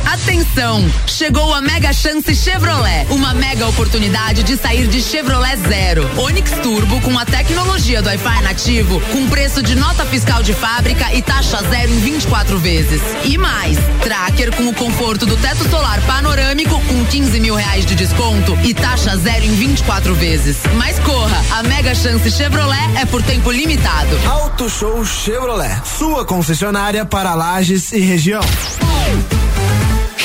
Atenção! 0.05 0.89
Chegou 1.05 1.53
a 1.53 1.59
Mega 1.61 1.91
Chance 1.91 2.33
Chevrolet. 2.33 3.05
Uma 3.09 3.33
mega 3.33 3.67
oportunidade 3.67 4.43
de 4.43 4.55
sair 4.55 4.87
de 4.87 5.01
Chevrolet 5.01 5.57
Zero. 5.67 6.09
Onix 6.17 6.51
Turbo 6.63 7.01
com 7.01 7.17
a 7.19 7.25
tecnologia 7.25 8.01
do 8.01 8.07
Wi-Fi 8.07 8.41
nativo, 8.43 9.01
com 9.11 9.27
preço 9.27 9.61
de 9.61 9.75
nota 9.75 10.05
fiscal 10.05 10.41
de 10.41 10.53
fábrica 10.53 11.13
e 11.13 11.21
taxa 11.21 11.61
zero 11.69 11.91
em 11.91 11.99
24 11.99 12.57
vezes. 12.59 13.01
E 13.25 13.37
mais, 13.37 13.77
Tracker 14.01 14.55
com 14.55 14.67
o 14.67 14.73
conforto 14.73 15.25
do 15.25 15.35
teto 15.35 15.69
solar 15.69 15.99
panorâmico 16.01 16.79
com 16.87 17.05
15 17.05 17.39
mil 17.39 17.55
reais 17.55 17.85
de 17.85 17.95
desconto 17.95 18.57
e 18.63 18.73
taxa 18.73 19.17
zero 19.17 19.43
em 19.43 19.53
24 19.53 20.15
vezes. 20.15 20.57
Mas 20.75 20.97
corra! 20.99 21.43
A 21.51 21.63
Mega 21.63 21.93
Chance 21.93 22.31
Chevrolet 22.31 22.97
é 22.97 23.05
por 23.05 23.21
tempo 23.21 23.51
limitado. 23.51 24.17
Auto 24.27 24.69
Show 24.69 25.03
Chevrolet. 25.03 25.81
Sua 25.85 26.25
concessionária 26.25 27.05
para 27.05 27.35
Lages 27.35 27.91
e 27.91 27.99
região. 27.99 28.41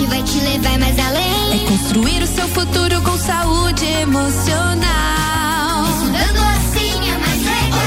Objetivo 0.00 0.14
é 0.14 0.22
te 0.22 0.38
levar 0.40 0.78
mais 0.78 0.98
além. 0.98 1.64
É 1.64 1.68
construir 1.68 2.22
o 2.22 2.26
seu 2.26 2.48
futuro 2.48 3.02
com 3.02 3.18
saúde 3.18 3.84
emocional. 3.84 4.80
Estudando 5.90 6.40
assim 6.56 7.10
é 7.10 7.18
mais 7.18 7.42
legal. 7.44 7.80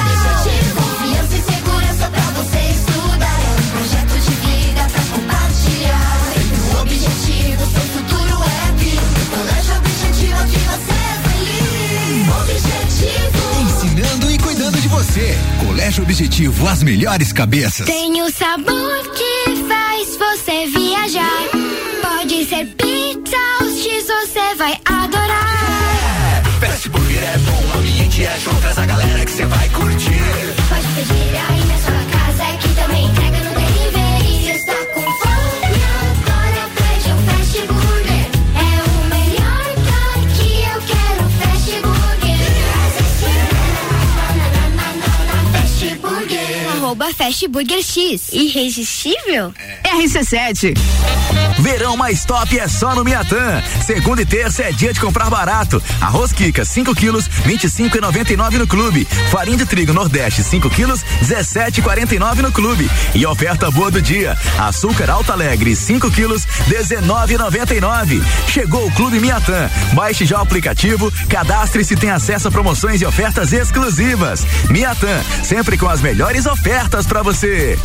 Objetivo, 0.43 0.81
confiança 0.81 1.35
e 1.35 1.41
segurança 1.41 2.09
pra 2.09 2.21
você 2.21 2.59
estudar. 2.71 3.39
É 3.39 3.49
um 3.49 3.65
projeto 3.71 4.13
de 4.19 4.31
vida 4.45 4.83
pra 4.91 5.03
compartilhar. 5.15 6.21
Sempre 6.33 6.59
o 6.61 6.81
objetivo, 6.81 7.61
seu 7.71 7.85
futuro 7.93 8.43
é 8.43 8.59
aqui. 8.69 8.95
Colégio 9.33 9.75
objetivo 9.77 10.41
que 10.51 10.59
você 10.69 10.93
é 10.93 11.15
feliz. 11.29 12.25
Objetivo. 12.41 13.41
Ensinando 13.63 14.31
e 14.31 14.37
cuidando 14.37 14.79
de 14.79 14.87
você. 14.87 15.37
Colégio 15.65 16.03
Objetivo, 16.03 16.67
as 16.67 16.83
melhores 16.83 17.33
cabeças. 17.33 17.85
Tem 17.85 18.21
o 18.21 18.31
sabor 18.31 19.09
que 19.15 19.63
faz 19.67 20.15
você 20.17 20.67
viajar. 20.67 21.62
Pode 22.23 22.45
ser 22.45 22.65
pizza 22.77 23.35
ou 23.59 23.67
X, 23.67 24.07
você 24.07 24.55
vai 24.55 24.79
adorar. 24.85 26.41
Fast 26.61 26.87
Burger 26.87 27.21
é 27.21 27.37
bom, 27.39 27.75
o 27.75 27.79
ambiente 27.79 28.23
é 28.23 28.37
traz 28.61 28.77
a 28.77 28.85
galera 28.85 29.25
que 29.25 29.31
você 29.31 29.45
vai 29.45 29.67
curtir. 29.67 30.23
Pode 30.69 30.87
pedir 30.95 31.35
aí 31.35 31.72
Arroba 47.03 47.13
Fast 47.13 47.47
Burger 47.49 47.83
X. 47.83 48.29
Irresistível? 48.31 49.53
RC7. 49.83 50.73
Verão 51.59 51.97
mais 51.97 52.23
top 52.25 52.57
é 52.57 52.67
só 52.67 52.95
no 52.95 53.03
Miatã. 53.03 53.61
Segunda 53.85 54.21
e 54.21 54.25
terça 54.25 54.63
é 54.63 54.71
dia 54.71 54.93
de 54.93 54.99
comprar 54.99 55.29
barato. 55.29 55.81
Arroz 55.99 56.31
Kika 56.31 56.63
5 56.63 56.95
quilos, 56.95 57.27
25,99 57.45 58.57
no 58.57 58.67
clube. 58.67 59.05
Farinha 59.29 59.57
de 59.57 59.65
trigo 59.65 59.93
Nordeste 59.93 60.43
5 60.43 60.69
quilos, 60.69 61.03
17,49 61.21 62.35
no 62.37 62.51
clube. 62.51 62.89
E 63.13 63.25
oferta 63.25 63.69
boa 63.69 63.91
do 63.91 64.01
dia. 64.01 64.37
Açúcar 64.57 65.09
Alto 65.09 65.31
Alegre 65.31 65.75
5 65.75 66.09
quilos, 66.11 66.45
19,99. 66.69 68.23
Chegou 68.47 68.85
o 68.87 68.91
Clube 68.91 69.19
Miatã. 69.19 69.69
Baixe 69.93 70.25
já 70.25 70.39
o 70.39 70.41
aplicativo, 70.41 71.11
cadastre-se 71.29 71.93
e 71.93 71.97
tem 71.97 72.11
acesso 72.11 72.47
a 72.47 72.51
promoções 72.51 73.01
e 73.01 73.05
ofertas 73.05 73.51
exclusivas. 73.51 74.45
Miatã, 74.69 75.21
sempre 75.43 75.77
com 75.77 75.87
as 75.87 76.01
melhores 76.01 76.45
ofertas 76.45 76.92
para 77.01 77.23
você. 77.23 77.75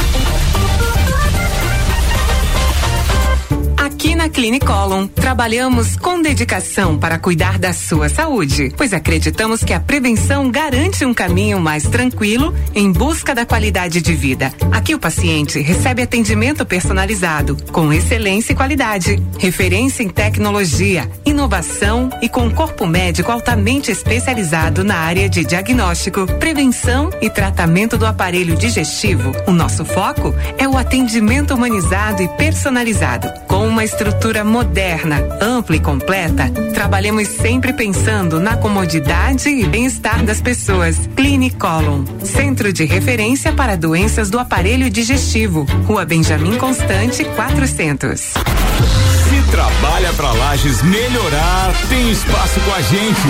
Aqui 3.99 4.15
na 4.15 4.29
Clinicolon, 4.29 5.09
trabalhamos 5.09 5.97
com 5.97 6.23
dedicação 6.23 6.97
para 6.97 7.19
cuidar 7.19 7.59
da 7.59 7.73
sua 7.73 8.09
saúde, 8.09 8.73
pois 8.77 8.93
acreditamos 8.93 9.65
que 9.65 9.73
a 9.73 9.81
prevenção 9.81 10.53
garante 10.53 11.05
um 11.05 11.13
caminho 11.13 11.59
mais 11.59 11.83
tranquilo 11.83 12.55
em 12.77 12.93
busca 12.93 13.35
da 13.35 13.45
qualidade 13.45 14.01
de 14.01 14.15
vida. 14.15 14.53
Aqui 14.71 14.95
o 14.95 15.01
paciente 15.01 15.59
recebe 15.59 16.01
atendimento 16.01 16.65
personalizado, 16.65 17.57
com 17.73 17.93
excelência 17.93 18.53
e 18.53 18.55
qualidade, 18.55 19.21
referência 19.37 20.05
em 20.05 20.09
tecnologia, 20.09 21.11
inovação 21.27 22.09
e 22.23 22.29
com 22.29 22.49
corpo 22.53 22.87
médico 22.87 23.33
altamente 23.33 23.91
especializado 23.91 24.85
na 24.85 24.95
área 24.95 25.29
de 25.29 25.45
diagnóstico, 25.45 26.25
prevenção 26.39 27.11
e 27.21 27.29
tratamento 27.29 27.99
do 27.99 28.07
aparelho 28.07 28.55
digestivo. 28.55 29.33
O 29.49 29.51
nosso 29.51 29.85
foco 29.85 30.33
é 30.57 30.69
o 30.69 30.77
atendimento 30.77 31.53
humanizado 31.53 32.23
e 32.23 32.29
personalizado, 32.29 33.29
com 33.49 33.67
uma 33.67 33.88
estrutura 33.89 34.45
moderna, 34.45 35.17
ampla 35.41 35.77
e 35.77 35.81
completa, 35.81 36.51
trabalhamos 36.75 37.27
sempre 37.27 37.73
pensando 37.73 38.39
na 38.39 38.55
comodidade 38.55 39.49
e 39.49 39.65
bem-estar 39.65 40.23
das 40.25 40.43
pessoas. 40.43 41.09
Clinicolon, 41.17 42.05
centro 42.23 42.71
de 42.71 42.85
referência 42.85 43.51
para 43.51 43.77
doenças 43.77 44.29
do 44.29 44.39
aparelho 44.39 44.91
digestivo. 44.91 45.65
Rua 45.87 46.05
Benjamin 46.05 46.59
Constante, 46.59 47.25
400. 47.25 48.21
Se 48.21 49.51
trabalha 49.51 50.13
pra 50.13 50.33
Lages 50.33 50.83
melhorar, 50.83 51.73
tem 51.89 52.11
espaço 52.11 52.61
com 52.61 52.75
a 52.75 52.83
gente. 52.83 53.29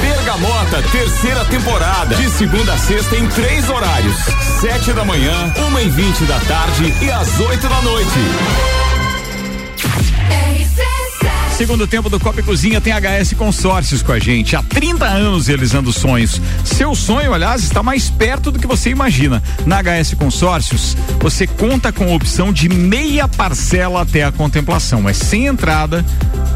Bergamota, 0.00 0.82
terceira 0.92 1.44
temporada. 1.46 2.14
De 2.14 2.30
segunda 2.30 2.74
a 2.74 2.78
sexta 2.78 3.16
em 3.16 3.26
três 3.26 3.68
horários: 3.68 4.16
sete 4.60 4.92
da 4.92 5.04
manhã, 5.04 5.52
uma 5.66 5.82
e 5.82 5.90
vinte 5.90 6.24
da 6.24 6.38
tarde 6.40 6.94
e 7.02 7.10
às 7.10 7.40
oito 7.40 7.68
da 7.68 7.82
noite. 7.82 8.91
Segundo 11.56 11.86
tempo 11.86 12.08
do 12.08 12.18
Copa 12.18 12.40
e 12.40 12.42
Cozinha 12.42 12.80
tem 12.80 12.94
HS 12.94 13.34
Consórcios 13.34 14.00
com 14.02 14.10
a 14.10 14.18
gente. 14.18 14.56
Há 14.56 14.62
30 14.62 15.04
anos 15.04 15.48
realizando 15.48 15.92
sonhos. 15.92 16.40
Seu 16.64 16.94
sonho, 16.94 17.34
aliás, 17.34 17.62
está 17.62 17.82
mais 17.82 18.08
perto 18.08 18.50
do 18.50 18.58
que 18.58 18.66
você 18.66 18.88
imagina. 18.90 19.42
Na 19.66 19.82
HS 19.82 20.14
Consórcios, 20.14 20.96
você 21.20 21.46
conta 21.46 21.92
com 21.92 22.04
a 22.04 22.14
opção 22.14 22.50
de 22.52 22.70
meia 22.70 23.28
parcela 23.28 24.00
até 24.00 24.24
a 24.24 24.32
contemplação. 24.32 25.06
É 25.08 25.12
sem 25.12 25.46
entrada 25.46 26.04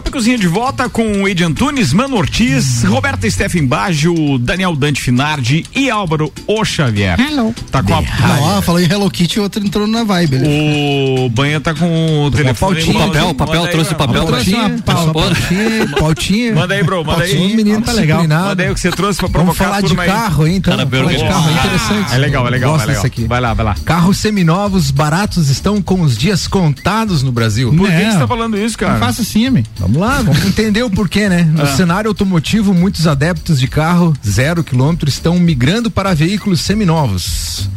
Copa 0.00 0.08
e 0.08 0.12
Cozinha 0.12 0.38
de 0.38 0.48
volta 0.48 0.88
com 0.88 1.22
o 1.22 1.28
Edi 1.28 1.44
Antunes, 1.44 1.92
Mano 1.92 2.16
Ortiz, 2.16 2.84
Roberta 2.84 3.30
Steffen 3.30 3.66
Baggio, 3.66 4.38
Daniel 4.38 4.74
Dante 4.74 4.98
Finardi 4.98 5.66
e 5.76 5.90
Álvaro 5.90 6.32
O 6.46 6.64
Xavier. 6.64 7.20
Hello. 7.20 7.54
Tá 7.70 7.82
com 7.82 7.94
a. 7.94 8.00
Não, 8.00 8.42
ó, 8.44 8.62
falou 8.62 8.80
em 8.80 8.90
Hello 8.90 9.10
Kitty, 9.10 9.38
outro 9.38 9.62
entrou 9.62 9.86
na 9.86 10.02
vibe. 10.02 10.36
ali. 10.36 11.26
O 11.26 11.28
Banha 11.28 11.60
tá 11.60 11.74
com 11.74 12.24
o 12.24 12.30
telefone. 12.30 12.76
pautinha. 12.76 12.94
Manda 12.98 13.12
Papel, 13.12 13.34
papel, 13.34 13.64
aí, 13.64 13.70
trouxe 13.70 13.92
o 13.92 13.96
papel 13.96 14.42
ti. 14.42 14.52
Pauta, 14.86 15.12
pautinha, 15.12 15.88
pautinha. 15.98 16.54
Manda 16.54 16.74
aí, 16.74 16.82
bro, 16.82 17.04
manda 17.04 17.22
aí. 17.24 17.30
Pautinha, 17.34 17.56
menino 17.56 17.82
tá 17.82 17.92
legal. 17.92 18.26
Manda 18.26 18.62
aí 18.62 18.70
o 18.70 18.74
que 18.74 18.80
você 18.80 18.90
trouxe 18.90 19.18
pra 19.20 19.28
provocar 19.28 19.64
Vamos 19.64 19.90
falar 19.92 20.06
de 20.06 20.10
carro, 20.10 20.46
hein, 20.46 20.56
então. 20.56 20.76
Cara, 20.78 20.88
Falar 20.88 21.12
de 21.12 21.18
carro, 21.18 21.50
é 21.50 21.52
interessante. 21.52 22.14
É 22.14 22.16
legal, 22.16 22.46
é 22.46 22.50
legal, 22.50 22.80
é 22.80 22.86
legal. 22.86 23.04
aqui. 23.04 23.24
Vai 23.26 23.40
lá, 23.40 23.52
vai 23.52 23.66
lá. 23.66 23.74
Carros 23.84 24.16
seminovos 24.16 24.90
baratos 24.90 25.50
estão 25.50 25.82
com 25.82 26.00
os 26.00 26.16
dias 26.16 26.48
contados 26.48 27.22
no 27.22 27.30
Brasil. 27.30 27.70
Por 27.76 27.86
que 27.86 28.10
você 28.12 28.18
tá 28.18 28.26
falando 28.26 28.56
isso, 28.56 28.78
cara? 28.78 28.94
Não 28.94 29.00
faça 29.00 29.20
assim, 29.20 29.46
homem. 29.46 29.64
Vamos 29.92 30.08
lá, 30.08 30.22
vamos 30.22 30.44
entender 30.46 30.84
o 30.84 30.90
porquê, 30.90 31.28
né? 31.28 31.42
No 31.42 31.62
Ah. 31.64 31.76
cenário 31.76 32.08
automotivo, 32.08 32.72
muitos 32.72 33.08
adeptos 33.08 33.58
de 33.58 33.66
carro 33.66 34.14
zero 34.24 34.62
quilômetro 34.62 35.08
estão 35.08 35.36
migrando 35.40 35.90
para 35.90 36.14
veículos 36.14 36.60
seminovos. 36.60 37.68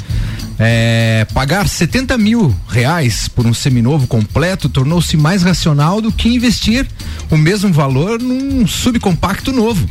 É, 0.59 1.26
pagar 1.34 1.68
70 1.68 2.16
mil 2.16 2.55
reais 2.70 3.28
por 3.28 3.47
um 3.47 3.53
seminovo 3.53 4.05
completo 4.05 4.70
tornou-se 4.70 5.18
mais 5.18 5.41
racional 5.41 5.99
do 5.99 6.11
que 6.11 6.30
investir 6.30 6.86
o 7.32 7.36
mesmo 7.38 7.74
valor 7.74 8.22
num 8.22 8.68
subcompacto 8.68 9.51
novo. 9.51 9.89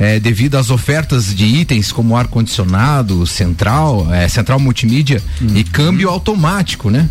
É, 0.00 0.18
devido 0.18 0.56
às 0.56 0.68
ofertas 0.68 1.32
de 1.32 1.44
itens 1.46 1.92
como 1.92 2.16
ar-condicionado, 2.16 3.24
central, 3.24 4.12
é, 4.12 4.26
central 4.28 4.58
multimídia 4.58 5.22
e 5.54 5.62
câmbio 5.62 6.08
automático, 6.08 6.90
né? 6.90 7.08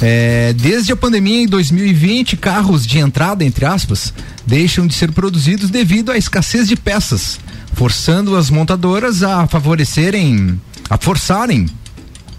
É, 0.00 0.52
desde 0.54 0.92
a 0.92 0.96
pandemia 0.96 1.42
em 1.42 1.46
2020, 1.46 2.36
carros 2.36 2.86
de 2.86 2.98
entrada, 2.98 3.44
entre 3.44 3.64
aspas, 3.64 4.12
deixam 4.46 4.86
de 4.86 4.94
ser 4.94 5.12
produzidos 5.12 5.70
devido 5.70 6.10
à 6.10 6.16
escassez 6.16 6.66
de 6.66 6.76
peças, 6.76 7.38
forçando 7.74 8.36
as 8.36 8.50
montadoras 8.50 9.22
a 9.22 9.46
favorecerem, 9.46 10.60
a 10.90 10.98
forçarem 10.98 11.68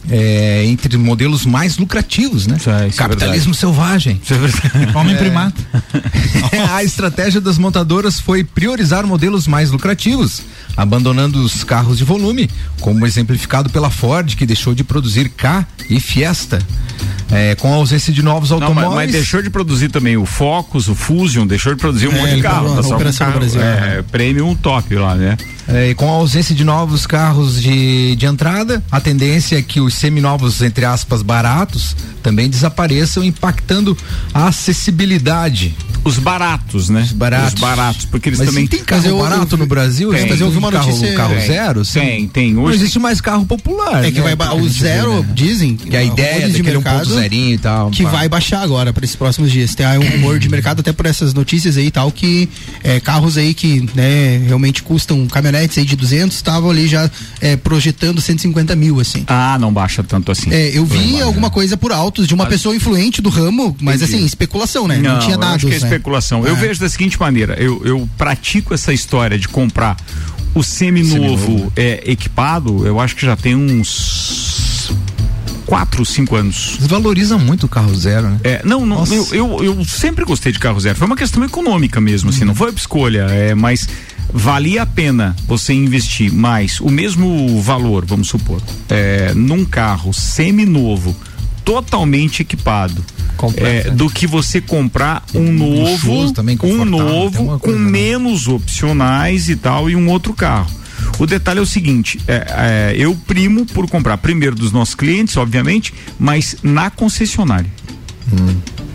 é, 0.10 0.66
entre 0.66 0.97
modelos 0.97 1.45
mais 1.45 1.78
lucrativos, 1.78 2.47
né? 2.47 2.58
Capitalismo 2.95 3.54
selvagem. 3.54 4.20
Homem 4.95 5.16
primata. 5.16 5.62
a 6.74 6.84
estratégia 6.84 7.39
das 7.41 7.58
montadoras 7.58 8.20
foi 8.20 8.43
priorizar 8.43 9.06
modelos 9.06 9.47
mais 9.47 9.72
lucrativos, 9.72 10.41
abandonando 10.76 11.39
os 11.41 11.64
carros 11.64 11.97
de 11.97 12.04
volume, 12.04 12.49
como 12.80 13.06
exemplificado 13.06 13.70
pela 13.70 13.89
Ford, 13.89 14.36
que 14.36 14.45
deixou 14.45 14.74
de 14.76 14.84
produzir 14.84 15.30
K 15.30 15.66
e 15.89 15.99
Fiesta. 15.99 16.60
É, 17.32 17.56
com 17.56 17.72
a 17.74 17.78
ausência 17.78 18.14
de 18.14 18.22
novos 18.22 18.51
Não, 18.51 18.60
mas, 18.60 18.68
automóveis. 18.70 18.95
mas 18.95 19.12
deixou 19.12 19.41
de 19.41 19.49
produzir 19.49 19.89
também 19.89 20.18
o 20.18 20.26
Focus, 20.26 20.88
o 20.88 20.93
Fusion, 20.93 21.47
deixou 21.47 21.74
de 21.74 21.80
produzir 21.80 22.08
um 22.08 22.12
É, 22.12 22.20
monte 22.22 22.36
de 22.36 22.41
carro. 22.43 22.76
Tá 22.76 22.84
só 22.84 22.99
no 22.99 23.14
carro, 23.14 23.39
Brasil. 23.39 23.62
é, 23.62 24.04
Premium 24.12 24.54
top 24.56 24.93
lá, 24.95 25.16
né? 25.16 25.36
É, 25.68 25.89
e 25.91 25.95
com 25.95 26.07
a 26.09 26.14
ausência 26.14 26.53
de 26.53 26.64
novos 26.64 27.05
carros 27.07 27.61
de, 27.61 28.16
de 28.16 28.26
entrada, 28.26 28.84
a 28.91 28.99
tendência 28.99 29.57
é 29.57 29.61
que 29.61 29.80
os 29.80 29.93
seminovos, 29.93 30.61
entre 30.61 30.84
aspas, 30.86 31.22
baratos, 31.22 31.95
também 32.22 32.49
desapareçam, 32.49 33.24
impactando 33.24 33.97
a 34.34 34.47
acessibilidade. 34.47 35.74
Os 36.05 36.18
baratos, 36.20 36.89
né? 36.89 37.01
Os 37.03 37.14
baratos. 37.14 37.53
Os 37.53 37.59
baratos, 37.61 38.05
porque 38.05 38.28
eles 38.28 38.39
Mas 38.39 38.49
também. 38.49 38.68
tem 38.68 38.84
carro 38.84 39.20
barato 39.20 39.55
no 39.55 39.66
Brasil? 39.66 40.11
Tem. 40.11 40.28
Mas 40.28 40.41
eu 40.41 40.47
ouvi 40.47 40.57
uma 40.57 40.70
Carro- 40.70 40.88
notícia. 40.88 41.14
Carro, 41.16 41.34
tem. 41.36 41.47
zero? 41.47 41.86
sim. 41.86 41.99
Tem, 42.01 42.28
tem. 42.28 42.53
Não 42.53 42.64
Hoje 42.64 42.80
existe 42.80 42.99
mais 42.99 43.22
carro 43.22 43.45
popular. 43.45 44.03
É 44.03 44.11
que 44.11 44.20
né? 44.20 44.36
vai 44.36 44.53
o 44.57 44.68
zero, 44.68 45.24
né? 45.24 45.30
dizem 45.34 45.78
Que 45.78 45.95
a 45.95 46.03
ideia 46.03 46.41
de 46.49 46.57
daquele 46.57 46.64
mercado 46.74 47.09
1.0 47.16 47.32
e 47.53 47.57
tal. 47.57 47.89
que 47.89 48.03
pá. 48.03 48.09
vai 48.09 48.28
baixar 48.28 48.61
agora 48.61 48.91
para 48.91 49.05
esses 49.05 49.16
próximos 49.16 49.49
dias. 49.49 49.74
Tem 49.76 49.86
aí 49.86 49.97
um 49.97 50.09
rumor 50.09 50.39
de 50.39 50.49
mercado 50.49 50.82
até 50.82 50.91
por 50.91 51.05
essas 51.05 51.34
notícias 51.34 51.78
aí 51.78 51.86
e 51.88 51.91
tal 51.91 52.11
que 52.11 52.49
é, 52.84 52.99
carros 52.99 53.38
aí 53.38 53.53
que 53.53 53.88
né, 53.95 54.39
realmente 54.45 54.84
custam 54.84 55.26
caminhonetes 55.54 55.78
aí 55.78 55.86
de 55.86 55.95
200 55.95 56.36
estavam 56.36 56.70
ali 56.70 56.88
já 56.88 57.10
é, 57.39 57.56
projetando 57.56 58.20
150 58.20 58.76
mil 58.76 58.99
assim. 58.99 59.24
Ah, 59.28 59.58
não 59.60 59.72
baixa 59.72 60.04
tanto 60.04 60.32
assim. 60.32 60.51
É, 60.51 60.76
eu 60.78 60.86
vi 60.86 61.22
alguma 61.22 61.49
coisa 61.49 61.78
por 61.78 61.91
altos 61.91 62.28
de 62.28 62.34
uma 62.34 62.45
pessoa 62.45 62.76
influente 62.76 63.22
do 63.22 63.30
ramo, 63.30 63.76
mas 63.80 64.01
Entendi. 64.01 64.16
assim 64.18 64.26
especulação, 64.26 64.88
né? 64.88 64.97
Não, 64.97 65.20
tinha 65.20 65.36
eu 65.36 65.39
dados. 65.39 65.58
Acho 65.58 65.68
que 65.68 65.76
é 65.76 65.80
né? 65.80 65.86
especulação. 65.86 66.45
Eu 66.45 66.56
É. 66.56 66.60
vejo 66.60 66.80
da 66.80 66.89
seguinte 66.89 67.20
maneira: 67.20 67.56
eu, 67.62 67.82
eu 67.86 68.10
pratico 68.18 68.74
essa 68.74 68.91
história 68.91 69.38
de 69.38 69.47
comprar 69.47 69.95
o 70.56 70.64
seminovo. 70.64 71.72
É, 71.76 72.04
equipado, 72.06 72.86
eu 72.86 72.99
acho 72.99 73.16
que 73.16 73.26
já 73.26 73.36
tem 73.36 73.56
uns 73.56 74.91
quatro, 75.66 76.06
cinco 76.06 76.36
anos. 76.36 76.76
Desvaloriza 76.80 77.38
muito 77.38 77.66
o 77.66 77.70
carro 77.70 77.95
zero, 77.95 78.30
né? 78.30 78.39
É, 78.43 78.62
não, 78.64 78.86
não 78.86 79.06
eu, 79.06 79.28
eu, 79.32 79.64
eu 79.64 79.86
sempre 79.86 80.26
gostei 80.26 80.51
de 80.51 80.60
carro 80.60 80.80
zero. 80.80 80.97
Foi 80.97 81.08
uma 81.08 81.16
questão 81.16 81.43
econômica 81.43 81.99
mesmo, 82.01 82.30
assim, 82.30 82.43
não 82.43 82.54
foi 82.54 82.72
escolha, 82.72 83.28
é, 83.30 83.56
mas 83.56 83.88
valia 84.34 84.82
a 84.82 84.86
pena 84.86 85.36
você 85.48 85.74
investir 85.74 86.34
mais 86.34 86.80
o 86.80 86.90
mesmo 86.90 87.62
valor, 87.62 88.06
vamos 88.06 88.28
supor, 88.28 88.62
é, 88.90 89.32
num 89.36 89.64
carro 89.64 90.14
semi-novo, 90.14 91.16
totalmente 91.64 92.42
equipado, 92.42 93.04
é, 93.58 93.92
do 93.92 94.10
que 94.10 94.26
você 94.26 94.60
comprar 94.60 95.24
um 95.34 95.52
novo, 95.52 96.12
um 96.64 96.86
novo 96.86 97.60
com 97.60 97.72
né? 97.72 97.92
menos 97.92 98.48
opcionais 98.48 99.50
e 99.50 99.56
tal 99.56 99.90
e 99.90 99.96
um 99.96 100.10
outro 100.10 100.34
carro. 100.34 100.70
O 101.20 101.26
detalhe 101.26 101.60
é 101.60 101.62
o 101.62 101.66
seguinte: 101.66 102.20
é, 102.28 102.94
é, 102.94 102.96
eu 102.98 103.16
primo 103.28 103.66
por 103.66 103.90
comprar 103.90 104.18
primeiro 104.18 104.56
dos 104.56 104.72
nossos 104.72 104.96
clientes, 104.96 105.38
obviamente, 105.38 105.94
mas 106.20 106.58
na 106.64 106.90
concessionária. 106.90 107.72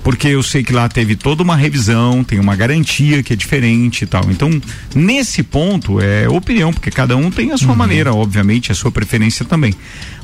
Porque 0.03 0.29
eu 0.29 0.43
sei 0.43 0.63
que 0.63 0.73
lá 0.73 0.89
teve 0.89 1.17
toda 1.17 1.43
uma 1.43 1.57
revisão, 1.57 2.25
tem 2.25 2.39
uma 2.39 2.57
garantia 2.57 3.23
que 3.23 3.33
é 3.33 3.37
diferente 3.37 4.03
e 4.03 4.07
tal. 4.07 4.25
Então, 4.31 4.51
nesse 4.95 5.43
ponto, 5.43 6.01
é 6.01 6.29
opinião, 6.29 6.73
porque 6.73 6.91
cada 6.91 7.17
um 7.17 7.31
tem 7.31 7.53
a 7.53 7.59
sua 7.59 7.75
maneira, 7.75 8.15
obviamente, 8.15 8.73
a 8.73 8.75
sua 8.75 8.91
preferência 8.91 9.45
também. 9.45 9.75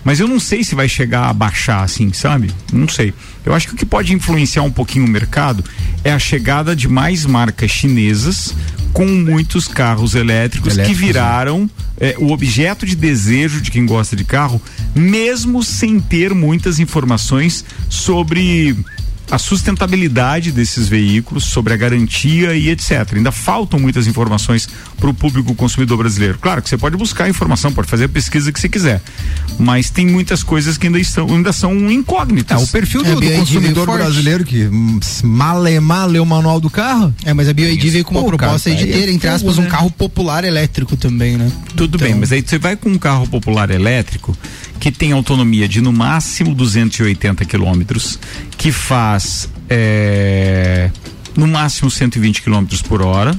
Mas 0.05 0.21
eu 0.21 0.29
não 0.29 0.39
sei 0.39 0.63
se 0.63 0.75
vai 0.75 0.89
chegar 0.89 1.29
a 1.29 1.33
baixar 1.33 1.83
assim, 1.83 2.13
sabe? 2.13 2.51
Não 2.73 2.87
sei. 2.87 3.15
Eu 3.45 3.55
acho 3.55 3.69
que 3.69 3.75
o 3.75 3.77
que 3.77 3.87
pode 3.87 4.13
influenciar 4.13 4.63
um 4.63 4.71
pouquinho 4.71 5.07
o 5.07 5.09
mercado 5.09 5.65
é 6.05 6.13
a 6.13 6.19
chegada 6.19 6.77
de 6.77 6.87
mais 6.87 7.25
marcas 7.25 7.71
chinesas 7.71 8.55
com 8.93 9.07
muitos 9.07 9.67
carros 9.67 10.15
elétricos, 10.15 10.75
que 10.75 10.81
Elétricos, 10.81 11.01
né? 11.01 11.07
viraram 11.07 11.71
é, 11.99 12.15
o 12.19 12.31
objeto 12.31 12.87
de 12.87 12.95
desejo 12.95 13.61
de 13.61 13.71
quem 13.71 13.85
gosta 13.85 14.15
de 14.15 14.25
carro, 14.25 14.63
mesmo 14.95 15.65
sem 15.65 15.99
ter 15.99 16.33
muitas 16.33 16.79
informações 16.79 17.65
sobre 17.89 18.77
a 19.31 19.39
sustentabilidade 19.39 20.53
desses 20.53 20.89
veículos, 20.89 21.45
sobre 21.45 21.73
a 21.73 21.77
garantia 21.77 22.55
e 22.55 22.69
etc. 22.69 23.15
Ainda 23.15 23.33
faltam 23.33 23.79
muitas 23.79 24.07
informações 24.07 24.69
para 24.99 25.09
o 25.09 25.15
público 25.15 25.55
consumidor 25.55 25.99
brasileiro. 25.99 26.39
Claro 26.39 26.63
que 26.63 26.69
você 26.69 26.77
pode 26.77 26.97
buscar 26.97 27.29
informação, 27.29 27.73
pode 27.73 27.89
fazer 27.89 28.05
a 28.05 28.09
pesquisa 28.09 28.53
que 28.53 28.61
você 28.61 28.69
quiser, 28.69 29.01
mas 29.59 29.91
tem 29.91 30.07
muitas 30.07 30.43
coisas 30.43 30.77
que 30.77 30.87
ainda, 30.87 30.99
estão, 30.99 31.27
ainda 31.29 31.53
são 31.53 31.91
incógnitas. 31.91 32.61
É, 32.61 32.65
o 32.65 32.69
perfil 32.69 33.03
do, 33.03 33.21
do 33.21 33.31
consumidor 33.33 33.87
brasileiro 33.87 34.45
que 34.45 34.67
hum, 34.67 35.01
malemar 35.23 36.07
lê 36.07 36.19
o 36.19 36.27
manual 36.27 36.61
do 36.61 36.71
carro. 36.71 37.15
É, 37.25 37.33
mas 37.33 37.49
a 37.49 37.53
BioID 37.53 37.91
veio 37.91 38.05
com 38.05 38.13
uma 38.13 38.23
Pô, 38.23 38.29
proposta 38.29 38.69
aí 38.69 38.77
cara, 38.77 38.87
de 38.87 38.93
é 38.93 38.97
ter, 38.97 39.09
entre 39.09 39.29
fogo, 39.29 39.37
aspas, 39.37 39.59
um 39.59 39.63
né? 39.63 39.69
carro 39.69 39.91
popular 39.91 40.45
elétrico 40.45 40.97
também, 40.97 41.37
né? 41.37 41.51
Tudo 41.77 41.99
bem, 41.99 42.15
mas 42.15 42.31
aí 42.33 42.43
você 42.43 42.59
vai 42.59 42.77
com 42.77 42.91
um 42.91 42.99
carro 42.99 43.27
popular 43.27 43.71
elétrico 43.71 44.37
que 44.85 44.93
tem 44.93 45.13
autonomia 45.13 45.67
de 45.67 45.81
no 45.81 45.91
máximo 45.91 46.55
280 46.55 47.43
quilômetros, 47.47 48.19
que 48.59 48.71
faz 48.71 49.49
é, 49.67 50.91
no 51.35 51.47
máximo 51.49 51.91
120 51.91 52.43
quilômetros 52.43 52.83
por 52.83 53.01
hora 53.01 53.35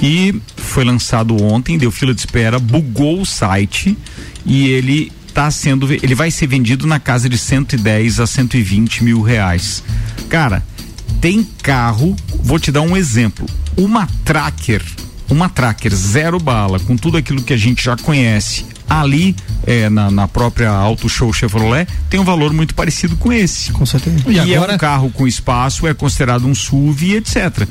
e 0.00 0.40
foi 0.56 0.84
lançado 0.84 1.42
ontem, 1.42 1.76
deu 1.76 1.90
fila 1.90 2.14
de 2.14 2.20
espera, 2.20 2.60
bugou 2.60 3.20
o 3.20 3.26
site 3.26 3.98
e 4.46 4.68
ele 4.68 5.10
tá 5.34 5.50
sendo, 5.50 5.92
ele 5.92 6.14
vai 6.14 6.30
ser 6.30 6.46
vendido 6.46 6.86
na 6.86 7.00
casa 7.00 7.28
de 7.28 7.38
110 7.38 8.20
a 8.20 8.26
120 8.28 9.02
mil 9.02 9.20
reais. 9.20 9.82
Cara, 10.28 10.64
tem 11.20 11.42
carro, 11.60 12.14
vou 12.40 12.60
te 12.60 12.70
dar 12.70 12.82
um 12.82 12.96
exemplo, 12.96 13.46
uma 13.76 14.06
Tracker, 14.24 14.84
uma 15.28 15.48
Tracker 15.48 15.92
zero 15.92 16.38
bala, 16.38 16.78
com 16.78 16.96
tudo 16.96 17.16
aquilo 17.16 17.42
que 17.42 17.52
a 17.52 17.56
gente 17.56 17.82
já 17.82 17.96
conhece, 17.96 18.64
ali 18.88 19.36
é, 19.66 19.88
na, 19.88 20.10
na 20.10 20.26
própria 20.28 20.70
Auto 20.70 21.08
Show 21.08 21.32
Chevrolet, 21.32 21.86
tem 22.08 22.18
um 22.18 22.24
valor 22.24 22.52
muito 22.52 22.74
parecido 22.74 23.16
com 23.16 23.32
esse. 23.32 23.70
Com 23.72 23.84
certeza. 23.84 24.16
E, 24.26 24.32
E 24.34 24.38
é 24.52 24.56
agora- 24.56 24.74
um 24.74 24.78
carro 24.78 25.10
com 25.10 25.26
espaço, 25.26 25.86
é 25.86 25.92
considerado 25.94 26.46
um 26.46 26.54
SUV, 26.54 27.16
etc. 27.16 27.66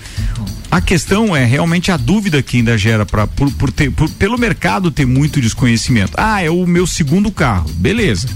A 0.70 0.82
questão 0.82 1.36
é 1.36 1.46
realmente 1.46 1.92
a 1.92 1.98
dúvida 1.98 2.42
que 2.44 2.58
ainda 2.58 2.78
gera 2.78 3.06
pra, 3.06 3.26
por, 3.26 3.50
por 3.54 3.72
ter, 3.72 3.92
por- 3.92 4.10
pelo 4.12 4.38
mercado 4.38 4.92
ter 4.92 5.06
muito 5.06 5.40
desconhecimento. 5.42 6.12
Ah, 6.18 6.42
é 6.44 6.50
o 6.50 6.66
meu 6.68 6.86
segundo 6.86 7.32
carro, 7.32 7.70
beleza. 7.76 8.28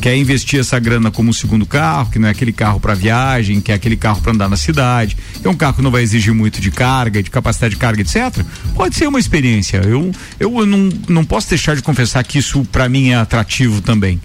Quer 0.00 0.16
investir 0.16 0.60
essa 0.60 0.78
grana 0.78 1.10
como 1.10 1.30
um 1.30 1.32
segundo 1.32 1.64
carro, 1.64 2.10
que 2.10 2.18
não 2.18 2.28
é 2.28 2.30
aquele 2.30 2.52
carro 2.52 2.78
para 2.78 2.94
viagem, 2.94 3.60
que 3.60 3.72
é 3.72 3.74
aquele 3.74 3.96
carro 3.96 4.20
para 4.20 4.32
andar 4.32 4.48
na 4.48 4.56
cidade, 4.56 5.16
é 5.42 5.48
um 5.48 5.54
carro 5.54 5.74
que 5.74 5.82
não 5.82 5.90
vai 5.90 6.02
exigir 6.02 6.34
muito 6.34 6.60
de 6.60 6.70
carga, 6.70 7.22
de 7.22 7.30
capacidade 7.30 7.74
de 7.74 7.80
carga, 7.80 8.02
etc. 8.02 8.44
Pode 8.74 8.94
ser 8.94 9.06
uma 9.06 9.18
experiência. 9.18 9.78
Eu, 9.78 10.12
eu 10.38 10.66
não, 10.66 10.90
não 11.08 11.24
posso 11.24 11.48
deixar 11.48 11.74
de 11.74 11.82
confessar 11.82 12.22
que 12.22 12.38
isso 12.38 12.64
para 12.66 12.88
mim 12.88 13.10
é 13.10 13.16
atrativo 13.16 13.80
também. 13.80 14.20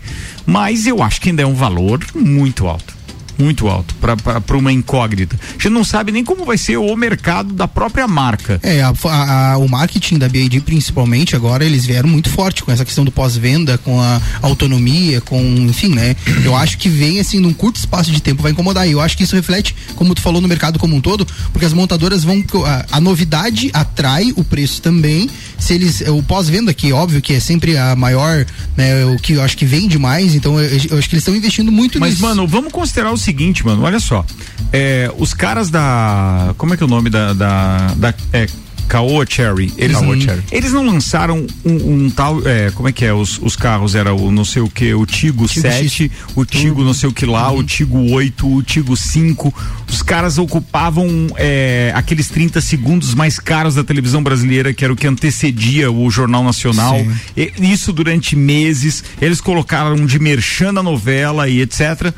Mas 0.45 0.85
eu 0.85 1.01
acho 1.01 1.21
que 1.21 1.29
ainda 1.29 1.43
é 1.43 1.45
um 1.45 1.55
valor 1.55 2.03
muito 2.13 2.67
alto. 2.67 2.98
Muito 3.39 3.67
alto 3.67 3.95
para 3.95 4.57
uma 4.57 4.71
incógnita. 4.71 5.39
A 5.49 5.53
gente 5.53 5.69
não 5.69 5.83
sabe 5.83 6.11
nem 6.11 6.23
como 6.23 6.43
vai 6.45 6.57
ser 6.57 6.77
o 6.77 6.95
mercado 6.95 7.53
da 7.53 7.67
própria 7.67 8.07
marca. 8.07 8.59
É, 8.61 8.81
a- 8.81 8.93
a- 9.05 9.51
a- 9.53 9.57
o 9.57 9.67
marketing 9.67 10.17
da 10.17 10.27
BID 10.27 10.59
principalmente 10.61 11.35
agora, 11.35 11.63
eles 11.63 11.85
vieram 11.85 12.09
muito 12.09 12.29
forte 12.29 12.63
com 12.63 12.71
essa 12.71 12.83
questão 12.83 13.05
do 13.05 13.11
pós-venda, 13.11 13.77
com 13.77 13.99
a 14.01 14.21
autonomia, 14.41 15.21
com, 15.21 15.41
enfim, 15.41 15.89
né? 15.95 16.15
Eu 16.43 16.55
acho 16.55 16.77
que 16.77 16.89
vem 16.89 17.19
assim, 17.19 17.39
num 17.39 17.53
curto 17.53 17.77
espaço 17.77 18.11
de 18.11 18.21
tempo 18.21 18.41
vai 18.43 18.51
incomodar. 18.51 18.87
E 18.87 18.91
eu 18.91 18.99
acho 19.01 19.15
que 19.17 19.23
isso 19.23 19.35
reflete, 19.35 19.75
como 19.95 20.13
tu 20.13 20.21
falou, 20.21 20.41
no 20.41 20.47
mercado 20.47 20.77
como 20.77 20.95
um 20.95 21.01
todo, 21.01 21.25
porque 21.53 21.65
as 21.65 21.73
montadoras 21.73 22.23
vão. 22.23 22.43
A, 22.65 22.97
a 22.97 23.01
novidade 23.01 23.69
atrai 23.73 24.33
o 24.35 24.43
preço 24.43 24.81
também. 24.81 25.29
Se 25.57 25.73
eles. 25.73 26.01
O 26.01 26.21
pós-venda, 26.23 26.73
que 26.73 26.91
óbvio 26.91 27.21
que 27.21 27.33
é 27.33 27.39
sempre 27.39 27.77
a 27.77 27.95
maior, 27.95 28.45
né? 28.75 29.05
O 29.05 29.17
que 29.17 29.33
eu 29.33 29.41
acho 29.43 29.55
que 29.57 29.65
vende 29.65 29.97
mais, 29.97 30.35
então 30.35 30.59
eu, 30.59 30.65
eu 30.91 30.97
acho 30.97 31.07
que 31.09 31.15
eles 31.15 31.21
estão 31.23 31.35
investindo 31.35 31.71
muito 31.71 31.99
Mas, 31.99 32.11
nisso. 32.11 32.21
mano, 32.23 32.45
vamos 32.47 32.71
considerar 32.71 33.11
o 33.11 33.17
seguinte, 33.17 33.28
mano, 33.63 33.83
olha 33.83 33.99
só. 33.99 34.25
É, 34.71 35.11
os 35.17 35.33
caras 35.33 35.69
da. 35.69 36.53
Como 36.57 36.73
é 36.73 36.77
que 36.77 36.83
é 36.83 36.85
o 36.85 36.89
nome 36.89 37.09
da. 37.09 37.33
da, 37.33 37.93
da 37.95 38.13
é, 38.33 38.47
Caoa 38.89 39.23
Cherry. 39.29 39.71
Eles, 39.77 39.95
Caoa 39.97 40.15
não, 40.15 40.21
Cherry. 40.21 40.43
eles 40.51 40.73
não 40.73 40.83
lançaram 40.83 41.45
um, 41.63 42.05
um 42.05 42.09
tal. 42.09 42.45
É, 42.47 42.71
como 42.71 42.89
é 42.89 42.91
que 42.91 43.05
é? 43.05 43.13
Os, 43.13 43.39
os 43.39 43.55
carros 43.55 43.93
era 43.93 44.13
o 44.13 44.31
não 44.31 44.43
sei 44.43 44.63
o 44.63 44.69
que, 44.69 44.91
o 44.95 45.05
Tigo, 45.05 45.47
7, 45.47 46.11
o 46.35 46.43
Tigo 46.43 46.83
não 46.83 46.93
sei 46.93 47.07
o 47.07 47.13
que 47.13 47.25
lá, 47.25 47.51
o 47.51 47.63
Tigo 47.63 48.11
8, 48.11 48.51
o 48.51 48.63
Tigo 48.63 48.97
5. 48.97 49.53
Os 49.87 50.01
caras 50.01 50.39
ocupavam 50.39 51.07
é, 51.35 51.91
aqueles 51.95 52.29
30 52.29 52.59
segundos 52.61 53.13
mais 53.13 53.37
caros 53.39 53.75
da 53.75 53.83
televisão 53.83 54.23
brasileira, 54.23 54.73
que 54.73 54.83
era 54.83 54.91
o 54.91 54.95
que 54.95 55.05
antecedia 55.05 55.91
o 55.91 56.09
Jornal 56.09 56.43
Nacional. 56.43 56.99
E- 57.37 57.53
isso 57.59 57.93
durante 57.93 58.35
meses. 58.35 59.03
Eles 59.21 59.39
colocaram 59.39 60.03
de 60.03 60.17
merchan 60.17 60.71
na 60.71 60.81
novela 60.81 61.47
e 61.47 61.61
etc. 61.61 62.11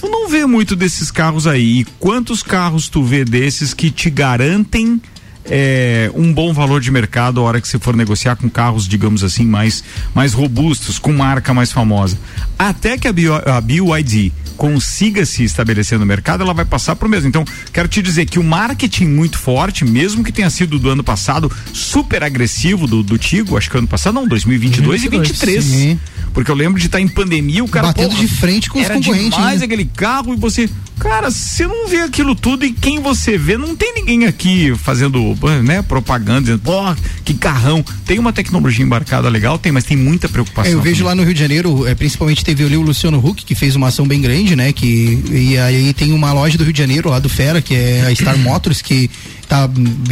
Tu 0.00 0.08
não 0.08 0.28
vê 0.28 0.46
muito 0.46 0.76
desses 0.76 1.10
carros 1.10 1.46
aí. 1.46 1.80
E 1.80 1.84
quantos 1.98 2.42
carros 2.42 2.88
tu 2.88 3.02
vê 3.02 3.24
desses 3.24 3.74
que 3.74 3.90
te 3.90 4.08
garantem 4.08 5.00
é, 5.44 6.10
um 6.14 6.32
bom 6.32 6.52
valor 6.52 6.80
de 6.80 6.90
mercado 6.90 7.40
a 7.40 7.42
hora 7.42 7.60
que 7.60 7.66
você 7.66 7.78
for 7.78 7.96
negociar 7.96 8.36
com 8.36 8.48
carros, 8.48 8.86
digamos 8.86 9.24
assim, 9.24 9.44
mais, 9.44 9.82
mais 10.14 10.32
robustos, 10.32 10.98
com 10.98 11.12
marca 11.12 11.52
mais 11.52 11.72
famosa? 11.72 12.16
Até 12.58 12.96
que 12.96 13.08
a, 13.08 13.12
Bio, 13.12 13.34
a 13.34 13.60
BYD 13.60 14.32
consiga 14.56 15.24
se 15.24 15.44
estabelecer 15.44 15.98
no 15.98 16.04
mercado, 16.04 16.42
ela 16.42 16.52
vai 16.52 16.64
passar 16.64 16.96
pro 16.96 17.08
mesmo. 17.08 17.28
Então, 17.28 17.44
quero 17.72 17.88
te 17.88 18.02
dizer 18.02 18.26
que 18.26 18.38
o 18.38 18.44
marketing 18.44 19.06
muito 19.06 19.38
forte, 19.38 19.84
mesmo 19.84 20.24
que 20.24 20.32
tenha 20.32 20.50
sido 20.50 20.78
do 20.78 20.90
ano 20.90 21.04
passado 21.04 21.50
super 21.72 22.22
agressivo 22.24 22.86
do, 22.86 23.02
do 23.02 23.16
Tigo, 23.16 23.56
acho 23.56 23.70
que 23.70 23.78
ano 23.78 23.86
passado 23.86 24.14
não, 24.14 24.26
2022 24.26 25.04
e 25.04 25.08
23. 25.08 25.64
Sim. 25.64 26.00
Porque 26.32 26.50
eu 26.50 26.54
lembro 26.54 26.78
de 26.78 26.86
estar 26.86 27.00
em 27.00 27.08
pandemia, 27.08 27.64
o 27.64 27.68
cara 27.68 27.88
Batendo 27.88 28.10
porra, 28.10 28.20
de 28.20 28.28
frente 28.28 28.70
com 28.70 28.80
os 28.80 28.86
concorrentes, 28.86 29.30
demais 29.30 29.60
né? 29.60 29.66
aquele 29.66 29.84
carro 29.84 30.32
e 30.32 30.36
você, 30.36 30.68
cara, 30.98 31.30
você 31.30 31.66
não 31.66 31.88
vê 31.88 32.02
aquilo 32.02 32.34
tudo 32.34 32.64
e 32.64 32.72
quem 32.72 33.00
você 33.00 33.36
vê, 33.36 33.56
não 33.56 33.74
tem 33.74 33.94
ninguém 33.94 34.26
aqui 34.26 34.74
fazendo, 34.76 35.36
né, 35.62 35.82
propaganda, 35.82 36.40
dizendo, 36.42 36.60
pô, 36.60 36.80
que 37.24 37.34
carrão. 37.34 37.84
Tem 38.04 38.18
uma 38.18 38.32
tecnologia 38.32 38.84
embarcada 38.84 39.28
legal, 39.28 39.58
tem, 39.58 39.72
mas 39.72 39.84
tem 39.84 39.96
muita 39.96 40.28
preocupação. 40.28 40.70
É, 40.70 40.74
eu 40.74 40.80
vejo 40.80 40.98
também. 40.98 41.08
lá 41.08 41.14
no 41.14 41.22
Rio 41.24 41.34
de 41.34 41.40
Janeiro, 41.40 41.86
é, 41.86 41.94
principalmente 41.94 42.44
teve 42.44 42.64
ali 42.64 42.76
o 42.76 42.82
Luciano 42.82 43.18
Huck, 43.18 43.44
que 43.44 43.54
fez 43.54 43.76
uma 43.76 43.88
ação 43.88 44.06
bem 44.06 44.20
grande, 44.20 44.54
né? 44.54 44.72
Que, 44.72 45.22
e 45.30 45.58
aí 45.58 45.92
tem 45.92 46.12
uma 46.12 46.32
loja 46.32 46.56
do 46.56 46.64
Rio 46.64 46.72
de 46.72 46.78
Janeiro, 46.78 47.10
lá 47.10 47.18
do 47.18 47.28
Fera, 47.28 47.60
que 47.60 47.74
é 47.74 48.06
a 48.06 48.14
Star 48.14 48.38
Motors, 48.38 48.82
que 48.82 49.10
tá 49.48 49.68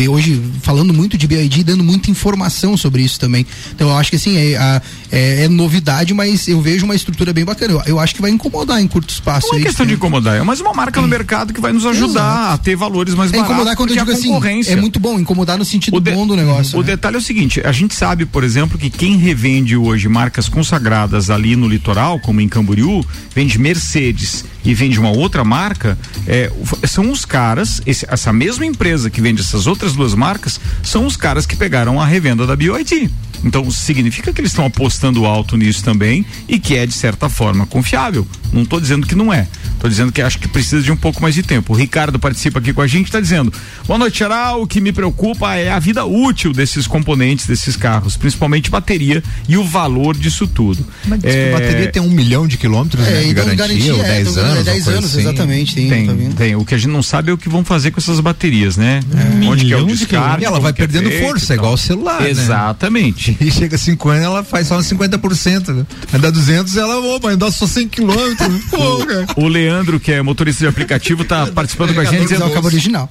hoje 0.08 0.40
falando 0.62 0.92
muito 0.94 1.18
de 1.18 1.26
BID, 1.26 1.62
dando 1.64 1.84
muita 1.84 2.10
informação 2.10 2.76
sobre 2.76 3.02
isso 3.02 3.20
também. 3.20 3.46
Então 3.74 3.88
eu 3.90 3.96
acho 3.96 4.10
que 4.10 4.16
assim, 4.16 4.36
é, 4.36 4.56
a- 4.56 4.82
é- 5.12 5.44
é 5.44 5.48
novidade, 5.48 6.14
mas 6.14 6.48
eu 6.48 6.60
vejo 6.60 6.84
uma 6.84 6.94
estrutura 6.94 7.32
bem 7.32 7.44
bacana. 7.44 7.74
Eu, 7.74 7.82
eu 7.86 8.00
acho 8.00 8.14
que 8.14 8.22
vai 8.22 8.30
incomodar 8.30 8.80
em 8.80 8.86
curto 8.88 9.10
espaço. 9.10 9.48
Não 9.52 9.58
é 9.58 9.62
questão 9.62 9.84
de 9.86 9.94
incomodar, 9.94 10.36
é 10.36 10.42
mais 10.42 10.60
uma 10.60 10.72
marca 10.72 11.00
no 11.00 11.08
mercado 11.08 11.52
que 11.52 11.60
vai 11.60 11.72
nos 11.72 11.84
ajudar 11.86 12.52
a 12.54 12.58
ter 12.58 12.76
valores 12.76 13.14
mais 13.14 13.30
É 13.30 13.32
baratos. 13.32 13.50
incomodar 13.52 13.76
quando 13.76 13.90
eu 13.90 13.96
digo 13.96 14.10
assim, 14.10 14.28
concorrência. 14.28 14.72
é 14.72 14.76
muito 14.76 14.98
bom, 14.98 15.18
incomodar 15.18 15.58
no 15.58 15.64
sentido 15.64 16.00
de- 16.00 16.10
bom 16.10 16.26
do 16.26 16.34
negócio. 16.34 16.78
O 16.78 16.80
né? 16.82 16.88
detalhe 16.88 17.16
é 17.16 17.18
o 17.18 17.22
seguinte: 17.22 17.60
a 17.64 17.72
gente 17.72 17.94
sabe, 17.94 18.24
por 18.24 18.42
exemplo, 18.42 18.78
que 18.78 18.88
quem 18.90 19.16
revende 19.16 19.76
hoje 19.76 20.08
marcas 20.08 20.48
consagradas 20.48 21.28
ali 21.30 21.56
no 21.56 21.68
litoral, 21.68 22.18
como 22.20 22.40
em 22.40 22.48
Camboriú, 22.48 23.04
vende 23.34 23.58
Mercedes 23.58 24.44
e 24.64 24.74
vende 24.74 24.98
uma 24.98 25.10
outra 25.10 25.44
marca, 25.44 25.96
é, 26.26 26.50
são 26.88 27.10
os 27.10 27.24
caras, 27.24 27.80
esse- 27.86 28.06
essa 28.08 28.32
mesma 28.32 28.64
empresa 28.66 29.08
que 29.10 29.20
vende 29.26 29.42
essas 29.42 29.66
outras 29.66 29.92
duas 29.94 30.14
marcas, 30.14 30.60
são 30.84 31.04
os 31.04 31.16
caras 31.16 31.46
que 31.46 31.56
pegaram 31.56 32.00
a 32.00 32.06
revenda 32.06 32.46
da 32.46 32.54
BioID. 32.54 33.10
Então 33.46 33.70
significa 33.70 34.32
que 34.32 34.40
eles 34.40 34.50
estão 34.50 34.66
apostando 34.66 35.24
alto 35.24 35.56
nisso 35.56 35.82
também 35.84 36.26
e 36.48 36.58
que 36.58 36.76
é 36.76 36.84
de 36.84 36.92
certa 36.92 37.28
forma 37.28 37.64
confiável. 37.66 38.26
Não 38.52 38.64
tô 38.64 38.80
dizendo 38.80 39.06
que 39.06 39.14
não 39.14 39.32
é. 39.32 39.46
Tô 39.78 39.88
dizendo 39.88 40.10
que 40.10 40.22
acho 40.22 40.38
que 40.38 40.48
precisa 40.48 40.82
de 40.82 40.90
um 40.90 40.96
pouco 40.96 41.20
mais 41.22 41.34
de 41.34 41.42
tempo. 41.42 41.72
O 41.72 41.76
Ricardo 41.76 42.18
participa 42.18 42.58
aqui 42.58 42.72
com 42.72 42.80
a 42.80 42.86
gente, 42.86 43.06
está 43.06 43.20
dizendo: 43.20 43.52
Boa 43.86 43.98
noite, 43.98 44.18
geral. 44.18 44.62
O 44.62 44.66
que 44.66 44.80
me 44.80 44.92
preocupa 44.92 45.54
é 45.54 45.70
a 45.70 45.78
vida 45.78 46.04
útil 46.04 46.52
desses 46.52 46.86
componentes 46.86 47.46
desses 47.46 47.76
carros, 47.76 48.16
principalmente 48.16 48.70
bateria 48.70 49.22
e 49.48 49.56
o 49.56 49.64
valor 49.64 50.16
disso 50.16 50.46
tudo. 50.46 50.84
Mas 51.04 51.20
diz 51.20 51.32
que 51.32 51.38
É, 51.38 51.54
a 51.54 51.58
bateria 51.58 51.92
tem 51.92 52.02
um 52.02 52.10
milhão 52.10 52.46
de 52.46 52.56
quilômetros 52.56 53.06
É, 53.06 53.10
né, 53.10 53.22
de 53.22 53.30
então 53.30 53.44
garantia, 53.44 53.66
garantia, 53.66 53.94
ou 53.94 54.00
é, 54.00 54.08
10 54.08 54.28
então, 54.28 54.42
é, 54.42 54.46
anos. 54.46 54.64
10 54.64 54.76
uma 54.76 54.84
coisa 54.84 54.98
anos, 54.98 55.10
assim. 55.10 55.20
exatamente, 55.20 55.74
tem, 55.74 55.88
Tem, 55.88 56.06
tá 56.06 56.14
tem. 56.36 56.56
O 56.56 56.64
que 56.64 56.74
a 56.74 56.78
gente 56.78 56.90
não 56.90 57.02
sabe 57.02 57.30
é 57.30 57.34
o 57.34 57.38
que 57.38 57.48
vão 57.48 57.64
fazer 57.64 57.90
com 57.90 58.00
essas 58.00 58.18
baterias, 58.20 58.76
né? 58.76 59.00
Onde 59.46 59.66
que 59.66 59.72
é 59.72 59.76
o 59.76 59.86
de 59.86 59.92
descarte? 59.92 60.08
quilômetros. 60.08 60.42
E 60.42 60.44
ela 60.46 60.60
vai 60.60 60.70
é 60.70 60.74
perdendo 60.74 61.10
feito 61.10 61.26
força, 61.26 61.54
igual 61.54 61.74
o 61.74 61.78
celular, 61.78 62.20
né? 62.20 63.35
E 63.40 63.50
chega 63.50 63.76
a 63.76 63.78
5 63.78 64.08
anos, 64.08 64.24
ela 64.24 64.44
faz 64.44 64.68
só 64.68 64.78
uns 64.78 64.86
50%. 64.90 65.74
Né? 65.74 65.86
Vai 66.10 66.20
dar 66.20 66.30
200, 66.30 66.76
ela, 66.76 66.98
opa, 67.14 67.36
dar 67.36 67.50
só 67.50 67.66
100 67.66 67.88
quilômetros. 67.88 68.64
Pô, 68.70 69.04
cara. 69.06 69.26
O 69.36 69.48
Leandro, 69.48 70.00
que 70.00 70.12
é 70.12 70.22
motorista 70.22 70.64
de 70.64 70.68
aplicativo, 70.68 71.24
tá 71.24 71.46
participando 71.54 71.94
com 71.94 72.00
a 72.00 72.04
gente. 72.04 72.34
O 72.34 72.50
cabo 72.50 72.66
original. 72.66 73.08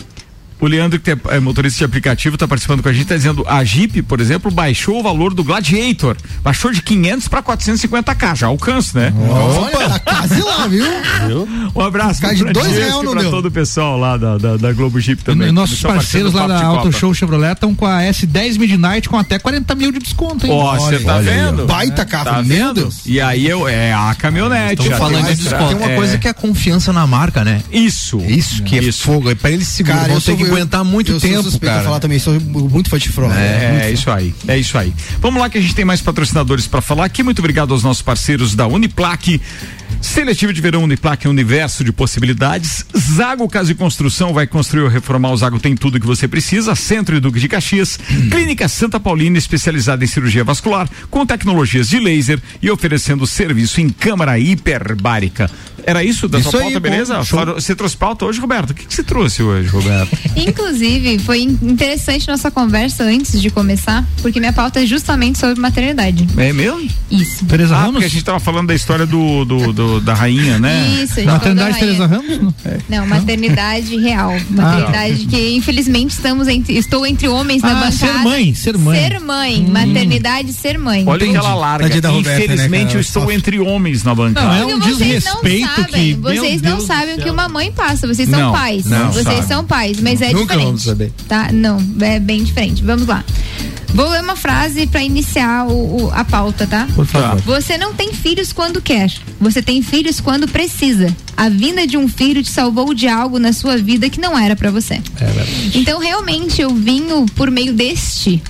O 0.65 0.67
Leandro, 0.67 0.99
que 0.99 1.11
é 1.11 1.39
motorista 1.39 1.77
de 1.77 1.83
aplicativo, 1.83 2.37
tá 2.39 2.47
participando 2.47 2.81
com 2.81 2.89
a 2.89 2.93
gente, 2.93 3.05
tá 3.05 3.15
dizendo 3.15 3.45
a 3.47 3.63
Jeep, 3.63 4.01
por 4.01 4.19
exemplo, 4.19 4.49
baixou 4.49 4.99
o 4.99 5.03
valor 5.03 5.31
do 5.31 5.43
Gladiator. 5.43 6.17
Baixou 6.41 6.71
de 6.71 6.81
500 6.81 7.27
para 7.27 7.43
450k, 7.43 8.35
já 8.35 8.47
alcança, 8.47 8.99
né? 8.99 9.13
Olha, 9.29 9.89
tá 9.89 9.99
quase 9.99 10.41
lá, 10.41 10.65
viu? 10.65 11.47
Um 11.75 11.81
abraço 11.81 12.19
Cai 12.19 12.33
de 12.33 12.45
dois 12.45 12.75
e 12.75 12.89
no 12.89 13.11
pra 13.11 13.21
meu. 13.21 13.29
todo 13.29 13.45
o 13.45 13.51
pessoal 13.51 13.95
lá 13.99 14.17
da, 14.17 14.39
da, 14.39 14.57
da 14.57 14.73
Globo 14.73 14.99
Jeep 14.99 15.23
também. 15.23 15.49
E 15.49 15.51
nossos 15.51 15.79
parceiros 15.83 16.33
lá 16.33 16.43
do 16.43 16.47
da 16.47 16.63
Auto. 16.63 16.91
Show 16.91 17.13
Chevrolet 17.13 17.53
estão 17.53 17.75
com 17.75 17.85
a 17.85 18.01
S10 18.01 18.57
Midnight 18.57 19.07
com 19.07 19.19
até 19.19 19.37
40 19.37 19.75
mil 19.75 19.91
de 19.91 19.99
desconto, 19.99 20.47
hein? 20.47 20.51
Ó, 20.51 20.75
você 20.79 20.97
tá 20.97 21.17
olha 21.17 21.31
aí, 21.31 21.37
vendo? 21.37 21.65
Baita 21.67 22.03
carro, 22.05 22.25
Tá 22.25 22.41
vendo? 22.41 22.89
E 23.05 23.21
aí 23.21 23.47
eu, 23.47 23.67
é 23.67 23.93
a 23.93 24.15
caminhonete. 24.17 24.87
Já 24.87 24.97
falando 24.97 25.25
tem 25.27 25.35
de 25.35 25.43
desconto. 25.43 25.67
Tem 25.67 25.77
uma 25.77 25.91
é, 25.91 25.95
coisa 25.95 26.17
que 26.17 26.27
é 26.27 26.31
a 26.31 26.33
confiança 26.33 26.91
na 26.91 27.05
marca, 27.05 27.43
né? 27.43 27.61
Isso. 27.71 28.19
Isso 28.21 28.63
que 28.63 28.79
é 28.79 28.83
Isso. 28.83 29.03
fogo. 29.03 29.29
É 29.29 29.35
pra 29.35 29.51
eles 29.51 29.67
segurar, 29.67 30.05
que 30.05 30.31
eu- 30.31 30.54
aguentar 30.55 30.83
muito 30.83 31.11
eu 31.11 31.19
sou 31.19 31.29
tempo, 31.29 31.43
suspeito 31.43 31.73
cara. 31.73 31.83
falar 31.83 31.99
também, 31.99 32.19
sou 32.19 32.39
muito 32.39 32.89
fã 32.89 32.97
de. 32.97 33.09
É, 33.35 33.81
é 33.83 33.91
isso 33.91 34.09
aí, 34.09 34.33
é 34.47 34.57
isso 34.57 34.77
aí. 34.77 34.93
Vamos 35.19 35.41
lá 35.41 35.49
que 35.49 35.57
a 35.57 35.61
gente 35.61 35.75
tem 35.75 35.85
mais 35.85 36.01
patrocinadores 36.01 36.67
para 36.67 36.81
falar 36.81 37.05
aqui. 37.05 37.23
Muito 37.23 37.39
obrigado 37.39 37.71
aos 37.71 37.83
nossos 37.83 38.01
parceiros 38.01 38.55
da 38.55 38.67
Uniplaque. 38.67 39.41
Seletivo 40.01 40.53
de 40.53 40.61
verão 40.61 40.83
Uniplaque, 40.83 41.27
um 41.27 41.31
universo 41.31 41.83
de 41.83 41.91
possibilidades. 41.91 42.85
Zago 42.97 43.47
Casa 43.49 43.71
e 43.71 43.75
Construção 43.75 44.33
vai 44.33 44.47
construir 44.47 44.83
ou 44.83 44.89
reformar. 44.89 45.31
O 45.31 45.37
Zago 45.37 45.59
tem 45.59 45.75
tudo 45.75 45.99
que 45.99 46.05
você 46.05 46.27
precisa. 46.27 46.75
Centro 46.75 47.15
e 47.15 47.19
Duque 47.19 47.39
de 47.39 47.47
Caxias. 47.47 47.97
Clínica 48.31 48.67
Santa 48.67 48.99
Paulina, 48.99 49.37
especializada 49.37 50.03
em 50.03 50.07
cirurgia 50.07 50.43
vascular, 50.43 50.87
com 51.09 51.25
tecnologias 51.25 51.89
de 51.89 51.99
laser 51.99 52.39
e 52.61 52.69
oferecendo 52.69 53.25
serviço 53.27 53.81
em 53.81 53.89
câmara 53.89 54.37
hiperbárica. 54.39 55.49
Era 55.87 56.03
isso 56.03 56.27
da 56.27 56.39
Isso 56.39 56.49
sua 56.49 56.61
aí, 56.61 56.63
pauta, 56.65 56.79
bom, 56.79 56.89
beleza? 56.89 57.23
Fora- 57.25 57.53
Você 57.53 57.75
trouxe 57.75 57.95
pauta 57.95 58.25
hoje, 58.25 58.39
Roberto? 58.39 58.71
O 58.71 58.73
que, 58.73 58.85
que 58.87 58.93
você 58.93 59.03
trouxe 59.03 59.43
hoje, 59.43 59.69
Roberto? 59.69 60.17
Inclusive, 60.35 61.19
foi 61.19 61.41
in- 61.41 61.59
interessante 61.61 62.27
nossa 62.27 62.49
conversa 62.49 63.03
antes 63.03 63.39
de 63.39 63.49
começar, 63.51 64.03
porque 64.21 64.39
minha 64.39 64.53
pauta 64.53 64.81
é 64.81 64.85
justamente 64.85 65.37
sobre 65.37 65.59
maternidade. 65.61 66.27
É 66.37 66.51
mesmo? 66.51 66.87
Isso. 67.11 67.45
Tereza 67.45 67.75
Ah, 67.75 67.79
Ramos? 67.81 67.93
porque 67.93 68.05
a 68.05 68.09
gente 68.09 68.23
tava 68.23 68.39
falando 68.39 68.67
da 68.67 68.73
história 68.75 69.05
do, 69.05 69.45
do, 69.45 69.71
do- 69.73 69.84
da 70.03 70.13
rainha, 70.13 70.59
né? 70.59 70.99
Isso, 71.03 71.13
a 71.13 71.15
gente 71.23 71.25
Maternidade 71.25 71.79
falou 71.79 71.95
da 71.95 72.07
Tereza 72.07 72.07
rainha. 72.07 72.39
Ramos? 72.39 72.53
Não, 72.89 73.07
maternidade 73.07 73.97
real. 73.97 74.33
Maternidade 74.49 75.25
que, 75.25 75.55
infelizmente, 75.55 76.11
estamos 76.11 76.47
entre, 76.47 76.77
estou 76.77 77.05
entre 77.05 77.27
homens 77.27 77.61
na 77.61 77.71
Ah, 77.71 77.75
bancada. 77.75 77.91
ser 77.95 78.13
mãe, 78.23 78.53
ser 78.55 78.77
mãe. 78.77 78.99
Ser 78.99 79.19
mãe. 79.19 79.65
Maternidade, 79.69 80.53
ser 80.53 80.77
mãe. 80.77 81.03
Olha 81.07 81.27
que 81.27 81.35
ela 81.35 81.55
larga. 81.55 81.85
Roberta, 81.85 82.11
né, 82.11 82.19
Infelizmente 82.19 82.85
cara? 82.87 82.97
eu 82.97 83.01
estou 83.01 83.31
entre 83.31 83.59
homens 83.59 84.03
na 84.03 84.13
bancada. 84.15 84.47
Não, 84.47 84.53
é 84.71 84.75
um 84.75 84.79
vocês 84.79 84.89
não 84.89 84.97
desrespeito 84.97 85.67
sabem, 85.75 85.91
que. 85.91 86.13
vocês 86.21 86.61
não 86.61 86.75
Deus 86.77 86.83
sabem 86.87 87.15
do 87.15 87.21
o 87.21 87.23
que 87.23 87.29
uma 87.29 87.47
mãe 87.49 87.71
passa. 87.71 88.07
Vocês 88.07 88.29
são 88.29 88.39
Não, 88.39 88.51
pais. 88.53 88.85
não 88.85 89.11
vocês 89.11 89.25
sabe. 89.25 89.47
são 89.47 89.65
pais, 89.65 89.99
mas 89.99 90.21
é 90.21 90.27
Nunca 90.27 90.41
diferente. 90.41 90.65
vamos 90.65 90.83
saber. 90.83 91.11
Tá? 91.27 91.49
Não, 91.51 91.77
é 92.01 92.19
bem 92.19 92.43
diferente. 92.43 92.83
Vamos 92.83 93.07
lá. 93.07 93.23
Vou 93.93 94.09
ler 94.09 94.21
uma 94.21 94.35
frase 94.35 94.85
para 94.87 95.01
iniciar 95.01 95.65
o- 95.67 96.03
o- 96.07 96.11
a 96.13 96.25
pauta, 96.25 96.67
tá? 96.67 96.85
Por 96.95 97.05
favor. 97.05 97.39
Você 97.43 97.77
não 97.77 97.93
tem 97.93 98.11
filhos 98.11 98.51
quando 98.51 98.81
quer. 98.81 99.09
Você 99.39 99.61
tem 99.61 99.74
filhos 99.81 100.19
quando 100.19 100.47
precisa. 100.47 101.15
A 101.35 101.49
vinda 101.49 101.85
de 101.85 101.97
um 101.97 102.07
filho 102.07 102.41
te 102.41 102.49
salvou 102.49 102.93
de 102.93 103.07
algo 103.07 103.39
na 103.39 103.51
sua 103.51 103.77
vida 103.77 104.09
que 104.09 104.19
não 104.19 104.37
era 104.37 104.55
para 104.55 104.71
você. 104.71 105.01
Então, 105.73 105.99
realmente, 105.99 106.61
eu 106.61 106.73
vinho 106.73 107.25
por 107.35 107.51
meio 107.51 107.73
deste, 107.73 108.41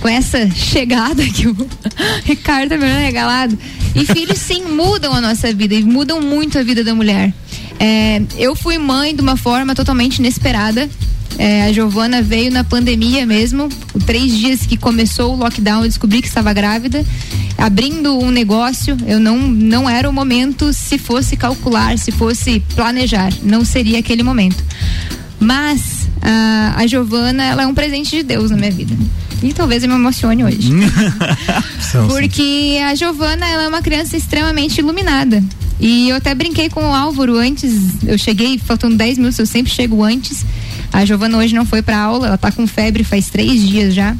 com 0.00 0.08
essa 0.08 0.48
chegada 0.50 1.24
que 1.24 1.48
o 1.48 1.56
Ricardo 2.24 2.70
tá 2.70 2.76
me 2.76 2.86
regalado. 2.86 3.58
E 3.94 4.04
filhos, 4.04 4.38
sim, 4.38 4.62
mudam 4.62 5.12
a 5.12 5.20
nossa 5.20 5.52
vida 5.52 5.74
e 5.74 5.82
mudam 5.82 6.20
muito 6.20 6.58
a 6.58 6.62
vida 6.62 6.84
da 6.84 6.94
mulher. 6.94 7.32
É, 7.78 8.20
eu 8.36 8.56
fui 8.56 8.78
mãe 8.78 9.14
de 9.14 9.20
uma 9.20 9.36
forma 9.36 9.74
totalmente 9.74 10.18
inesperada. 10.18 10.88
É, 11.38 11.66
a 11.66 11.72
Giovana 11.72 12.20
veio 12.20 12.50
na 12.50 12.64
pandemia 12.64 13.24
mesmo. 13.24 13.68
Três 14.04 14.32
dias 14.32 14.66
que 14.66 14.76
começou 14.76 15.34
o 15.34 15.36
lockdown, 15.36 15.82
eu 15.82 15.88
descobri 15.88 16.20
que 16.20 16.26
estava 16.26 16.52
grávida. 16.52 17.04
Abrindo 17.56 18.18
um 18.18 18.30
negócio, 18.30 18.96
eu 19.06 19.20
não, 19.20 19.38
não 19.38 19.88
era 19.88 20.08
o 20.08 20.12
momento 20.12 20.72
se 20.72 20.98
fosse 20.98 21.36
calcular, 21.36 21.96
se 21.98 22.10
fosse 22.10 22.60
planejar. 22.74 23.32
Não 23.42 23.64
seria 23.64 23.98
aquele 23.98 24.22
momento. 24.22 24.62
Mas 25.38 26.08
a, 26.20 26.74
a 26.76 26.86
Giovana, 26.86 27.44
ela 27.44 27.62
é 27.62 27.66
um 27.66 27.74
presente 27.74 28.16
de 28.16 28.22
Deus 28.22 28.50
na 28.50 28.56
minha 28.56 28.72
vida. 28.72 28.96
E 29.42 29.52
talvez 29.52 29.84
eu 29.84 29.88
me 29.88 29.94
emocione 29.94 30.44
hoje. 30.44 30.72
Porque 32.08 32.78
a 32.84 32.94
Giovana, 32.96 33.46
ela 33.46 33.64
é 33.64 33.68
uma 33.68 33.82
criança 33.82 34.16
extremamente 34.16 34.78
iluminada. 34.78 35.42
E 35.80 36.08
eu 36.08 36.16
até 36.16 36.34
brinquei 36.34 36.68
com 36.68 36.82
o 36.82 36.94
Álvaro 36.94 37.36
antes, 37.36 37.72
eu 38.04 38.18
cheguei 38.18 38.58
faltando 38.58 38.96
10 38.96 39.18
minutos, 39.18 39.38
eu 39.38 39.46
sempre 39.46 39.72
chego 39.72 40.02
antes. 40.02 40.44
A 40.92 41.04
Giovana 41.04 41.38
hoje 41.38 41.54
não 41.54 41.64
foi 41.64 41.82
pra 41.82 41.98
aula, 41.98 42.26
ela 42.26 42.38
tá 42.38 42.50
com 42.50 42.66
febre 42.66 43.04
faz 43.04 43.28
três 43.28 43.66
dias 43.66 43.94
já. 43.94 44.16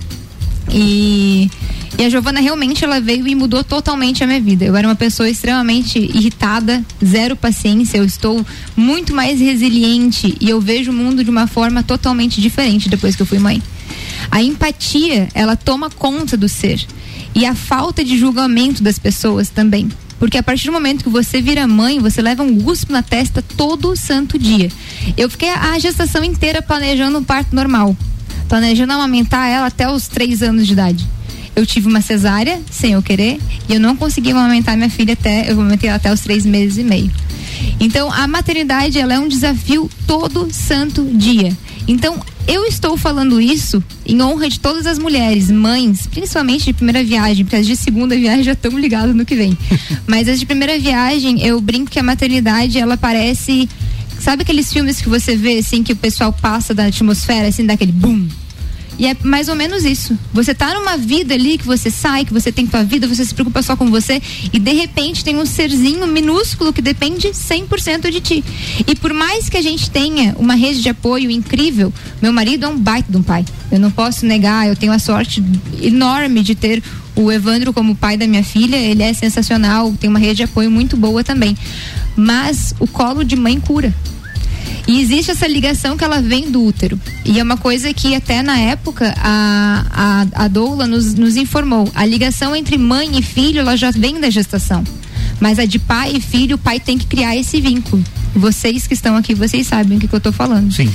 E, 0.70 1.50
e 1.98 2.04
a 2.04 2.10
Giovana 2.10 2.40
realmente 2.40 2.84
ela 2.84 3.00
veio 3.00 3.26
e 3.26 3.34
mudou 3.34 3.64
totalmente 3.64 4.22
a 4.22 4.26
minha 4.26 4.40
vida. 4.40 4.64
Eu 4.64 4.76
era 4.76 4.86
uma 4.86 4.94
pessoa 4.94 5.28
extremamente 5.28 5.98
irritada, 5.98 6.84
zero 7.04 7.34
paciência, 7.34 7.98
eu 7.98 8.04
estou 8.04 8.44
muito 8.76 9.14
mais 9.14 9.40
resiliente 9.40 10.36
e 10.40 10.48
eu 10.48 10.60
vejo 10.60 10.90
o 10.90 10.94
mundo 10.94 11.24
de 11.24 11.30
uma 11.30 11.46
forma 11.46 11.82
totalmente 11.82 12.40
diferente 12.40 12.88
depois 12.88 13.16
que 13.16 13.22
eu 13.22 13.26
fui 13.26 13.38
mãe. 13.38 13.62
A 14.30 14.42
empatia, 14.42 15.28
ela 15.34 15.56
toma 15.56 15.90
conta 15.90 16.36
do 16.36 16.48
ser. 16.48 16.86
E 17.34 17.46
a 17.46 17.54
falta 17.54 18.04
de 18.04 18.18
julgamento 18.18 18.82
das 18.82 18.98
pessoas 18.98 19.48
também. 19.48 19.88
Porque 20.18 20.36
a 20.36 20.42
partir 20.42 20.66
do 20.66 20.72
momento 20.72 21.04
que 21.04 21.10
você 21.10 21.40
vira 21.40 21.66
mãe, 21.66 22.00
você 22.00 22.20
leva 22.20 22.42
um 22.42 22.54
guspo 22.54 22.92
na 22.92 23.02
testa 23.02 23.42
todo 23.42 23.96
santo 23.96 24.38
dia. 24.38 24.70
Eu 25.16 25.30
fiquei 25.30 25.50
a 25.50 25.78
gestação 25.78 26.24
inteira 26.24 26.60
planejando 26.60 27.18
um 27.18 27.24
parto 27.24 27.54
normal. 27.54 27.96
Planejando 28.48 28.92
amamentar 28.92 29.48
ela 29.48 29.66
até 29.66 29.88
os 29.88 30.08
três 30.08 30.42
anos 30.42 30.66
de 30.66 30.72
idade. 30.72 31.06
Eu 31.54 31.66
tive 31.66 31.88
uma 31.88 32.00
cesárea, 32.00 32.60
sem 32.70 32.92
eu 32.92 33.02
querer, 33.02 33.40
e 33.68 33.74
eu 33.74 33.80
não 33.80 33.96
consegui 33.96 34.30
amamentar 34.30 34.76
minha 34.76 34.90
filha 34.90 35.14
até. 35.14 35.50
Eu 35.50 35.60
amamentei 35.60 35.88
ela 35.88 35.96
até 35.96 36.12
os 36.12 36.20
três 36.20 36.46
meses 36.46 36.78
e 36.78 36.84
meio. 36.84 37.10
Então, 37.80 38.12
a 38.12 38.26
maternidade, 38.26 38.98
ela 38.98 39.14
é 39.14 39.18
um 39.18 39.28
desafio 39.28 39.90
todo 40.06 40.48
santo 40.52 41.04
dia. 41.04 41.56
Então, 41.86 42.20
eu 42.48 42.64
estou 42.64 42.96
falando 42.96 43.38
isso 43.38 43.84
em 44.06 44.22
honra 44.22 44.48
de 44.48 44.58
todas 44.58 44.86
as 44.86 44.98
mulheres, 44.98 45.50
mães, 45.50 46.06
principalmente 46.06 46.64
de 46.64 46.72
primeira 46.72 47.04
viagem, 47.04 47.44
porque 47.44 47.56
as 47.56 47.66
de 47.66 47.76
segunda 47.76 48.16
viagem 48.16 48.42
já 48.42 48.52
estão 48.52 48.76
ligadas 48.78 49.14
no 49.14 49.26
que 49.26 49.36
vem. 49.36 49.56
Mas 50.08 50.26
as 50.28 50.40
de 50.40 50.46
primeira 50.46 50.78
viagem, 50.78 51.44
eu 51.44 51.60
brinco 51.60 51.90
que 51.90 51.98
a 51.98 52.02
maternidade, 52.02 52.78
ela 52.78 52.96
parece. 52.96 53.68
Sabe 54.18 54.42
aqueles 54.42 54.72
filmes 54.72 55.00
que 55.00 55.10
você 55.10 55.36
vê, 55.36 55.58
assim, 55.58 55.82
que 55.82 55.92
o 55.92 55.96
pessoal 55.96 56.32
passa 56.32 56.74
da 56.74 56.86
atmosfera, 56.86 57.48
assim, 57.48 57.66
daquele 57.66 57.92
boom? 57.92 58.26
E 58.98 59.06
é 59.06 59.16
mais 59.22 59.48
ou 59.48 59.54
menos 59.54 59.84
isso. 59.84 60.18
Você 60.32 60.52
tá 60.52 60.74
numa 60.74 60.96
vida 60.96 61.34
ali 61.34 61.56
que 61.56 61.64
você 61.64 61.90
sai, 61.90 62.24
que 62.24 62.32
você 62.32 62.50
tem 62.50 62.66
tua 62.66 62.82
vida, 62.82 63.06
você 63.06 63.24
se 63.24 63.32
preocupa 63.32 63.62
só 63.62 63.76
com 63.76 63.88
você 63.90 64.20
e 64.52 64.58
de 64.58 64.72
repente 64.72 65.24
tem 65.24 65.36
um 65.36 65.46
serzinho 65.46 66.06
minúsculo 66.06 66.72
que 66.72 66.82
depende 66.82 67.28
100% 67.28 68.10
de 68.10 68.20
ti. 68.20 68.44
E 68.86 68.94
por 68.96 69.14
mais 69.14 69.48
que 69.48 69.56
a 69.56 69.62
gente 69.62 69.88
tenha 69.88 70.34
uma 70.36 70.54
rede 70.54 70.82
de 70.82 70.88
apoio 70.88 71.30
incrível, 71.30 71.92
meu 72.20 72.32
marido 72.32 72.66
é 72.66 72.68
um 72.68 72.76
baita 72.76 73.10
de 73.10 73.16
um 73.16 73.22
pai. 73.22 73.44
Eu 73.70 73.78
não 73.78 73.90
posso 73.90 74.26
negar, 74.26 74.66
eu 74.66 74.74
tenho 74.74 74.92
a 74.92 74.98
sorte 74.98 75.42
enorme 75.80 76.42
de 76.42 76.56
ter 76.56 76.82
o 77.14 77.30
Evandro 77.30 77.72
como 77.72 77.94
pai 77.94 78.16
da 78.16 78.26
minha 78.26 78.44
filha, 78.44 78.76
ele 78.76 79.02
é 79.02 79.12
sensacional, 79.12 79.92
tem 79.92 80.08
uma 80.08 80.18
rede 80.18 80.36
de 80.36 80.42
apoio 80.44 80.70
muito 80.70 80.96
boa 80.96 81.22
também. 81.22 81.56
Mas 82.16 82.74
o 82.80 82.86
colo 82.86 83.24
de 83.24 83.36
mãe 83.36 83.60
cura. 83.60 83.94
E 84.88 85.02
existe 85.02 85.30
essa 85.30 85.46
ligação 85.46 85.98
que 85.98 86.02
ela 86.02 86.22
vem 86.22 86.50
do 86.50 86.64
útero. 86.64 86.98
E 87.22 87.38
é 87.38 87.42
uma 87.42 87.58
coisa 87.58 87.92
que 87.92 88.14
até 88.14 88.42
na 88.42 88.58
época 88.58 89.14
a, 89.18 89.84
a, 89.92 90.44
a 90.44 90.48
doula 90.48 90.86
nos, 90.86 91.12
nos 91.12 91.36
informou. 91.36 91.86
A 91.94 92.06
ligação 92.06 92.56
entre 92.56 92.78
mãe 92.78 93.18
e 93.18 93.22
filho, 93.22 93.60
ela 93.60 93.76
já 93.76 93.90
vem 93.90 94.18
da 94.18 94.30
gestação. 94.30 94.82
Mas 95.38 95.58
a 95.58 95.66
de 95.66 95.78
pai 95.78 96.12
e 96.16 96.20
filho, 96.22 96.56
o 96.56 96.58
pai 96.58 96.80
tem 96.80 96.96
que 96.96 97.06
criar 97.06 97.36
esse 97.36 97.60
vínculo. 97.60 98.02
Vocês 98.34 98.86
que 98.86 98.94
estão 98.94 99.14
aqui, 99.14 99.34
vocês 99.34 99.66
sabem 99.66 99.98
o 99.98 100.00
que, 100.00 100.08
que 100.08 100.14
eu 100.14 100.20
tô 100.20 100.32
falando. 100.32 100.72
Sim. 100.72 100.90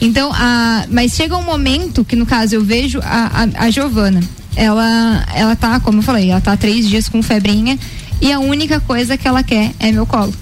Então, 0.00 0.32
a, 0.32 0.86
mas 0.90 1.12
chega 1.12 1.36
um 1.36 1.44
momento 1.44 2.02
que, 2.02 2.16
no 2.16 2.24
caso, 2.24 2.54
eu 2.54 2.64
vejo 2.64 2.98
a, 3.02 3.42
a, 3.42 3.64
a 3.66 3.70
Giovana. 3.70 4.20
Ela, 4.56 5.26
ela 5.34 5.54
tá, 5.54 5.78
como 5.80 5.98
eu 5.98 6.02
falei, 6.02 6.30
ela 6.30 6.40
tá 6.40 6.52
há 6.52 6.56
três 6.56 6.88
dias 6.88 7.10
com 7.10 7.22
febrinha 7.22 7.78
e 8.22 8.32
a 8.32 8.38
única 8.38 8.80
coisa 8.80 9.18
que 9.18 9.28
ela 9.28 9.42
quer 9.42 9.72
é 9.78 9.92
meu 9.92 10.06
colo. 10.06 10.32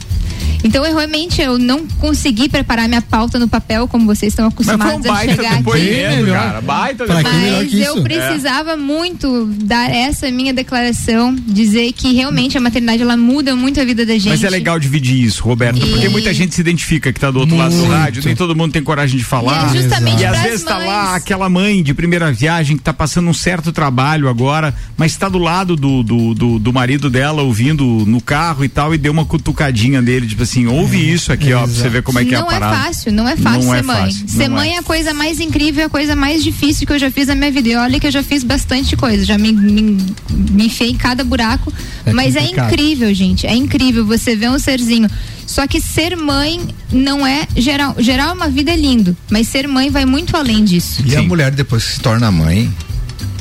Então, 0.64 0.84
eu 0.84 0.94
realmente 0.94 1.40
eu 1.40 1.58
não 1.58 1.86
consegui 1.98 2.48
preparar 2.48 2.88
minha 2.88 3.02
pauta 3.02 3.38
no 3.38 3.48
papel 3.48 3.88
como 3.88 4.06
vocês 4.06 4.32
estão 4.32 4.46
Mas 4.46 4.54
foi 4.54 4.74
acostumados 4.74 5.06
um 5.06 5.12
a 5.12 5.18
chegar 5.20 5.48
aqui. 5.52 5.56
depoimento, 5.58 6.26
cara. 6.32 6.60
Baita 6.60 7.04
Mas 7.06 7.70
que 7.70 7.80
eu 7.80 7.94
isso? 7.94 8.02
precisava 8.02 8.76
muito 8.76 9.46
dar 9.62 9.90
essa 9.90 10.30
minha 10.30 10.52
declaração, 10.52 11.34
dizer 11.34 11.92
que 11.92 12.12
realmente 12.14 12.56
a 12.56 12.60
maternidade 12.60 13.02
ela 13.02 13.16
muda 13.16 13.54
muito 13.56 13.80
a 13.80 13.84
vida 13.84 14.04
da 14.06 14.14
gente. 14.14 14.28
Mas 14.28 14.44
é 14.44 14.50
legal 14.50 14.78
dividir 14.78 15.20
isso, 15.24 15.42
Roberto, 15.42 15.80
porque 15.80 16.06
E- 16.06 16.10
muita 16.10 16.32
gente 16.32 16.54
se 16.54 16.60
identifica 16.60 17.12
que 17.12 17.18
tá 17.20 17.30
do 17.30 17.40
outro 17.40 17.56
lado 17.56 17.72
do 17.74 17.78
Muito. 17.78 17.92
rádio, 17.92 18.22
nem 18.24 18.36
todo 18.36 18.54
mundo 18.54 18.72
tem 18.72 18.82
coragem 18.82 19.18
de 19.18 19.24
falar. 19.24 19.72
E 19.74 19.78
é 19.78 19.82
justamente 19.82 20.22
E 20.22 20.26
às 20.26 20.40
vezes 20.42 20.62
tá 20.64 20.76
mães. 20.76 20.86
lá 20.86 21.16
aquela 21.16 21.48
mãe 21.48 21.82
de 21.82 21.92
primeira 21.94 22.32
viagem 22.32 22.76
que 22.76 22.82
tá 22.82 22.92
passando 22.92 23.28
um 23.28 23.34
certo 23.34 23.72
trabalho 23.72 24.28
agora, 24.28 24.74
mas 24.96 25.16
tá 25.16 25.28
do 25.28 25.38
lado 25.38 25.74
do, 25.76 26.02
do, 26.02 26.34
do, 26.34 26.58
do 26.58 26.72
marido 26.72 27.10
dela 27.10 27.42
ouvindo 27.42 27.84
no 28.06 28.20
carro 28.20 28.64
e 28.64 28.68
tal, 28.68 28.94
e 28.94 28.98
deu 28.98 29.12
uma 29.12 29.24
cutucadinha 29.24 30.00
nele, 30.00 30.26
tipo 30.26 30.42
assim, 30.42 30.51
ouve 30.66 31.12
isso 31.12 31.32
aqui, 31.32 31.52
ó, 31.52 31.58
pra 31.64 31.66
você 31.66 31.88
ver 31.88 32.02
como 32.02 32.18
é 32.18 32.24
que 32.24 32.34
é 32.34 32.38
a 32.38 32.40
não 32.40 32.50
é 32.50 32.58
parada. 32.60 32.76
fácil, 32.84 33.12
não 33.12 33.28
é 33.28 33.36
fácil 33.36 33.62
Não 33.62 33.74
é 33.74 33.78
ser 33.78 33.84
mãe. 33.84 33.96
fácil, 34.12 34.28
ser 34.28 34.48
não 34.48 34.56
mãe 34.56 34.70
é. 34.70 34.74
é 34.74 34.78
a 34.78 34.82
coisa 34.82 35.14
mais 35.14 35.40
incrível, 35.40 35.82
é 35.82 35.86
a 35.86 35.88
coisa 35.90 36.14
mais 36.16 36.42
difícil 36.44 36.86
que 36.86 36.92
eu 36.92 36.98
já 36.98 37.10
fiz 37.10 37.28
na 37.28 37.34
minha 37.34 37.50
vida. 37.50 37.68
E 37.68 37.76
olha 37.76 37.98
que 37.98 38.06
eu 38.06 38.10
já 38.10 38.22
fiz 38.22 38.44
bastante 38.44 38.96
coisa, 38.96 39.24
já 39.24 39.36
me, 39.38 39.52
me, 39.52 39.98
me 40.30 40.66
enfiei 40.66 40.90
em 40.90 40.96
cada 40.96 41.24
buraco. 41.24 41.72
É 42.04 42.12
mas 42.12 42.34
complicado. 42.34 42.64
é 42.64 42.68
incrível, 42.68 43.14
gente. 43.14 43.46
É 43.46 43.54
incrível 43.54 44.04
você 44.04 44.36
ver 44.36 44.50
um 44.50 44.58
serzinho. 44.58 45.08
Só 45.46 45.66
que 45.66 45.80
ser 45.80 46.16
mãe 46.16 46.60
não 46.90 47.26
é 47.26 47.46
geral. 47.56 47.94
Geral 47.98 48.30
é 48.30 48.32
uma 48.32 48.48
vida 48.48 48.74
lindo, 48.74 49.16
mas 49.30 49.48
ser 49.48 49.66
mãe 49.68 49.90
vai 49.90 50.04
muito 50.04 50.36
além 50.36 50.64
disso. 50.64 51.02
E 51.04 51.14
a 51.16 51.22
mulher, 51.22 51.50
depois 51.50 51.84
que 51.84 51.92
se 51.92 52.00
torna 52.00 52.30
mãe, 52.30 52.72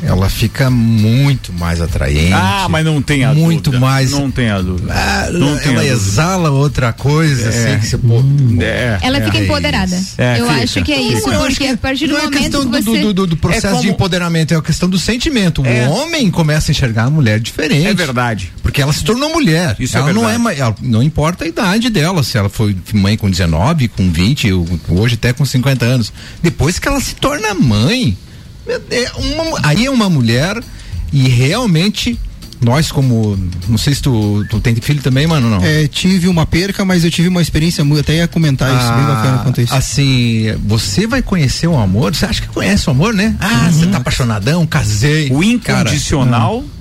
ela 0.04 0.30
fica 0.30 0.70
muito 0.70 1.54
mais 1.54 1.80
atraente. 1.82 2.34
Ah, 2.34 2.68
mas 2.70 2.84
não 2.86 3.02
tem 3.02 3.24
a 3.24 3.34
Muito 3.34 3.66
dúvida. 3.72 3.80
mais. 3.86 4.12
Não 4.12 4.32
tem 4.32 4.50
a 4.50 4.62
dúvida. 4.62 4.92
Ah, 4.94 5.30
não 5.32 5.58
tem 5.58 5.68
a 5.70 5.74
ela 5.74 5.82
dúvida. 5.82 5.86
exala 5.94 6.50
outra 6.52 6.92
coisa, 6.94 7.46
É. 7.46 7.50
assim, 7.50 7.80
que 7.80 7.88
você, 7.88 7.98
pô, 7.98 8.24
É, 8.62 9.00
Ela 9.02 9.18
é. 9.18 9.26
fica 9.26 9.38
empoderada. 9.40 9.96
É, 10.18 10.40
eu 10.40 10.48
fica, 10.48 10.64
acho 10.64 10.84
que 10.84 10.92
é 10.92 11.02
isso, 11.02 11.30
Eu 11.30 11.42
acho 11.44 11.56
porque 11.56 11.68
a 11.68 11.78
partir 11.78 12.08
do 12.08 12.14
não 12.14 12.20
é 12.20 12.24
momento 12.24 12.40
questão 12.42 12.62
que 12.62 12.68
do, 12.68 12.84
você. 12.84 13.02
do, 13.02 13.14
do, 13.14 13.28
do 13.28 13.38
processo 13.38 13.68
É 13.68 13.70
como- 13.72 13.82
de 13.82 13.90
empoderamento, 13.90 14.54
é 14.54 14.58
a 14.58 14.62
questão 14.62 14.90
do 14.90 14.98
sentimento. 15.00 15.64
É. 15.66 15.88
O 15.88 15.92
homem 15.92 16.30
começa 16.32 16.70
a 16.70 16.74
enxergar 16.74 17.04
a 17.06 17.10
mulher 17.10 17.40
diferente. 17.40 17.88
É 17.88 17.94
verdade. 17.94 18.52
Porque 18.64 18.82
ela 18.82 18.94
se 18.94 19.04
tornou 19.04 19.30
mulher. 19.32 19.76
Isso 19.80 19.98
é 19.98 20.00
ela 20.00 20.14
não 20.14 20.22
é 20.24 20.38
verdade. 20.38 20.44
mais, 20.44 20.60
ela- 20.60 20.76
não 20.82 21.04
importa 21.04 21.46
a 21.46 21.48
idade 21.48 21.90
dela, 21.90 22.24
se 22.24 22.38
ela 22.38 22.50
foi 22.50 22.76
mãe 22.94 23.16
com 23.18 23.30
19, 23.30 23.88
com 23.88 24.10
20, 24.12 24.52
ou 24.52 24.68
hoje 24.90 25.16
até 25.16 25.32
com 25.34 25.46
50 25.46 25.86
anos. 25.86 26.12
Depois 26.42 26.80
que 26.80 26.88
ela 26.88 27.00
se 27.00 27.16
torna 27.16 27.54
mãe, 27.54 28.18
é 28.68 29.12
uma- 29.18 29.60
aí 29.64 29.86
é 29.86 29.90
uma 29.92 30.10
mulher 30.10 30.62
e 31.12 31.28
realmente 31.28 32.18
nós 32.62 32.92
como, 32.92 33.36
não 33.68 33.78
sei 33.78 33.96
se 33.96 34.02
tu, 34.04 34.46
tu 34.48 34.60
tem 34.60 34.76
filho 34.76 35.02
também, 35.02 35.26
mano, 35.26 35.50
não? 35.50 35.64
É, 35.66 35.88
tive 35.88 36.28
uma 36.28 36.46
perca, 36.46 36.86
mas 36.86 37.04
eu 37.04 37.10
tive 37.10 37.28
uma 37.28 37.42
experiência 37.42 37.84
muito, 37.84 38.02
até 38.02 38.18
ia 38.18 38.28
comentar 38.28 38.70
isso, 38.70 38.94
bem 38.94 39.04
bacana 39.16 39.38
quanto 39.40 39.62
isso. 39.62 39.74
Assim, 39.74 40.46
você 40.66 41.08
vai 41.08 41.24
conhecer 41.24 41.66
o 41.66 41.76
amor, 41.76 42.14
você 42.16 42.26
acha 42.28 42.40
que 42.42 42.48
conhece 42.50 42.88
o 42.88 42.92
amor, 42.92 43.14
né? 43.16 43.36
Ah, 43.40 43.68
você 43.72 43.88
tá 43.88 43.98
apaixonadão, 43.98 44.68
casei. 44.68 45.32
O 45.32 45.44
incondicional. 45.44 46.60
Cara, 46.60 46.81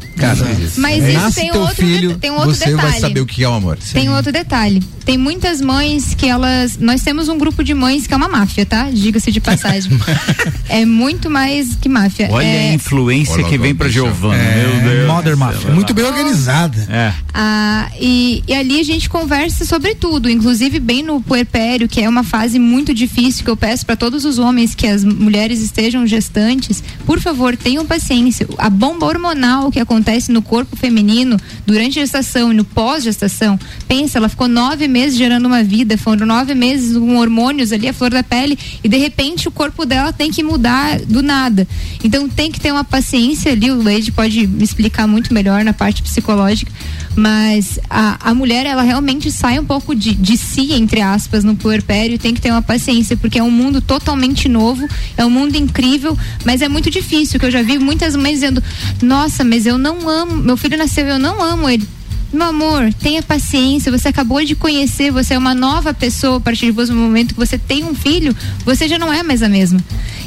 Mas 0.78 1.02
isso 1.02 1.12
nasce 1.12 1.40
tem 1.40 1.50
teu 1.50 1.60
outro 1.60 1.76
filho, 1.76 2.18
tem 2.18 2.30
um 2.30 2.34
outro 2.34 2.54
você 2.54 2.74
vai 2.74 2.84
detalhe. 2.86 3.00
saber 3.00 3.20
o 3.20 3.26
que 3.26 3.44
é 3.44 3.48
o 3.48 3.54
amor. 3.54 3.78
Tem 3.92 4.08
outro 4.10 4.32
detalhe. 4.32 4.82
Tem 5.04 5.16
muitas 5.16 5.60
mães 5.60 6.14
que 6.14 6.26
elas. 6.26 6.78
Nós 6.78 7.02
temos 7.02 7.28
um 7.28 7.38
grupo 7.38 7.64
de 7.64 7.74
mães 7.74 8.06
que 8.06 8.14
é 8.14 8.16
uma 8.16 8.28
máfia, 8.28 8.64
tá? 8.64 8.90
Diga-se 8.92 9.32
de 9.32 9.40
passagem. 9.40 9.90
é 10.68 10.84
muito 10.84 11.30
mais 11.30 11.74
que 11.74 11.88
máfia. 11.88 12.28
Olha 12.30 12.46
é, 12.46 12.70
a 12.70 12.74
influência 12.74 13.34
Olha 13.34 13.44
que 13.44 13.58
vem 13.58 13.74
pra. 13.74 13.88
Giovana. 13.88 14.36
É, 14.36 14.66
Meu 14.66 14.90
Deus. 14.90 15.08
Mother 15.08 15.36
céu. 15.60 15.72
Muito 15.72 15.92
bem 15.94 16.04
organizada. 16.04 16.76
É. 16.88 17.12
Ah, 17.32 17.90
e, 17.98 18.44
e 18.46 18.54
ali 18.54 18.78
a 18.78 18.84
gente 18.84 19.08
conversa 19.08 19.64
sobre 19.64 19.94
tudo, 19.94 20.30
inclusive 20.30 20.78
bem 20.78 21.02
no 21.02 21.20
puerpério, 21.20 21.88
que 21.88 22.00
é 22.00 22.08
uma 22.08 22.22
fase 22.22 22.58
muito 22.58 22.94
difícil, 22.94 23.44
que 23.44 23.50
eu 23.50 23.56
peço 23.56 23.84
para 23.84 23.96
todos 23.96 24.24
os 24.24 24.38
homens 24.38 24.74
que 24.74 24.86
as 24.86 25.02
mulheres 25.04 25.60
estejam 25.60 26.06
gestantes, 26.06 26.82
por 27.06 27.20
favor, 27.20 27.56
tenham 27.56 27.84
paciência. 27.84 28.46
A 28.58 28.70
bomba 28.70 29.06
hormonal 29.06 29.70
que 29.70 29.80
acontece 29.80 30.09
no 30.28 30.42
corpo 30.42 30.76
feminino 30.76 31.36
durante 31.66 31.98
a 31.98 32.02
gestação 32.02 32.52
e 32.52 32.56
no 32.56 32.64
pós-gestação, 32.64 33.58
pensa, 33.86 34.18
ela 34.18 34.28
ficou 34.28 34.48
nove 34.48 34.88
meses 34.88 35.16
gerando 35.16 35.46
uma 35.46 35.62
vida, 35.62 35.96
foram 35.96 36.26
nove 36.26 36.54
meses 36.54 36.96
com 36.96 37.16
hormônios 37.16 37.72
ali, 37.72 37.88
a 37.88 37.92
flor 37.92 38.10
da 38.10 38.22
pele, 38.22 38.58
e 38.82 38.88
de 38.88 38.96
repente 38.96 39.48
o 39.48 39.50
corpo 39.50 39.84
dela 39.84 40.12
tem 40.12 40.30
que 40.30 40.42
mudar 40.42 41.00
do 41.00 41.22
nada. 41.22 41.66
Então 42.02 42.28
tem 42.28 42.50
que 42.50 42.60
ter 42.60 42.72
uma 42.72 42.84
paciência 42.84 43.52
ali, 43.52 43.70
o 43.70 43.82
Leide 43.82 44.12
pode 44.12 44.46
me 44.46 44.64
explicar 44.64 45.06
muito 45.06 45.32
melhor 45.32 45.64
na 45.64 45.72
parte 45.72 46.02
psicológica, 46.02 46.70
mas 47.16 47.78
a, 47.88 48.30
a 48.30 48.34
mulher, 48.34 48.66
ela 48.66 48.82
realmente 48.82 49.30
sai 49.30 49.58
um 49.58 49.64
pouco 49.64 49.94
de, 49.94 50.14
de 50.14 50.36
si, 50.36 50.72
entre 50.72 51.00
aspas, 51.00 51.42
no 51.42 51.56
puerpério, 51.56 52.18
tem 52.18 52.34
que 52.34 52.40
ter 52.40 52.50
uma 52.50 52.62
paciência, 52.62 53.16
porque 53.16 53.38
é 53.38 53.42
um 53.42 53.50
mundo 53.50 53.80
totalmente 53.80 54.48
novo, 54.48 54.88
é 55.16 55.24
um 55.24 55.30
mundo 55.30 55.56
incrível, 55.56 56.16
mas 56.44 56.62
é 56.62 56.68
muito 56.68 56.90
difícil, 56.90 57.38
que 57.38 57.46
eu 57.46 57.50
já 57.50 57.62
vi 57.62 57.78
muitas 57.78 58.14
mães 58.14 58.34
dizendo, 58.34 58.62
nossa, 59.02 59.42
mas 59.42 59.66
eu 59.66 59.76
não 59.76 59.89
amo, 60.08 60.36
meu 60.36 60.56
filho 60.56 60.76
nasceu, 60.76 61.06
eu 61.06 61.18
não 61.18 61.42
amo 61.42 61.68
ele. 61.68 61.86
Meu 62.32 62.46
amor, 62.46 62.94
tenha 62.94 63.22
paciência. 63.22 63.90
Você 63.90 64.06
acabou 64.08 64.44
de 64.44 64.54
conhecer, 64.54 65.10
você 65.10 65.34
é 65.34 65.38
uma 65.38 65.54
nova 65.54 65.92
pessoa 65.92 66.36
a 66.36 66.40
partir 66.40 66.70
do 66.70 66.94
momento 66.94 67.34
que 67.34 67.40
você 67.40 67.58
tem 67.58 67.84
um 67.84 67.94
filho, 67.94 68.36
você 68.64 68.86
já 68.86 68.98
não 68.98 69.12
é 69.12 69.22
mais 69.22 69.42
a 69.42 69.48
mesma. 69.48 69.80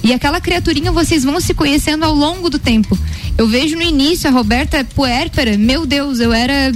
E 0.03 0.11
aquela 0.11 0.41
criaturinha 0.41 0.91
vocês 0.91 1.23
vão 1.23 1.39
se 1.39 1.53
conhecendo 1.53 2.03
ao 2.03 2.13
longo 2.13 2.49
do 2.49 2.59
tempo. 2.59 2.97
Eu 3.37 3.47
vejo 3.47 3.77
no 3.77 3.81
início 3.81 4.29
a 4.29 4.33
Roberta 4.33 4.83
puérpera, 4.83 5.57
meu 5.57 5.85
Deus, 5.85 6.19
eu 6.19 6.33
era 6.33 6.73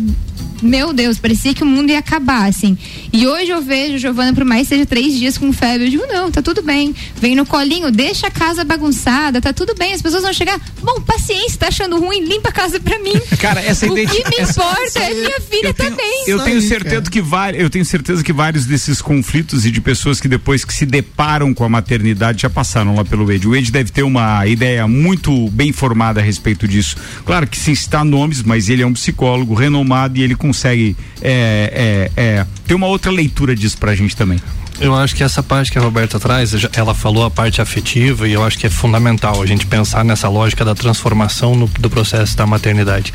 meu 0.61 0.93
Deus, 0.93 1.17
parecia 1.17 1.53
que 1.53 1.63
o 1.63 1.65
mundo 1.65 1.89
ia 1.91 1.99
acabar, 1.99 2.47
assim. 2.47 2.77
E 3.13 3.25
hoje 3.27 3.49
eu 3.51 3.61
vejo 3.61 3.97
Giovana, 3.97 4.33
por 4.33 4.43
mais 4.45 4.63
que 4.67 4.75
seja 4.75 4.85
três 4.85 5.13
dias 5.17 5.37
com 5.37 5.51
febre, 5.53 5.87
eu 5.87 5.91
digo, 5.91 6.05
não, 6.07 6.31
tá 6.31 6.41
tudo 6.41 6.61
bem. 6.61 6.93
Vem 7.19 7.35
no 7.35 7.45
colinho, 7.45 7.91
deixa 7.91 8.27
a 8.27 8.31
casa 8.31 8.63
bagunçada, 8.63 9.39
tá 9.41 9.53
tudo 9.53 9.73
bem. 9.75 9.93
As 9.93 10.01
pessoas 10.01 10.23
vão 10.23 10.33
chegar, 10.33 10.59
bom, 10.81 10.99
paciência, 11.01 11.57
tá 11.59 11.67
achando 11.67 11.99
ruim, 11.99 12.23
limpa 12.23 12.49
a 12.49 12.51
casa 12.51 12.79
pra 12.79 12.97
mim. 12.99 13.13
Cara, 13.39 13.61
essa 13.61 13.85
O 13.85 13.93
que 13.95 14.01
identi- 14.01 14.23
me 14.29 14.37
essa- 14.43 14.61
importa 14.61 14.99
é 14.99 15.13
minha 15.13 15.41
filha 15.41 15.73
também. 15.73 16.23
Eu 16.27 16.39
tenho 16.43 16.61
certeza 16.61 17.09
que 17.09 17.21
vários, 17.21 17.61
eu 17.63 17.69
tenho 17.69 17.85
certeza 17.85 18.23
que 18.23 18.33
vários 18.33 18.65
desses 18.65 19.01
conflitos 19.01 19.65
e 19.65 19.71
de 19.71 19.81
pessoas 19.81 20.19
que 20.19 20.27
depois 20.27 20.63
que 20.65 20.73
se 20.73 20.85
deparam 20.85 21.53
com 21.53 21.63
a 21.63 21.69
maternidade 21.69 22.41
já 22.41 22.49
passaram 22.49 22.95
lá 22.95 23.05
pelo 23.05 23.31
Ed. 23.31 23.47
O 23.47 23.55
Ed 23.55 23.71
deve 23.71 23.91
ter 23.91 24.03
uma 24.03 24.45
ideia 24.47 24.87
muito 24.87 25.49
bem 25.51 25.71
formada 25.71 26.19
a 26.19 26.23
respeito 26.23 26.67
disso. 26.67 26.95
Claro 27.25 27.47
que 27.47 27.57
sem 27.57 27.75
citar 27.75 28.03
nomes, 28.03 28.41
mas 28.43 28.69
ele 28.69 28.81
é 28.81 28.85
um 28.87 28.93
psicólogo 28.93 29.53
renomado 29.53 30.17
e 30.17 30.23
ele 30.23 30.35
consegue 30.47 30.95
é, 31.21 32.09
é, 32.15 32.21
é, 32.21 32.45
ter 32.65 32.73
uma 32.73 32.87
outra 32.87 33.11
leitura 33.11 33.55
disso 33.55 33.77
pra 33.77 33.95
gente 33.95 34.15
também. 34.15 34.39
Eu 34.79 34.95
acho 34.95 35.15
que 35.15 35.23
essa 35.23 35.41
parte 35.41 35.71
que 35.71 35.77
a 35.77 35.81
Roberta 35.81 36.19
traz, 36.19 36.51
ela 36.73 36.93
falou 36.93 37.25
a 37.25 37.31
parte 37.31 37.61
afetiva 37.61 38.27
e 38.27 38.33
eu 38.33 38.43
acho 38.43 38.57
que 38.59 38.67
é 38.67 38.69
fundamental 38.69 39.41
a 39.41 39.45
gente 39.45 39.65
pensar 39.65 40.05
nessa 40.05 40.29
lógica 40.29 40.63
da 40.63 40.75
transformação 40.75 41.55
no- 41.55 41.67
do 41.79 41.89
processo 41.89 42.37
da 42.37 42.45
maternidade. 42.45 43.11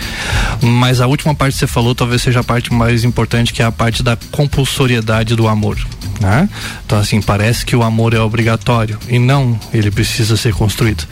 Mas 0.60 1.00
a 1.00 1.06
última 1.06 1.34
parte 1.34 1.52
que 1.54 1.60
você 1.60 1.66
falou 1.68 1.94
talvez 1.94 2.20
seja 2.22 2.40
a 2.40 2.44
parte 2.44 2.72
mais 2.72 3.04
importante, 3.04 3.52
que 3.52 3.62
é 3.62 3.64
a 3.64 3.72
parte 3.72 4.02
da 4.02 4.16
compulsoriedade 4.32 5.36
do 5.36 5.46
amor. 5.46 5.78
Né? 6.20 6.48
Então 6.86 6.98
assim, 6.98 7.20
parece 7.20 7.64
que 7.66 7.74
o 7.74 7.82
amor 7.82 8.14
é 8.14 8.20
obrigatório 8.20 8.96
e 9.08 9.18
não, 9.18 9.58
ele 9.72 9.90
precisa 9.90 10.36
ser 10.36 10.54
construído, 10.54 11.04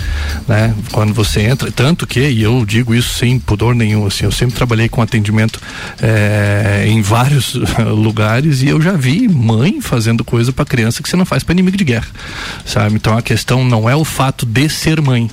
né? 0.46 0.72
Quando 0.92 1.12
você 1.12 1.40
entra, 1.42 1.72
tanto 1.72 2.07
que, 2.07 2.20
e 2.20 2.42
eu 2.42 2.64
digo 2.64 2.94
isso 2.94 3.14
sem 3.18 3.36
pudor 3.40 3.74
nenhum, 3.74 4.07
assim, 4.07 4.24
eu 4.24 4.30
sempre 4.30 4.55
trabalhei 4.55 4.88
com 4.88 5.03
atendimento 5.03 5.61
eh, 6.01 6.84
em 6.86 7.03
vários 7.03 7.55
lugares 7.88 8.62
e 8.62 8.68
eu 8.68 8.80
já 8.80 8.92
vi 8.92 9.26
mãe 9.26 9.80
fazendo 9.80 10.22
coisa 10.41 10.53
para 10.55 10.64
criança 10.64 11.03
que 11.03 11.09
você 11.09 11.16
não 11.16 11.26
faz 11.26 11.45
para 11.45 11.53
inimigo 11.53 11.76
de 11.76 11.84
guerra, 11.84 12.07
sabe? 12.64 12.95
Então 12.95 13.16
a 13.16 13.20
questão 13.20 13.62
não 13.62 13.88
é 13.88 13.95
o 13.95 14.07
fato 14.07 14.47
de 14.47 14.70
ser 14.70 14.99
mãe, 14.99 15.30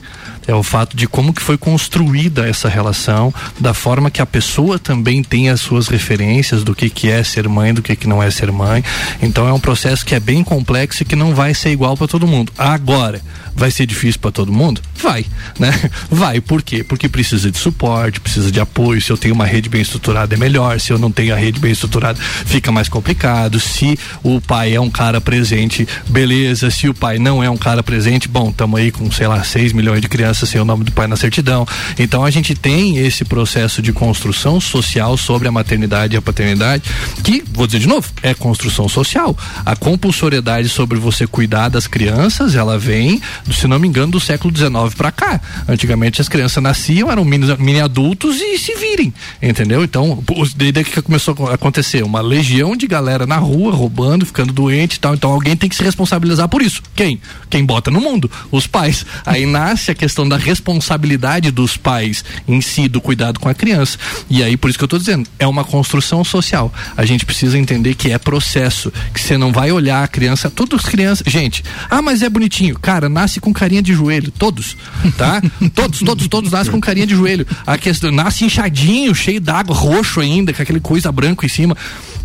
é 0.48 0.56
o 0.56 0.64
fato 0.64 0.96
de 0.96 1.08
como 1.08 1.34
que 1.34 1.42
foi 1.42 1.58
construída 1.58 2.48
essa 2.48 2.70
relação, 2.70 3.34
da 3.60 3.74
forma 3.74 4.10
que 4.10 4.22
a 4.22 4.26
pessoa 4.26 4.80
também 4.80 5.22
tem 5.22 5.50
as 5.50 5.60
suas 5.60 5.88
referências 5.88 6.64
do 6.64 6.74
que 6.74 6.90
que 6.90 7.12
é 7.12 7.24
ser 7.24 7.48
mãe, 7.50 7.74
do 7.74 7.82
que 7.82 7.96
que 7.96 8.08
não 8.08 8.24
é 8.24 8.32
ser 8.32 8.52
mãe. 8.52 8.84
Então 9.22 9.48
é 9.48 9.54
um 9.54 9.60
processo 9.60 10.06
que 10.06 10.16
é 10.16 10.20
bem 10.20 10.44
complexo 10.44 11.04
e 11.04 11.06
que 11.06 11.16
não 11.16 11.36
vai 11.36 11.54
ser 11.54 11.72
igual 11.72 11.98
para 11.98 12.08
todo 12.08 12.26
mundo. 12.26 12.54
Agora, 12.58 13.22
vai 13.54 13.72
ser 13.72 13.86
difícil 13.86 14.22
para 14.22 14.32
todo 14.32 14.52
mundo? 14.52 14.82
Vai, 15.02 15.26
né? 15.60 15.74
Vai, 16.10 16.40
por 16.40 16.62
quê? 16.62 16.84
Porque 16.84 17.10
precisa 17.10 17.52
de 17.52 17.58
suporte, 17.58 18.20
precisa 18.20 18.52
de 18.52 18.60
apoio. 18.60 19.02
Se 19.02 19.12
eu 19.12 19.18
tenho 19.18 19.36
uma 19.36 19.46
rede 19.46 19.68
bem 19.68 19.82
estruturada 19.82 20.34
é 20.34 20.38
melhor, 20.38 20.80
se 20.80 20.92
eu 20.92 20.98
não 20.98 21.12
tenho 21.12 21.34
a 21.34 21.38
rede 21.38 21.60
bem 21.60 21.72
estruturada, 21.72 22.20
fica 22.20 22.72
mais 22.72 22.88
complicado. 22.88 23.60
Se 23.60 23.98
o 24.24 24.40
pai 24.40 24.74
é 24.74 24.80
um 24.80 24.90
cara 24.90 25.20
presente, 25.20 25.88
beleza. 26.08 26.70
Se 26.70 26.88
o 26.88 26.94
pai 26.94 27.20
não 27.20 27.44
é 27.44 27.50
um 27.50 27.58
cara 27.58 27.84
presente, 27.84 28.28
bom, 28.28 28.50
estamos 28.50 28.80
aí 28.80 28.92
com, 28.92 29.12
sei 29.12 29.28
lá, 29.28 29.44
6 29.44 29.74
milhões 29.74 30.02
de 30.02 30.08
crianças 30.08 30.37
criança 30.38 30.46
sem 30.46 30.62
o 30.62 30.66
nome 30.66 30.84
do 30.84 30.92
pai 30.92 31.08
na 31.08 31.16
certidão. 31.16 31.66
Então 31.98 32.24
a 32.24 32.30
gente 32.30 32.54
tem 32.54 32.98
esse 32.98 33.26
processo 33.26 33.82
de 33.82 33.92
construção 33.92 34.62
social 34.62 35.18
sobre 35.18 35.48
a 35.48 35.52
maternidade 35.52 36.16
e 36.16 36.18
a 36.18 36.22
paternidade, 36.22 36.84
que, 37.24 37.44
vou 37.52 37.66
dizer 37.66 37.80
de 37.80 37.88
novo, 37.88 38.10
é 38.22 38.34
construção 38.34 38.88
social. 38.88 39.36
A 39.66 39.76
compulsoriedade 39.76 40.70
sobre 40.70 41.00
você 41.00 41.26
cuidar 41.26 41.70
das 41.70 41.88
crianças, 41.88 42.56
ela 42.56 42.78
vem, 42.78 43.22
se 43.52 43.68
não 43.68 43.80
me 43.80 43.88
engano, 43.88 44.12
do 44.12 44.20
século 44.20 44.56
XIX 44.56 44.94
para 44.96 45.12
cá. 45.12 45.42
Antigamente 45.68 46.22
as 46.22 46.30
crianças 46.30 46.62
nasciam, 46.62 47.12
eram 47.12 47.26
mini, 47.26 47.48
mini 47.58 47.82
adultos 47.82 48.40
e 48.40 48.58
se 48.58 48.76
virem, 48.76 49.14
entendeu? 49.42 49.84
Então, 49.84 50.24
desde 50.56 50.84
que 50.84 51.02
começou 51.02 51.36
a 51.50 51.56
acontecer 51.56 52.04
uma 52.04 52.22
legião 52.22 52.76
de 52.76 52.88
galera 52.88 53.26
na 53.26 53.38
rua 53.38 53.74
roubando, 53.74 54.26
ficando 54.26 54.54
doente 54.54 54.96
e 54.96 55.00
tal. 55.00 55.14
Então 55.14 55.32
alguém 55.32 55.56
tem 55.56 55.70
que 55.70 55.76
se 55.76 55.84
responsabilizar 55.84 56.48
por 56.48 56.62
isso. 56.62 56.82
Quem? 56.96 57.20
Quem 57.50 57.66
bota 57.66 57.90
no 57.90 58.00
mundo? 58.00 58.30
Os 58.52 58.68
pais. 58.68 59.06
Aí 59.26 59.46
nasce 59.46 59.92
a 59.92 59.96
questão 59.96 60.27
da 60.28 60.38
responsabilidade 60.38 61.52
dos 61.52 61.78
pais 61.78 62.24
em 62.48 62.62
si, 62.62 62.88
do 62.88 63.02
cuidado 63.02 63.40
com 63.40 63.50
a 63.50 63.54
criança. 63.54 63.98
E 64.30 64.44
aí, 64.44 64.58
por 64.58 64.70
isso 64.70 64.78
que 64.78 64.84
eu 64.84 64.88
tô 64.88 64.98
dizendo, 64.98 65.28
é 65.40 65.48
uma 65.48 65.64
construção 65.64 66.24
social. 66.24 66.74
A 66.96 67.06
gente 67.06 67.26
precisa 67.26 67.58
entender 67.58 67.96
que 67.96 68.12
é 68.12 68.18
processo, 68.18 68.92
que 69.14 69.20
você 69.20 69.38
não 69.38 69.52
vai 69.52 69.72
olhar 69.72 70.04
a 70.04 70.08
criança, 70.08 70.50
todas 70.50 70.80
as 70.80 70.90
crianças, 70.90 71.32
gente, 71.32 71.64
ah, 71.90 72.02
mas 72.02 72.22
é 72.22 72.30
bonitinho. 72.30 72.78
Cara, 72.80 73.10
nasce 73.10 73.40
com 73.40 73.54
carinha 73.54 73.82
de 73.82 73.94
joelho, 73.94 74.32
todos, 74.32 74.76
tá? 75.18 75.42
todos, 75.74 76.00
todos, 76.00 76.28
todos 76.28 76.52
nascem 76.52 76.72
com 76.72 76.80
carinha 76.80 77.08
de 77.08 77.16
joelho. 77.16 77.46
A 77.66 77.78
questão, 77.78 78.12
nasce 78.12 78.46
inchadinho, 78.46 79.14
cheio 79.14 79.42
d'água, 79.42 79.76
roxo 79.76 80.20
ainda, 80.20 80.54
com 80.54 80.62
aquele 80.62 80.80
coisa 80.80 81.12
branco 81.12 81.46
em 81.46 81.50
cima. 81.50 81.76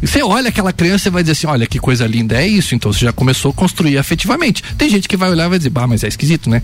E 0.03 0.07
você 0.07 0.23
olha 0.23 0.49
aquela 0.49 0.73
criança 0.73 1.09
e 1.09 1.11
vai 1.11 1.23
dizer 1.23 1.33
assim: 1.33 1.47
olha 1.47 1.67
que 1.67 1.79
coisa 1.79 2.07
linda, 2.07 2.37
é 2.37 2.47
isso. 2.47 2.75
Então 2.75 2.93
você 2.93 3.05
já 3.05 3.13
começou 3.13 3.53
a 3.53 3.55
construir 3.55 3.97
afetivamente. 3.99 4.63
Tem 4.77 4.91
gente 4.91 5.09
que 5.09 5.17
vai 5.17 5.31
olhar 5.31 5.47
e 5.47 5.49
vai 5.49 5.59
dizer, 5.59 5.71
bah, 5.71 5.87
mas 5.87 6.03
é 6.03 6.09
esquisito, 6.09 6.51
né? 6.51 6.61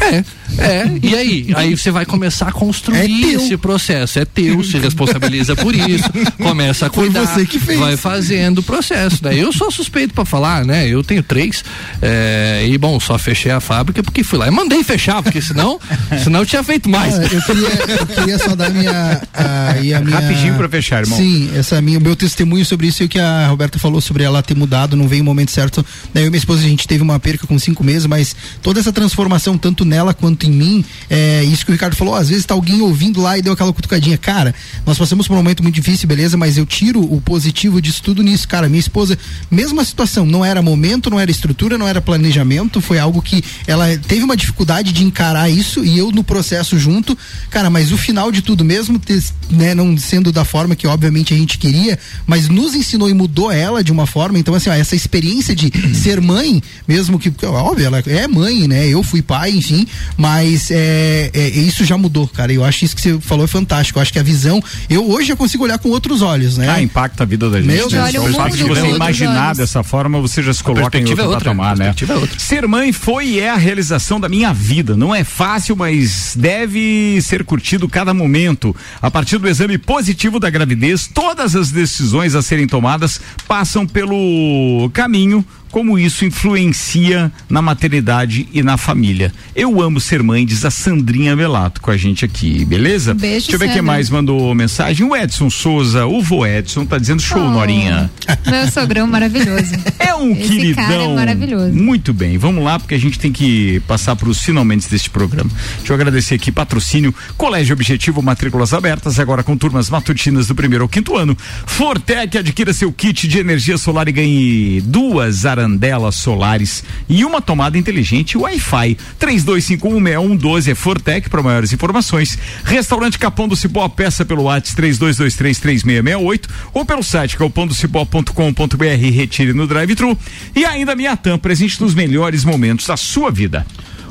É, 0.00 0.24
é. 0.58 0.90
E 1.02 1.14
aí? 1.14 1.48
Aí 1.54 1.76
você 1.76 1.90
vai 1.90 2.06
começar 2.06 2.48
a 2.48 2.52
construir 2.52 3.34
esse 3.34 3.56
processo. 3.56 4.18
É 4.18 4.24
teu, 4.24 4.62
se 4.62 4.78
responsabiliza 4.78 5.56
por 5.56 5.74
isso, 5.74 6.08
começa 6.38 6.86
a 6.86 6.90
cuidar. 6.90 7.26
você 7.26 7.44
que 7.44 7.58
fez. 7.58 7.78
Vai 7.78 7.96
fazendo 7.96 8.58
o 8.58 8.62
processo. 8.62 9.18
Né? 9.22 9.34
Eu 9.34 9.52
sou 9.52 9.70
suspeito 9.70 10.14
pra 10.14 10.24
falar, 10.24 10.64
né? 10.64 10.86
Eu 10.88 11.02
tenho 11.02 11.22
três. 11.22 11.64
é, 12.00 12.66
e 12.68 12.78
bom, 12.78 13.00
só 13.00 13.18
fechei 13.18 13.50
a 13.50 13.60
fábrica 13.60 14.02
porque 14.02 14.22
fui 14.22 14.38
lá 14.38 14.46
e 14.46 14.50
mandei 14.50 14.84
fechar, 14.84 15.22
porque 15.22 15.42
senão, 15.42 15.80
senão 16.22 16.40
eu 16.40 16.46
tinha 16.46 16.62
feito 16.62 16.88
mais. 16.88 17.18
Ah, 17.18 17.22
eu, 17.24 17.42
queria, 17.42 17.68
eu 18.00 18.06
queria 18.06 18.38
só 18.38 18.54
dar 18.54 18.70
minha, 18.70 19.22
a, 19.34 19.78
e 19.78 19.92
a 19.92 20.00
minha. 20.00 20.18
Rapidinho 20.18 20.54
pra 20.54 20.68
fechar, 20.68 21.02
irmão. 21.02 21.18
Sim, 21.18 21.50
essa 21.56 21.80
minha, 21.80 21.98
o 21.98 22.02
meu 22.02 22.14
testemunho 22.14 22.64
sobre 22.64 22.75
isso 22.84 23.02
e 23.02 23.06
o 23.06 23.08
que 23.08 23.18
a 23.18 23.46
Roberta 23.46 23.78
falou 23.78 24.00
sobre 24.00 24.22
ela 24.22 24.42
ter 24.42 24.56
mudado, 24.56 24.96
não 24.96 25.08
veio 25.08 25.22
o 25.22 25.24
momento 25.24 25.50
certo. 25.50 25.84
Né, 26.12 26.22
Eu 26.22 26.26
e 26.26 26.30
minha 26.30 26.38
esposa, 26.38 26.64
a 26.64 26.68
gente 26.68 26.86
teve 26.86 27.02
uma 27.02 27.18
perca 27.18 27.46
com 27.46 27.58
cinco 27.58 27.82
meses, 27.84 28.06
mas 28.06 28.34
toda 28.62 28.80
essa 28.80 28.92
transformação, 28.92 29.56
tanto 29.56 29.84
nela 29.84 30.12
quanto 30.12 30.46
em 30.46 30.50
mim, 30.50 30.84
é 31.08 31.44
isso 31.44 31.64
que 31.64 31.70
o 31.70 31.74
Ricardo 31.74 31.94
falou, 31.94 32.14
às 32.14 32.28
vezes 32.28 32.44
tá 32.44 32.54
alguém 32.54 32.80
ouvindo 32.80 33.20
lá 33.20 33.38
e 33.38 33.42
deu 33.42 33.52
aquela 33.52 33.72
cutucadinha. 33.72 34.18
Cara, 34.18 34.54
nós 34.84 34.98
passamos 34.98 35.26
por 35.26 35.34
um 35.34 35.36
momento 35.36 35.62
muito 35.62 35.74
difícil, 35.74 36.08
beleza, 36.08 36.36
mas 36.36 36.58
eu 36.58 36.66
tiro 36.66 37.00
o 37.00 37.20
positivo 37.20 37.80
disso 37.80 38.02
tudo 38.02 38.22
nisso. 38.22 38.48
Cara, 38.48 38.68
minha 38.68 38.80
esposa, 38.80 39.18
mesma 39.50 39.84
situação, 39.84 40.26
não 40.26 40.44
era 40.44 40.60
momento, 40.62 41.10
não 41.10 41.20
era 41.20 41.30
estrutura, 41.30 41.78
não 41.78 41.86
era 41.86 42.00
planejamento, 42.00 42.80
foi 42.80 42.98
algo 42.98 43.22
que 43.22 43.42
ela 43.66 43.96
teve 43.98 44.24
uma 44.24 44.36
dificuldade 44.36 44.92
de 44.92 45.04
encarar 45.04 45.50
isso 45.50 45.84
e 45.84 45.98
eu 45.98 46.10
no 46.10 46.24
processo 46.24 46.78
junto. 46.78 47.16
Cara, 47.50 47.70
mas 47.70 47.92
o 47.92 47.98
final 47.98 48.30
de 48.32 48.42
tudo, 48.42 48.64
mesmo 48.64 48.98
ter, 48.98 49.22
né, 49.50 49.74
não 49.74 49.96
sendo 49.96 50.32
da 50.32 50.44
forma 50.44 50.76
que 50.76 50.86
obviamente 50.86 51.34
a 51.34 51.36
gente 51.36 51.58
queria, 51.58 51.98
mas 52.26 52.48
nos 52.66 52.74
ensinou 52.74 53.08
e 53.08 53.14
mudou 53.14 53.50
ela 53.50 53.82
de 53.82 53.92
uma 53.92 54.06
forma. 54.06 54.38
Então, 54.38 54.54
assim, 54.54 54.68
ó, 54.68 54.72
essa 54.72 54.96
experiência 54.96 55.54
de 55.54 55.70
ser 55.94 56.20
mãe, 56.20 56.60
mesmo 56.86 57.18
que, 57.18 57.32
óbvio, 57.46 57.86
ela 57.86 58.02
é 58.06 58.26
mãe, 58.26 58.66
né? 58.66 58.88
Eu 58.88 59.02
fui 59.02 59.22
pai, 59.22 59.52
enfim, 59.52 59.86
mas 60.16 60.70
é, 60.70 61.30
é, 61.32 61.48
isso 61.48 61.84
já 61.84 61.96
mudou, 61.96 62.26
cara. 62.26 62.52
Eu 62.52 62.64
acho 62.64 62.84
isso 62.84 62.96
que 62.96 63.02
você 63.02 63.18
falou 63.20 63.44
é 63.44 63.48
fantástico. 63.48 63.98
Eu 63.98 64.02
acho 64.02 64.12
que 64.12 64.18
a 64.18 64.22
visão, 64.22 64.62
eu 64.90 65.08
hoje 65.08 65.28
já 65.28 65.36
consigo 65.36 65.64
olhar 65.64 65.78
com 65.78 65.88
outros 65.90 66.22
olhos, 66.22 66.58
né? 66.58 66.68
Ah, 66.68 66.82
impacta 66.82 67.22
a 67.22 67.26
vida 67.26 67.48
da 67.48 67.60
gente. 67.60 67.68
Meu 67.68 67.88
né? 67.88 68.10
Deus, 68.10 68.26
o 68.26 68.34
fato 68.34 68.56
de 68.56 68.64
você 68.64 68.88
imaginar 68.88 69.46
olhos. 69.46 69.58
dessa 69.58 69.82
forma, 69.82 70.20
você 70.20 70.42
já 70.42 70.52
se 70.52 70.62
coloca 70.62 70.98
em 70.98 71.04
perspectiva 71.04 71.22
outro 71.22 71.32
é 71.32 71.36
outra, 71.36 71.50
patamar, 71.50 71.76
né? 71.76 71.94
é. 72.34 72.38
Ser 72.38 72.66
mãe 72.66 72.92
foi 72.92 73.26
e 73.26 73.40
é 73.40 73.50
a 73.50 73.56
realização 73.56 74.18
da 74.18 74.28
minha 74.28 74.52
vida. 74.52 74.96
Não 74.96 75.14
é 75.14 75.22
fácil, 75.22 75.76
mas 75.76 76.34
deve 76.36 77.20
ser 77.22 77.44
curtido 77.44 77.88
cada 77.88 78.12
momento. 78.12 78.74
A 79.00 79.10
partir 79.10 79.38
do 79.38 79.48
exame 79.48 79.78
positivo 79.78 80.40
da 80.40 80.50
gravidez, 80.50 81.08
todas 81.12 81.54
as 81.54 81.70
decisões 81.70 82.34
a 82.34 82.42
serem 82.56 82.66
tomadas 82.66 83.20
passam 83.46 83.86
pelo 83.86 84.90
caminho 84.94 85.44
como 85.76 85.98
isso 85.98 86.24
influencia 86.24 87.30
na 87.50 87.60
maternidade 87.60 88.48
e 88.50 88.62
na 88.62 88.78
família. 88.78 89.30
Eu 89.54 89.78
amo 89.82 90.00
ser 90.00 90.22
mãe, 90.22 90.46
diz 90.46 90.64
a 90.64 90.70
Sandrinha 90.70 91.36
Velato 91.36 91.82
com 91.82 91.90
a 91.90 91.98
gente 91.98 92.24
aqui, 92.24 92.64
beleza? 92.64 93.12
Beijo, 93.12 93.48
Deixa 93.48 93.52
eu 93.52 93.58
ver 93.58 93.66
quem 93.66 93.74
Sandra. 93.74 93.92
mais 93.92 94.08
mandou 94.08 94.54
mensagem. 94.54 95.06
O 95.06 95.14
Edson 95.14 95.50
Souza, 95.50 96.06
o 96.06 96.22
vô 96.22 96.46
Edson, 96.46 96.86
tá 96.86 96.96
dizendo 96.96 97.20
show, 97.20 97.36
Oh. 97.42 97.50
Norinha. 97.50 98.10
Meu 98.50 98.66
sogrão 98.70 99.06
maravilhoso. 99.06 99.74
É 99.98 100.14
um 100.14 100.32
Esse 100.32 100.48
queridão. 100.48 100.82
cara 100.86 101.02
é 101.02 101.14
maravilhoso. 101.14 101.74
Muito 101.74 102.14
bem, 102.14 102.38
vamos 102.38 102.64
lá, 102.64 102.78
porque 102.78 102.94
a 102.94 102.98
gente 102.98 103.18
tem 103.18 103.30
que 103.30 103.78
passar 103.80 104.16
para 104.16 104.30
os 104.30 104.40
finalmente 104.40 104.88
deste 104.88 105.10
programa. 105.10 105.50
Deixa 105.76 105.92
eu 105.92 105.94
agradecer 105.94 106.36
aqui, 106.36 106.50
patrocínio, 106.50 107.14
Colégio 107.36 107.74
Objetivo, 107.74 108.22
matrículas 108.22 108.72
abertas, 108.72 109.20
agora 109.20 109.42
com 109.42 109.54
turmas 109.58 109.90
matutinas 109.90 110.46
do 110.46 110.54
primeiro 110.54 110.84
ao 110.84 110.88
quinto 110.88 111.14
ano. 111.18 111.36
Fortec, 111.66 112.38
adquira 112.38 112.72
seu 112.72 112.90
kit 112.90 113.28
de 113.28 113.38
energia 113.38 113.76
solar 113.76 114.08
e 114.08 114.12
ganhe 114.12 114.80
duas 114.80 115.44
arandelas 115.66 116.14
solares 116.14 116.84
e 117.08 117.24
uma 117.24 117.42
tomada 117.42 117.76
inteligente 117.76 118.38
Wi-Fi. 118.38 118.96
32516112 119.20 120.68
é 120.68 120.74
Fortec, 120.74 121.28
para 121.28 121.42
maiores 121.42 121.72
informações. 121.72 122.38
Restaurante 122.64 123.18
Capão 123.18 123.48
do 123.48 123.56
Cipó, 123.56 123.88
peça 123.88 124.24
pelo 124.24 124.44
WhatsApp 124.44 124.80
32233668 124.82 126.44
ou 126.72 126.84
pelo 126.84 127.02
site 127.02 127.36
galpondocipó.com.br 127.36 128.84
retire 129.12 129.52
no 129.52 129.66
drive-thru. 129.66 130.16
E 130.54 130.64
ainda 130.64 130.94
Miatan, 130.94 131.38
presente 131.38 131.80
nos 131.80 131.94
melhores 131.94 132.44
momentos 132.44 132.86
da 132.86 132.96
sua 132.96 133.30
vida. 133.30 133.66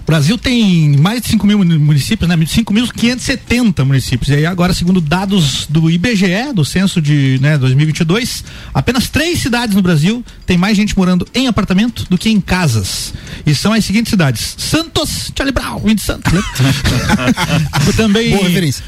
O 0.05 0.11
Brasil 0.11 0.37
tem 0.37 0.95
mais 0.97 1.19
de 1.19 1.29
5 1.29 1.47
mil 1.47 1.57
muni- 1.57 1.79
municípios, 1.79 2.29
né? 2.29 2.37
5.570 2.37 3.83
municípios. 3.83 4.29
E 4.29 4.35
aí 4.35 4.45
agora, 4.45 4.71
segundo 4.71 5.01
dados 5.01 5.65
do 5.67 5.89
IBGE, 5.89 6.53
do 6.53 6.63
censo 6.63 7.01
de 7.01 7.39
né, 7.41 7.57
2022, 7.57 8.43
apenas 8.71 9.09
três 9.09 9.39
cidades 9.39 9.75
no 9.75 9.81
Brasil 9.81 10.23
tem 10.45 10.57
mais 10.57 10.77
gente 10.77 10.95
morando 10.95 11.27
em 11.33 11.47
apartamento 11.47 12.05
do 12.07 12.19
que 12.19 12.29
em 12.29 12.39
casas. 12.39 13.13
E 13.47 13.55
são 13.55 13.73
as 13.73 13.83
seguintes 13.83 14.11
cidades: 14.11 14.53
Santos, 14.59 15.31
Charlie 15.35 15.51
Brown, 15.53 15.79
Wind 15.83 15.99
Santos. 15.99 16.31
né? 16.33 16.41
Também. 17.97 18.35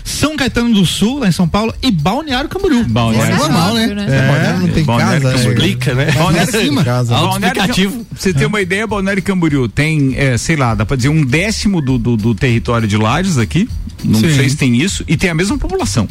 São 0.03 0.35
Caetano 0.35 0.73
do 0.73 0.85
Sul, 0.85 1.19
lá 1.19 1.27
em 1.27 1.31
São 1.31 1.47
Paulo, 1.47 1.73
e 1.81 1.89
Balneário 1.91 2.49
Camboriú. 2.49 2.83
Balneário 2.85 3.33
É 3.35 3.37
normal, 3.37 3.73
né? 3.73 3.83
É, 3.83 4.27
Balneário 4.27 4.59
não 4.59 4.67
tem 4.69 4.83
Balneário 4.83 5.21
casa. 5.23 5.35
Camboriú. 5.37 5.53
Explica, 5.57 5.95
né? 5.95 6.11
Balneário 6.11 6.51
Cima. 6.51 6.83
Casa. 6.83 7.13
Balneário 7.15 8.05
Você 8.15 8.33
tem 8.33 8.45
uma 8.47 8.61
ideia, 8.61 8.85
Balneário 8.85 9.23
Camboriú 9.23 9.67
tem, 9.67 10.13
é, 10.15 10.37
sei 10.37 10.55
lá, 10.55 10.75
dá 10.75 10.85
pra 10.85 10.95
dizer 11.07 11.21
um 11.21 11.25
décimo 11.25 11.81
do, 11.81 11.97
do, 11.97 12.17
do 12.17 12.35
território 12.35 12.87
de 12.87 12.97
Lages 12.97 13.37
aqui. 13.37 13.67
Não 14.03 14.19
Sim. 14.19 14.35
sei 14.35 14.49
se 14.49 14.55
tem 14.57 14.75
isso. 14.75 15.03
E 15.07 15.17
tem 15.17 15.29
a 15.29 15.33
mesma 15.33 15.57
população. 15.57 16.07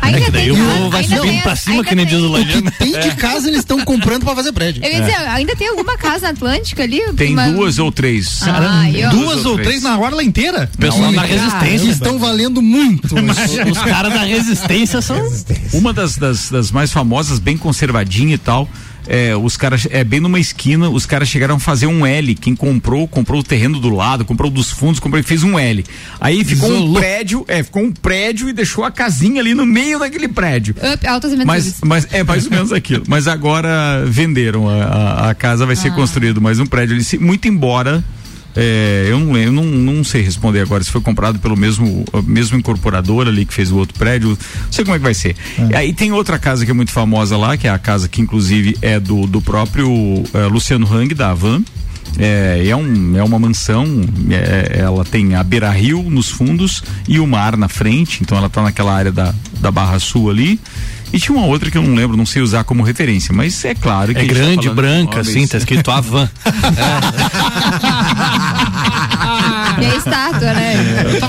Ainda 0.00 0.18
É 0.18 0.20
que 0.22 0.30
daí 0.30 0.42
tem, 0.44 0.52
o 0.52 0.56
povo 0.56 0.90
vai 0.90 1.02
ainda 1.02 1.16
subindo 1.16 1.30
tem- 1.32 1.40
pra 1.42 1.54
cima, 1.56 1.84
que 1.84 1.94
nem 1.94 2.06
diz 2.06 2.18
o 2.18 2.28
Lajano. 2.28 2.70
Tem 2.78 2.92
de 2.98 3.10
casa 3.16 3.46
eles 3.48 3.60
estão 3.60 3.78
comprando 3.84 4.24
pra 4.24 4.34
fazer 4.34 4.50
prédio. 4.50 4.82
Eu 4.82 4.90
ia 4.90 5.00
dizer, 5.00 5.14
ainda 5.28 5.54
tem 5.54 5.68
alguma 5.68 5.96
casa 5.98 6.30
atlântica 6.30 6.82
ali? 6.82 7.00
Tem 7.14 7.34
Uma- 7.34 7.50
duas 7.50 7.78
ou 7.78 7.92
três. 7.92 8.40
Ah, 8.42 8.90
eu- 8.90 9.10
Duas 9.10 9.44
ou 9.44 9.58
três 9.58 9.82
na 9.82 9.98
orla 9.98 10.24
inteira? 10.24 10.70
Pessoal 10.78 11.12
na 11.12 11.28
Eles 11.28 11.42
resistência. 11.42 11.90
estão 11.90 12.18
valendo 12.18 12.62
muito. 12.62 13.14
hoje. 13.14 13.70
Os 13.70 13.78
caras 13.78 14.12
da 14.14 14.22
resistência 14.24 15.02
são. 15.02 15.20
Uma 15.74 15.92
das, 15.92 16.16
das, 16.16 16.48
das 16.50 16.70
mais 16.70 16.90
famosas, 16.90 17.38
bem 17.38 17.56
conservadinha 17.58 18.34
e 18.34 18.38
tal. 18.38 18.66
É, 19.06 19.36
os 19.36 19.56
caras, 19.56 19.86
é 19.90 20.02
bem 20.02 20.20
numa 20.20 20.38
esquina, 20.40 20.88
os 20.88 21.04
caras 21.06 21.28
chegaram 21.28 21.56
a 21.56 21.58
fazer 21.58 21.86
um 21.86 22.06
L. 22.06 22.34
Quem 22.34 22.54
comprou, 22.56 23.06
comprou 23.06 23.40
o 23.40 23.42
terreno 23.44 23.78
do 23.78 23.90
lado, 23.90 24.24
comprou 24.24 24.50
dos 24.50 24.70
fundos, 24.70 24.98
comprou 25.00 25.20
e 25.20 25.22
fez 25.22 25.42
um 25.42 25.58
L. 25.58 25.84
Aí 26.20 26.42
ficou 26.44 26.72
um 26.72 26.92
prédio, 26.94 27.44
é, 27.48 27.62
ficou 27.62 27.82
um 27.82 27.92
prédio 27.92 28.48
e 28.48 28.52
deixou 28.52 28.84
a 28.84 28.90
casinha 28.90 29.40
ali 29.40 29.54
no 29.54 29.66
meio 29.66 29.98
daquele 29.98 30.28
prédio. 30.28 30.74
Up, 30.94 31.06
altas. 31.06 31.34
Mas, 31.44 31.80
mas 31.84 32.06
é 32.12 32.22
mais 32.22 32.44
ou 32.46 32.50
menos 32.50 32.72
aquilo. 32.72 33.04
Mas 33.08 33.26
agora 33.28 34.04
venderam 34.06 34.68
a, 34.68 34.84
a, 34.84 35.30
a 35.30 35.34
casa, 35.34 35.66
vai 35.66 35.76
ser 35.76 35.88
Ah. 35.88 35.94
construído 35.94 36.40
mais 36.40 36.58
um 36.58 36.66
prédio 36.66 36.94
ali. 36.94 37.04
Se- 37.04 37.18
Muito 37.18 37.46
embora. 37.48 38.02
É, 38.56 39.06
eu 39.08 39.18
não 39.18 39.32
lembro, 39.32 39.52
não, 39.52 39.64
não 39.64 40.04
sei 40.04 40.22
responder 40.22 40.60
agora 40.60 40.82
se 40.82 40.90
foi 40.90 41.00
comprado 41.00 41.38
pelo 41.38 41.56
mesmo, 41.56 42.04
mesmo 42.24 42.56
incorporador 42.56 43.26
ali 43.26 43.44
que 43.44 43.52
fez 43.52 43.70
o 43.70 43.76
outro 43.76 43.98
prédio. 43.98 44.30
Não 44.30 44.72
sei 44.72 44.84
como 44.84 44.94
é 44.94 44.98
que 44.98 45.04
vai 45.04 45.14
ser. 45.14 45.36
E 45.70 45.74
aí 45.74 45.92
tem 45.92 46.12
outra 46.12 46.38
casa 46.38 46.64
que 46.64 46.70
é 46.70 46.74
muito 46.74 46.92
famosa 46.92 47.36
lá, 47.36 47.56
que 47.56 47.66
é 47.66 47.70
a 47.70 47.78
casa 47.78 48.08
que 48.08 48.20
inclusive 48.20 48.76
é 48.80 49.00
do, 49.00 49.26
do 49.26 49.40
próprio 49.42 49.88
eh, 50.32 50.46
Luciano 50.46 50.86
Hang, 50.92 51.12
da 51.14 51.30
Avan. 51.30 51.62
É, 52.16 52.64
é, 52.68 52.76
um, 52.76 53.16
é 53.16 53.24
uma 53.24 53.40
mansão, 53.40 53.86
é, 54.30 54.78
ela 54.78 55.04
tem 55.04 55.34
a 55.34 55.42
beira 55.42 55.68
rio 55.70 56.00
nos 56.04 56.30
fundos 56.30 56.80
e 57.08 57.18
o 57.18 57.26
mar 57.26 57.56
na 57.56 57.68
frente, 57.68 58.22
então 58.22 58.38
ela 58.38 58.48
tá 58.48 58.62
naquela 58.62 58.94
área 58.94 59.10
da, 59.10 59.34
da 59.58 59.70
Barra 59.72 59.98
Sul 59.98 60.30
ali. 60.30 60.60
E 61.14 61.18
tinha 61.20 61.38
uma 61.38 61.46
outra 61.46 61.70
que 61.70 61.78
eu 61.78 61.82
não 61.82 61.94
lembro, 61.94 62.16
não 62.16 62.26
sei 62.26 62.42
usar 62.42 62.64
como 62.64 62.82
referência, 62.82 63.32
mas 63.32 63.64
é 63.64 63.72
claro 63.72 64.12
que. 64.12 64.18
É 64.18 64.22
gente 64.22 64.34
tá 64.34 64.40
grande, 64.40 64.68
de 64.68 64.74
branca, 64.74 65.20
assim, 65.20 65.46
tá 65.46 65.58
escrito 65.58 65.88
Avan. 65.92 66.28
E 69.80 69.86
a 69.86 69.96
estátua, 69.96 70.52
né? 70.52 70.74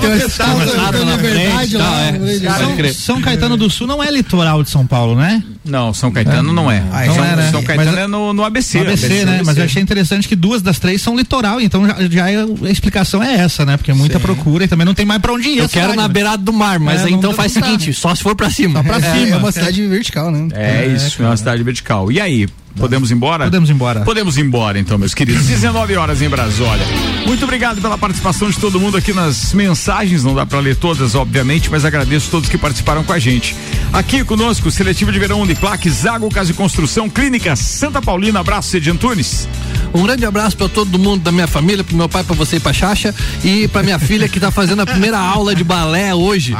Tem 0.00 0.08
uma 0.10 0.16
estátua 0.16 0.66
da 0.66 0.90
liberdade 1.16 1.76
lá. 1.76 2.00
é. 2.02 2.40
Cara, 2.40 2.64
São, 2.64 2.92
São 3.16 3.20
Caetano 3.22 3.56
do 3.56 3.68
Sul 3.70 3.86
não 3.86 4.02
é 4.02 4.10
litoral 4.10 4.62
de 4.62 4.70
São 4.70 4.86
Paulo, 4.86 5.16
né? 5.16 5.42
Não, 5.64 5.92
São 5.92 6.10
Caetano 6.12 6.52
não 6.52 6.70
é. 6.70 6.82
Ah, 6.92 7.04
então 7.04 7.16
São, 7.16 7.24
é, 7.24 7.36
né? 7.36 7.50
São 7.50 7.62
Caetano 7.62 7.90
Mas- 7.92 8.00
é 8.00 8.06
no, 8.06 8.32
no 8.32 8.44
ABC. 8.44 8.78
No 8.78 8.84
ABC, 8.88 9.24
né? 9.24 9.42
Mas 9.44 9.56
eu 9.56 9.64
achei 9.64 9.82
interessante 9.82 10.28
que 10.28 10.36
duas 10.36 10.62
das 10.62 10.78
três 10.78 11.00
são 11.02 11.16
litoral, 11.16 11.60
então 11.60 11.86
já, 11.86 11.96
já 12.08 12.30
é- 12.30 12.36
a 12.66 12.70
explicação 12.70 13.22
é 13.22 13.34
essa, 13.34 13.64
né? 13.64 13.76
Porque 13.76 13.90
é 13.90 13.94
muita 13.94 14.20
procura 14.20 14.64
e 14.64 14.68
também 14.68 14.84
não 14.86 14.94
tem 14.94 15.04
mais 15.06 15.20
pra 15.20 15.32
onde 15.32 15.48
ir. 15.48 15.58
Eu 15.58 15.68
quero 15.68 15.90
cidade, 15.92 15.96
na 15.96 16.08
né? 16.08 16.14
beirada 16.14 16.42
do 16.42 16.52
mar, 16.52 16.78
mas 16.78 17.04
É, 17.04 17.10
então 17.10 17.32
faz 17.32 17.52
o 17.52 17.54
seguinte, 17.54 17.92
só 17.92 18.14
se 18.14 18.22
for 18.22 18.34
pra 18.36 18.50
cima. 18.50 18.82
Pra 18.84 18.96
É, 18.98 19.00
cima. 19.00 19.36
é 19.36 19.36
uma 19.36 19.52
cidade 19.52 19.86
vertical, 19.86 20.30
né? 20.30 20.48
É 20.54 20.86
isso, 20.86 21.22
é 21.22 21.26
uma 21.26 21.36
cidade 21.36 21.62
vertical. 21.62 22.10
E 22.12 22.20
aí, 22.20 22.46
podemos 22.76 23.10
ir 23.10 23.14
embora? 23.14 23.44
Podemos 23.44 23.68
ir 23.68 23.72
embora. 23.72 24.00
Podemos 24.02 24.36
ir 24.36 24.40
embora, 24.42 24.78
então, 24.78 24.96
meus 24.98 25.14
queridos. 25.14 25.46
19 25.46 25.96
horas 25.96 26.22
em 26.22 26.28
Brasólia. 26.28 26.84
Muito 27.26 27.42
obrigado 27.44 27.80
pela 27.80 27.96
participação 27.98 28.48
de 28.50 28.58
todo 28.58 28.78
mundo 28.78 28.96
aqui 28.96 29.12
nas 29.12 29.52
mensagens. 29.52 30.22
Não 30.22 30.34
dá 30.34 30.44
pra 30.46 30.60
ler 30.60 30.76
todas, 30.76 31.14
obviamente, 31.14 31.70
mas 31.70 31.84
agradeço 31.84 32.30
todos 32.30 32.48
que 32.48 32.58
participaram 32.58 33.02
com 33.02 33.12
a 33.12 33.18
gente. 33.18 33.56
Aqui 33.92 34.22
conosco, 34.24 34.70
Seletivo 34.70 35.10
de 35.12 35.18
Verão 35.18 35.40
Uniplaque, 35.40 35.88
Zago 35.90 36.28
Casa 36.30 36.50
e 36.50 36.54
Construção, 36.54 37.08
Clínica 37.08 37.56
Santa 37.56 38.00
Paulina. 38.02 38.40
Abraço, 38.40 38.68
Cedi 38.70 38.90
Antunes. 38.90 39.48
Um 39.94 40.02
grande 40.02 40.26
abraço 40.26 40.56
pra 40.56 40.68
todo 40.68 40.98
mundo 40.98 41.22
da 41.22 41.32
minha 41.32 41.46
família, 41.46 41.82
pro 41.82 41.96
meu 41.96 42.08
pai, 42.08 42.22
pra 42.22 42.34
você 42.36 42.56
e 42.56 42.60
pra 42.60 42.72
Xaxa 42.72 43.14
e 43.42 43.66
pra 43.68 43.82
minha 43.82 43.98
filha 43.98 44.28
que 44.28 44.38
tá 44.38 44.50
fazendo 44.50 44.82
a 44.82 44.86
primeira 44.86 45.18
aula 45.18 45.54
de 45.54 45.64
balé 45.64 46.14
hoje. 46.14 46.54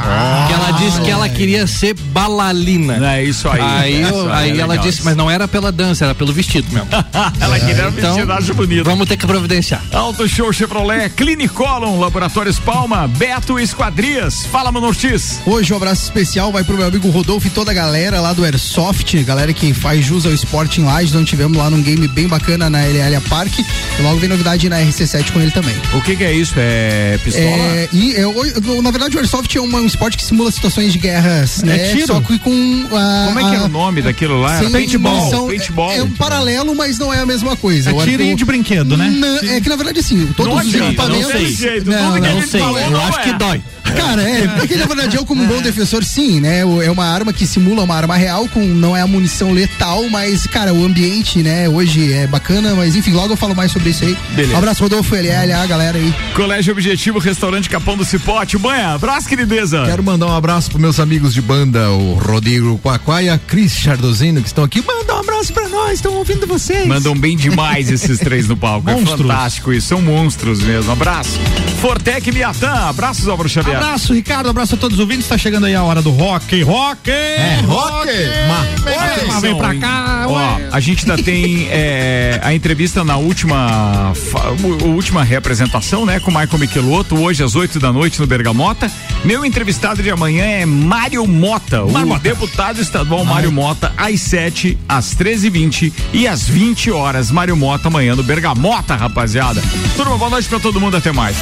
que 0.47 0.53
ela 0.53 0.71
disse 0.79 1.01
que 1.03 1.11
ela 1.11 1.29
queria 1.29 1.67
ser 1.67 1.95
balalina. 1.95 3.15
É 3.17 3.23
isso 3.25 3.49
aí. 3.49 3.61
Aí, 3.61 4.03
eu- 4.03 4.09
Isso 4.09 4.29
aí 4.31 4.51
é 4.53 4.59
ela 4.61 4.73
legal. 4.73 4.87
disse, 4.87 5.03
mas 5.05 5.17
não 5.17 5.31
era 5.31 5.47
pela 5.47 5.71
dança, 5.71 6.06
era 6.07 6.15
pelo 6.15 6.33
vestido 6.33 6.67
mesmo. 6.73 6.89
ela 7.41 7.59
queria 7.61 7.89
um 7.89 7.91
vestido, 7.91 8.33
acho 8.33 8.55
bonito. 8.55 8.85
Vamos 8.85 9.07
ter 9.09 9.17
que 9.17 9.27
providenciar. 9.27 9.83
Auto 9.93 10.29
Show 10.29 10.53
Chevrolet, 10.53 11.11
Clinicolon, 11.11 11.99
Laboratórios 11.99 12.59
Palma, 12.59 13.07
Beto 13.09 13.59
Esquadrias. 13.59 14.47
Fala, 14.47 14.73
mano 14.73 14.87
Ortiz. 14.87 15.41
Hoje 15.45 15.73
um 15.73 15.77
abraço 15.77 16.05
especial 16.05 16.51
vai 16.53 16.65
pro 16.65 16.77
meu 16.77 16.87
amigo 16.87 17.09
Rodolfo 17.11 17.47
e 17.47 17.51
toda 17.51 17.71
a 17.71 17.75
galera 17.75 18.21
lá 18.21 18.33
do 18.33 18.45
Airsoft, 18.45 19.15
galera 19.25 19.53
que 19.53 19.73
faz 19.75 20.05
jus 20.05 20.25
ao 20.27 20.33
esporte 20.33 20.81
em 20.81 20.85
Lages, 20.85 21.15
onde 21.15 21.27
tivemos 21.27 21.57
lá 21.57 21.69
num 21.69 21.83
game 21.83 22.07
bem 22.09 22.29
bacana 22.29 22.71
na 22.71 22.81
LL 22.87 23.21
Park. 23.29 23.59
E 23.59 24.03
logo 24.03 24.19
vem 24.19 24.29
novidade 24.29 24.69
na 24.69 24.79
RC7 24.81 25.33
com 25.33 25.41
ele 25.41 25.51
também. 25.51 25.75
O 25.95 26.01
que 26.01 26.17
que 26.17 26.25
é 26.25 26.33
isso? 26.33 26.55
É 26.57 27.19
pistola? 27.23 27.47
É, 27.47 27.89
e 27.93 28.15
é, 28.15 28.83
na 28.83 28.91
verdade 28.91 29.17
o 29.17 29.19
Airsoft 29.19 29.55
é 29.57 29.61
um, 29.61 29.75
um 29.77 29.87
esporte 29.87 30.17
que 30.17 30.25
simula 30.25 30.51
situações 30.51 30.93
de 30.93 30.99
guerras, 30.99 31.63
né? 31.63 31.91
tiro? 31.93 32.07
Só 32.07 32.21
que 32.21 32.39
com 32.39 32.89
a, 32.93 33.25
Como 33.29 33.41
é 33.41 33.51
que 33.51 33.57
é 33.57 33.59
a- 33.59 33.65
o 33.65 33.69
nome 33.69 34.03
daquilo 34.03 34.41
lá? 34.41 34.61
paintball. 34.71 35.47
paintball. 35.47 35.96
É 35.97 36.03
um 36.03 36.11
paralelo, 36.11 36.75
mas 36.75 36.99
não 36.99 37.13
é 37.13 37.21
a 37.21 37.27
mesma 37.27 37.57
coisa. 37.57 37.91
É 37.91 37.93
O 37.93 38.05
tirinho 38.05 38.37
de 38.37 38.45
brinquedo, 38.45 38.97
né? 38.97 39.09
Não, 39.09 39.37
é 39.39 39.61
que 39.61 39.69
na 39.69 39.77
verdade 39.77 40.01
assim, 40.01 40.27
todos 40.37 40.53
Não 40.53 40.61
os 40.61 40.75
equipamentos. 40.75 41.33
não 41.33 41.33
sei. 41.33 41.53
Jeito, 41.53 41.91
Não, 41.91 42.19
não 42.19 42.43
sei. 42.47 42.61
falou 42.61 42.79
Eu 42.79 42.91
não 42.91 43.07
acho 43.07 43.19
é. 43.21 43.23
que 43.23 43.33
dói. 43.35 43.63
Cara, 43.97 44.23
é, 44.23 44.49
porque 44.49 44.75
na 44.77 44.85
verdade 44.87 45.17
eu 45.17 45.25
como 45.25 45.43
um 45.43 45.47
bom 45.47 45.63
defensor, 45.63 46.05
sim, 46.05 46.41
né? 46.41 46.61
É 46.61 46.91
uma 46.91 47.07
arma 47.07 47.33
que 47.33 47.47
simula 47.47 47.83
uma 47.85 47.95
arma 47.95 48.17
real, 48.17 48.49
com 48.49 48.61
não 48.61 48.97
é 48.97 49.01
a 49.01 49.07
munição 49.07 49.53
letal, 49.53 50.09
mas, 50.11 50.47
cara, 50.47 50.75
o 50.75 50.85
ambiente, 50.85 51.43
né, 51.43 51.69
hoje 51.69 52.13
é 52.13 52.27
bacana, 52.27 52.75
mas 52.75 52.97
enfim, 52.97 53.13
logo 53.13 53.33
eu 53.33 53.37
falo 53.37 53.55
mais 53.55 53.71
sobre 53.73 53.91
isso 53.91 54.05
aí. 54.05 54.17
Beleza. 54.33 54.55
Um 54.55 54.59
abraço, 54.59 54.83
Rodolfo, 54.83 55.15
LL, 55.15 55.53
a 55.53 55.67
galera 55.67 55.97
aí. 55.99 56.13
Colégio 56.35 56.73
Objetivo, 56.73 57.19
Restaurante 57.19 57.71
Capão 57.71 57.97
do 57.97 58.05
Cipote. 58.05 58.59
Banha, 58.59 58.95
abraço, 58.95 59.29
querideza. 59.29 59.85
Quero 59.87 60.03
mandar 60.03 60.27
um 60.27 60.37
abraço 60.37 60.69
pros 60.71 60.81
meus 60.83 61.01
amigos 61.01 61.33
de 61.33 61.41
banda, 61.41 61.91
o 61.91 62.15
Rodrigo 62.15 62.79
Quaquá 62.79 63.23
e 63.23 63.29
a 63.29 63.39
Cris 63.39 63.73
Chardozino, 63.73 64.41
que 64.43 64.49
estão 64.49 64.65
aqui. 64.65 64.83
Manda 64.87 65.15
um 65.15 65.21
abraço 65.21 65.53
pra 65.53 65.69
nós, 65.69 65.86
estão 65.93 66.15
ouvindo 66.15 66.47
vocês. 66.47 66.87
Mandam 66.87 67.15
bem 67.17 67.37
demais 67.37 67.91
esses 67.91 68.19
três 68.19 68.49
no 68.49 68.57
palco. 68.57 68.89
É 68.89 68.95
Monstros. 68.95 69.21
fantástico 69.21 69.73
isso. 69.73 69.89
São 69.89 70.01
monstros 70.01 70.61
mesmo. 70.63 70.93
Abraço. 70.93 71.39
Fortec 71.81 72.31
Miatã. 72.33 72.71
Abraços, 72.89 73.29
Álvaro 73.29 73.49
Xavier. 73.49 73.77
Abraço, 73.77 74.15
Ricardo. 74.15 74.49
Abraço 74.49 74.75
a 74.75 74.79
todos 74.79 74.99
os 74.99 75.01
ouvintes. 75.01 75.29
Tá 75.29 75.39
chegando 75.39 75.67
aí 75.67 75.75
a 75.75 75.83
hora 75.83 76.03
do 76.03 76.11
rock. 76.11 76.63
Rock! 76.63 77.11
É, 77.11 77.61
rock! 77.67 78.07
Vem, 78.07 79.41
vem 79.41 79.57
pra 79.57 79.75
cá. 79.77 80.27
Ó, 80.29 80.59
a 80.73 80.81
gente 80.81 81.09
ainda 81.09 81.23
tem 81.23 81.69
é, 81.71 82.41
a 82.43 82.55
entrevista 82.55 83.05
na 83.05 83.17
última 83.17 84.13
última 84.85 85.23
representação, 85.23 86.07
né, 86.07 86.21
com 86.21 86.31
o 86.31 86.35
Michael 86.35 86.59
Michelotto, 86.59 87.17
hoje 87.17 87.43
às 87.43 87.55
8 87.55 87.79
da 87.79 87.93
noite 87.93 88.21
no 88.21 88.27
Bergamota. 88.27 88.91
Meu 89.25 89.45
entrevistado 89.45 90.03
de 90.03 90.11
amanhã 90.11 90.45
é 90.45 90.67
Mário 90.67 91.27
Mota, 91.27 91.83
o 91.83 91.91
Mota. 91.91 92.21
deputado 92.21 92.81
estadual 92.81 93.25
Mário 93.25 93.51
Mota, 93.53 93.93
às 93.97 94.21
7, 94.21 94.79
às 94.89 95.15
13h20 95.15 95.76
e 96.13 96.27
às 96.27 96.49
20 96.49 96.91
horas. 96.91 97.31
Mário 97.31 97.57
Mota 97.57 97.89
amanhã 97.89 98.15
no 98.15 98.23
Bergamota, 98.23 98.95
rapaziada. 98.95 99.63
Turma, 99.97 100.17
boa 100.17 100.31
noite 100.31 100.49
pra 100.49 100.59
todo 100.59 100.81
mundo, 100.81 100.97
até 100.97 101.13
mais. 101.13 101.37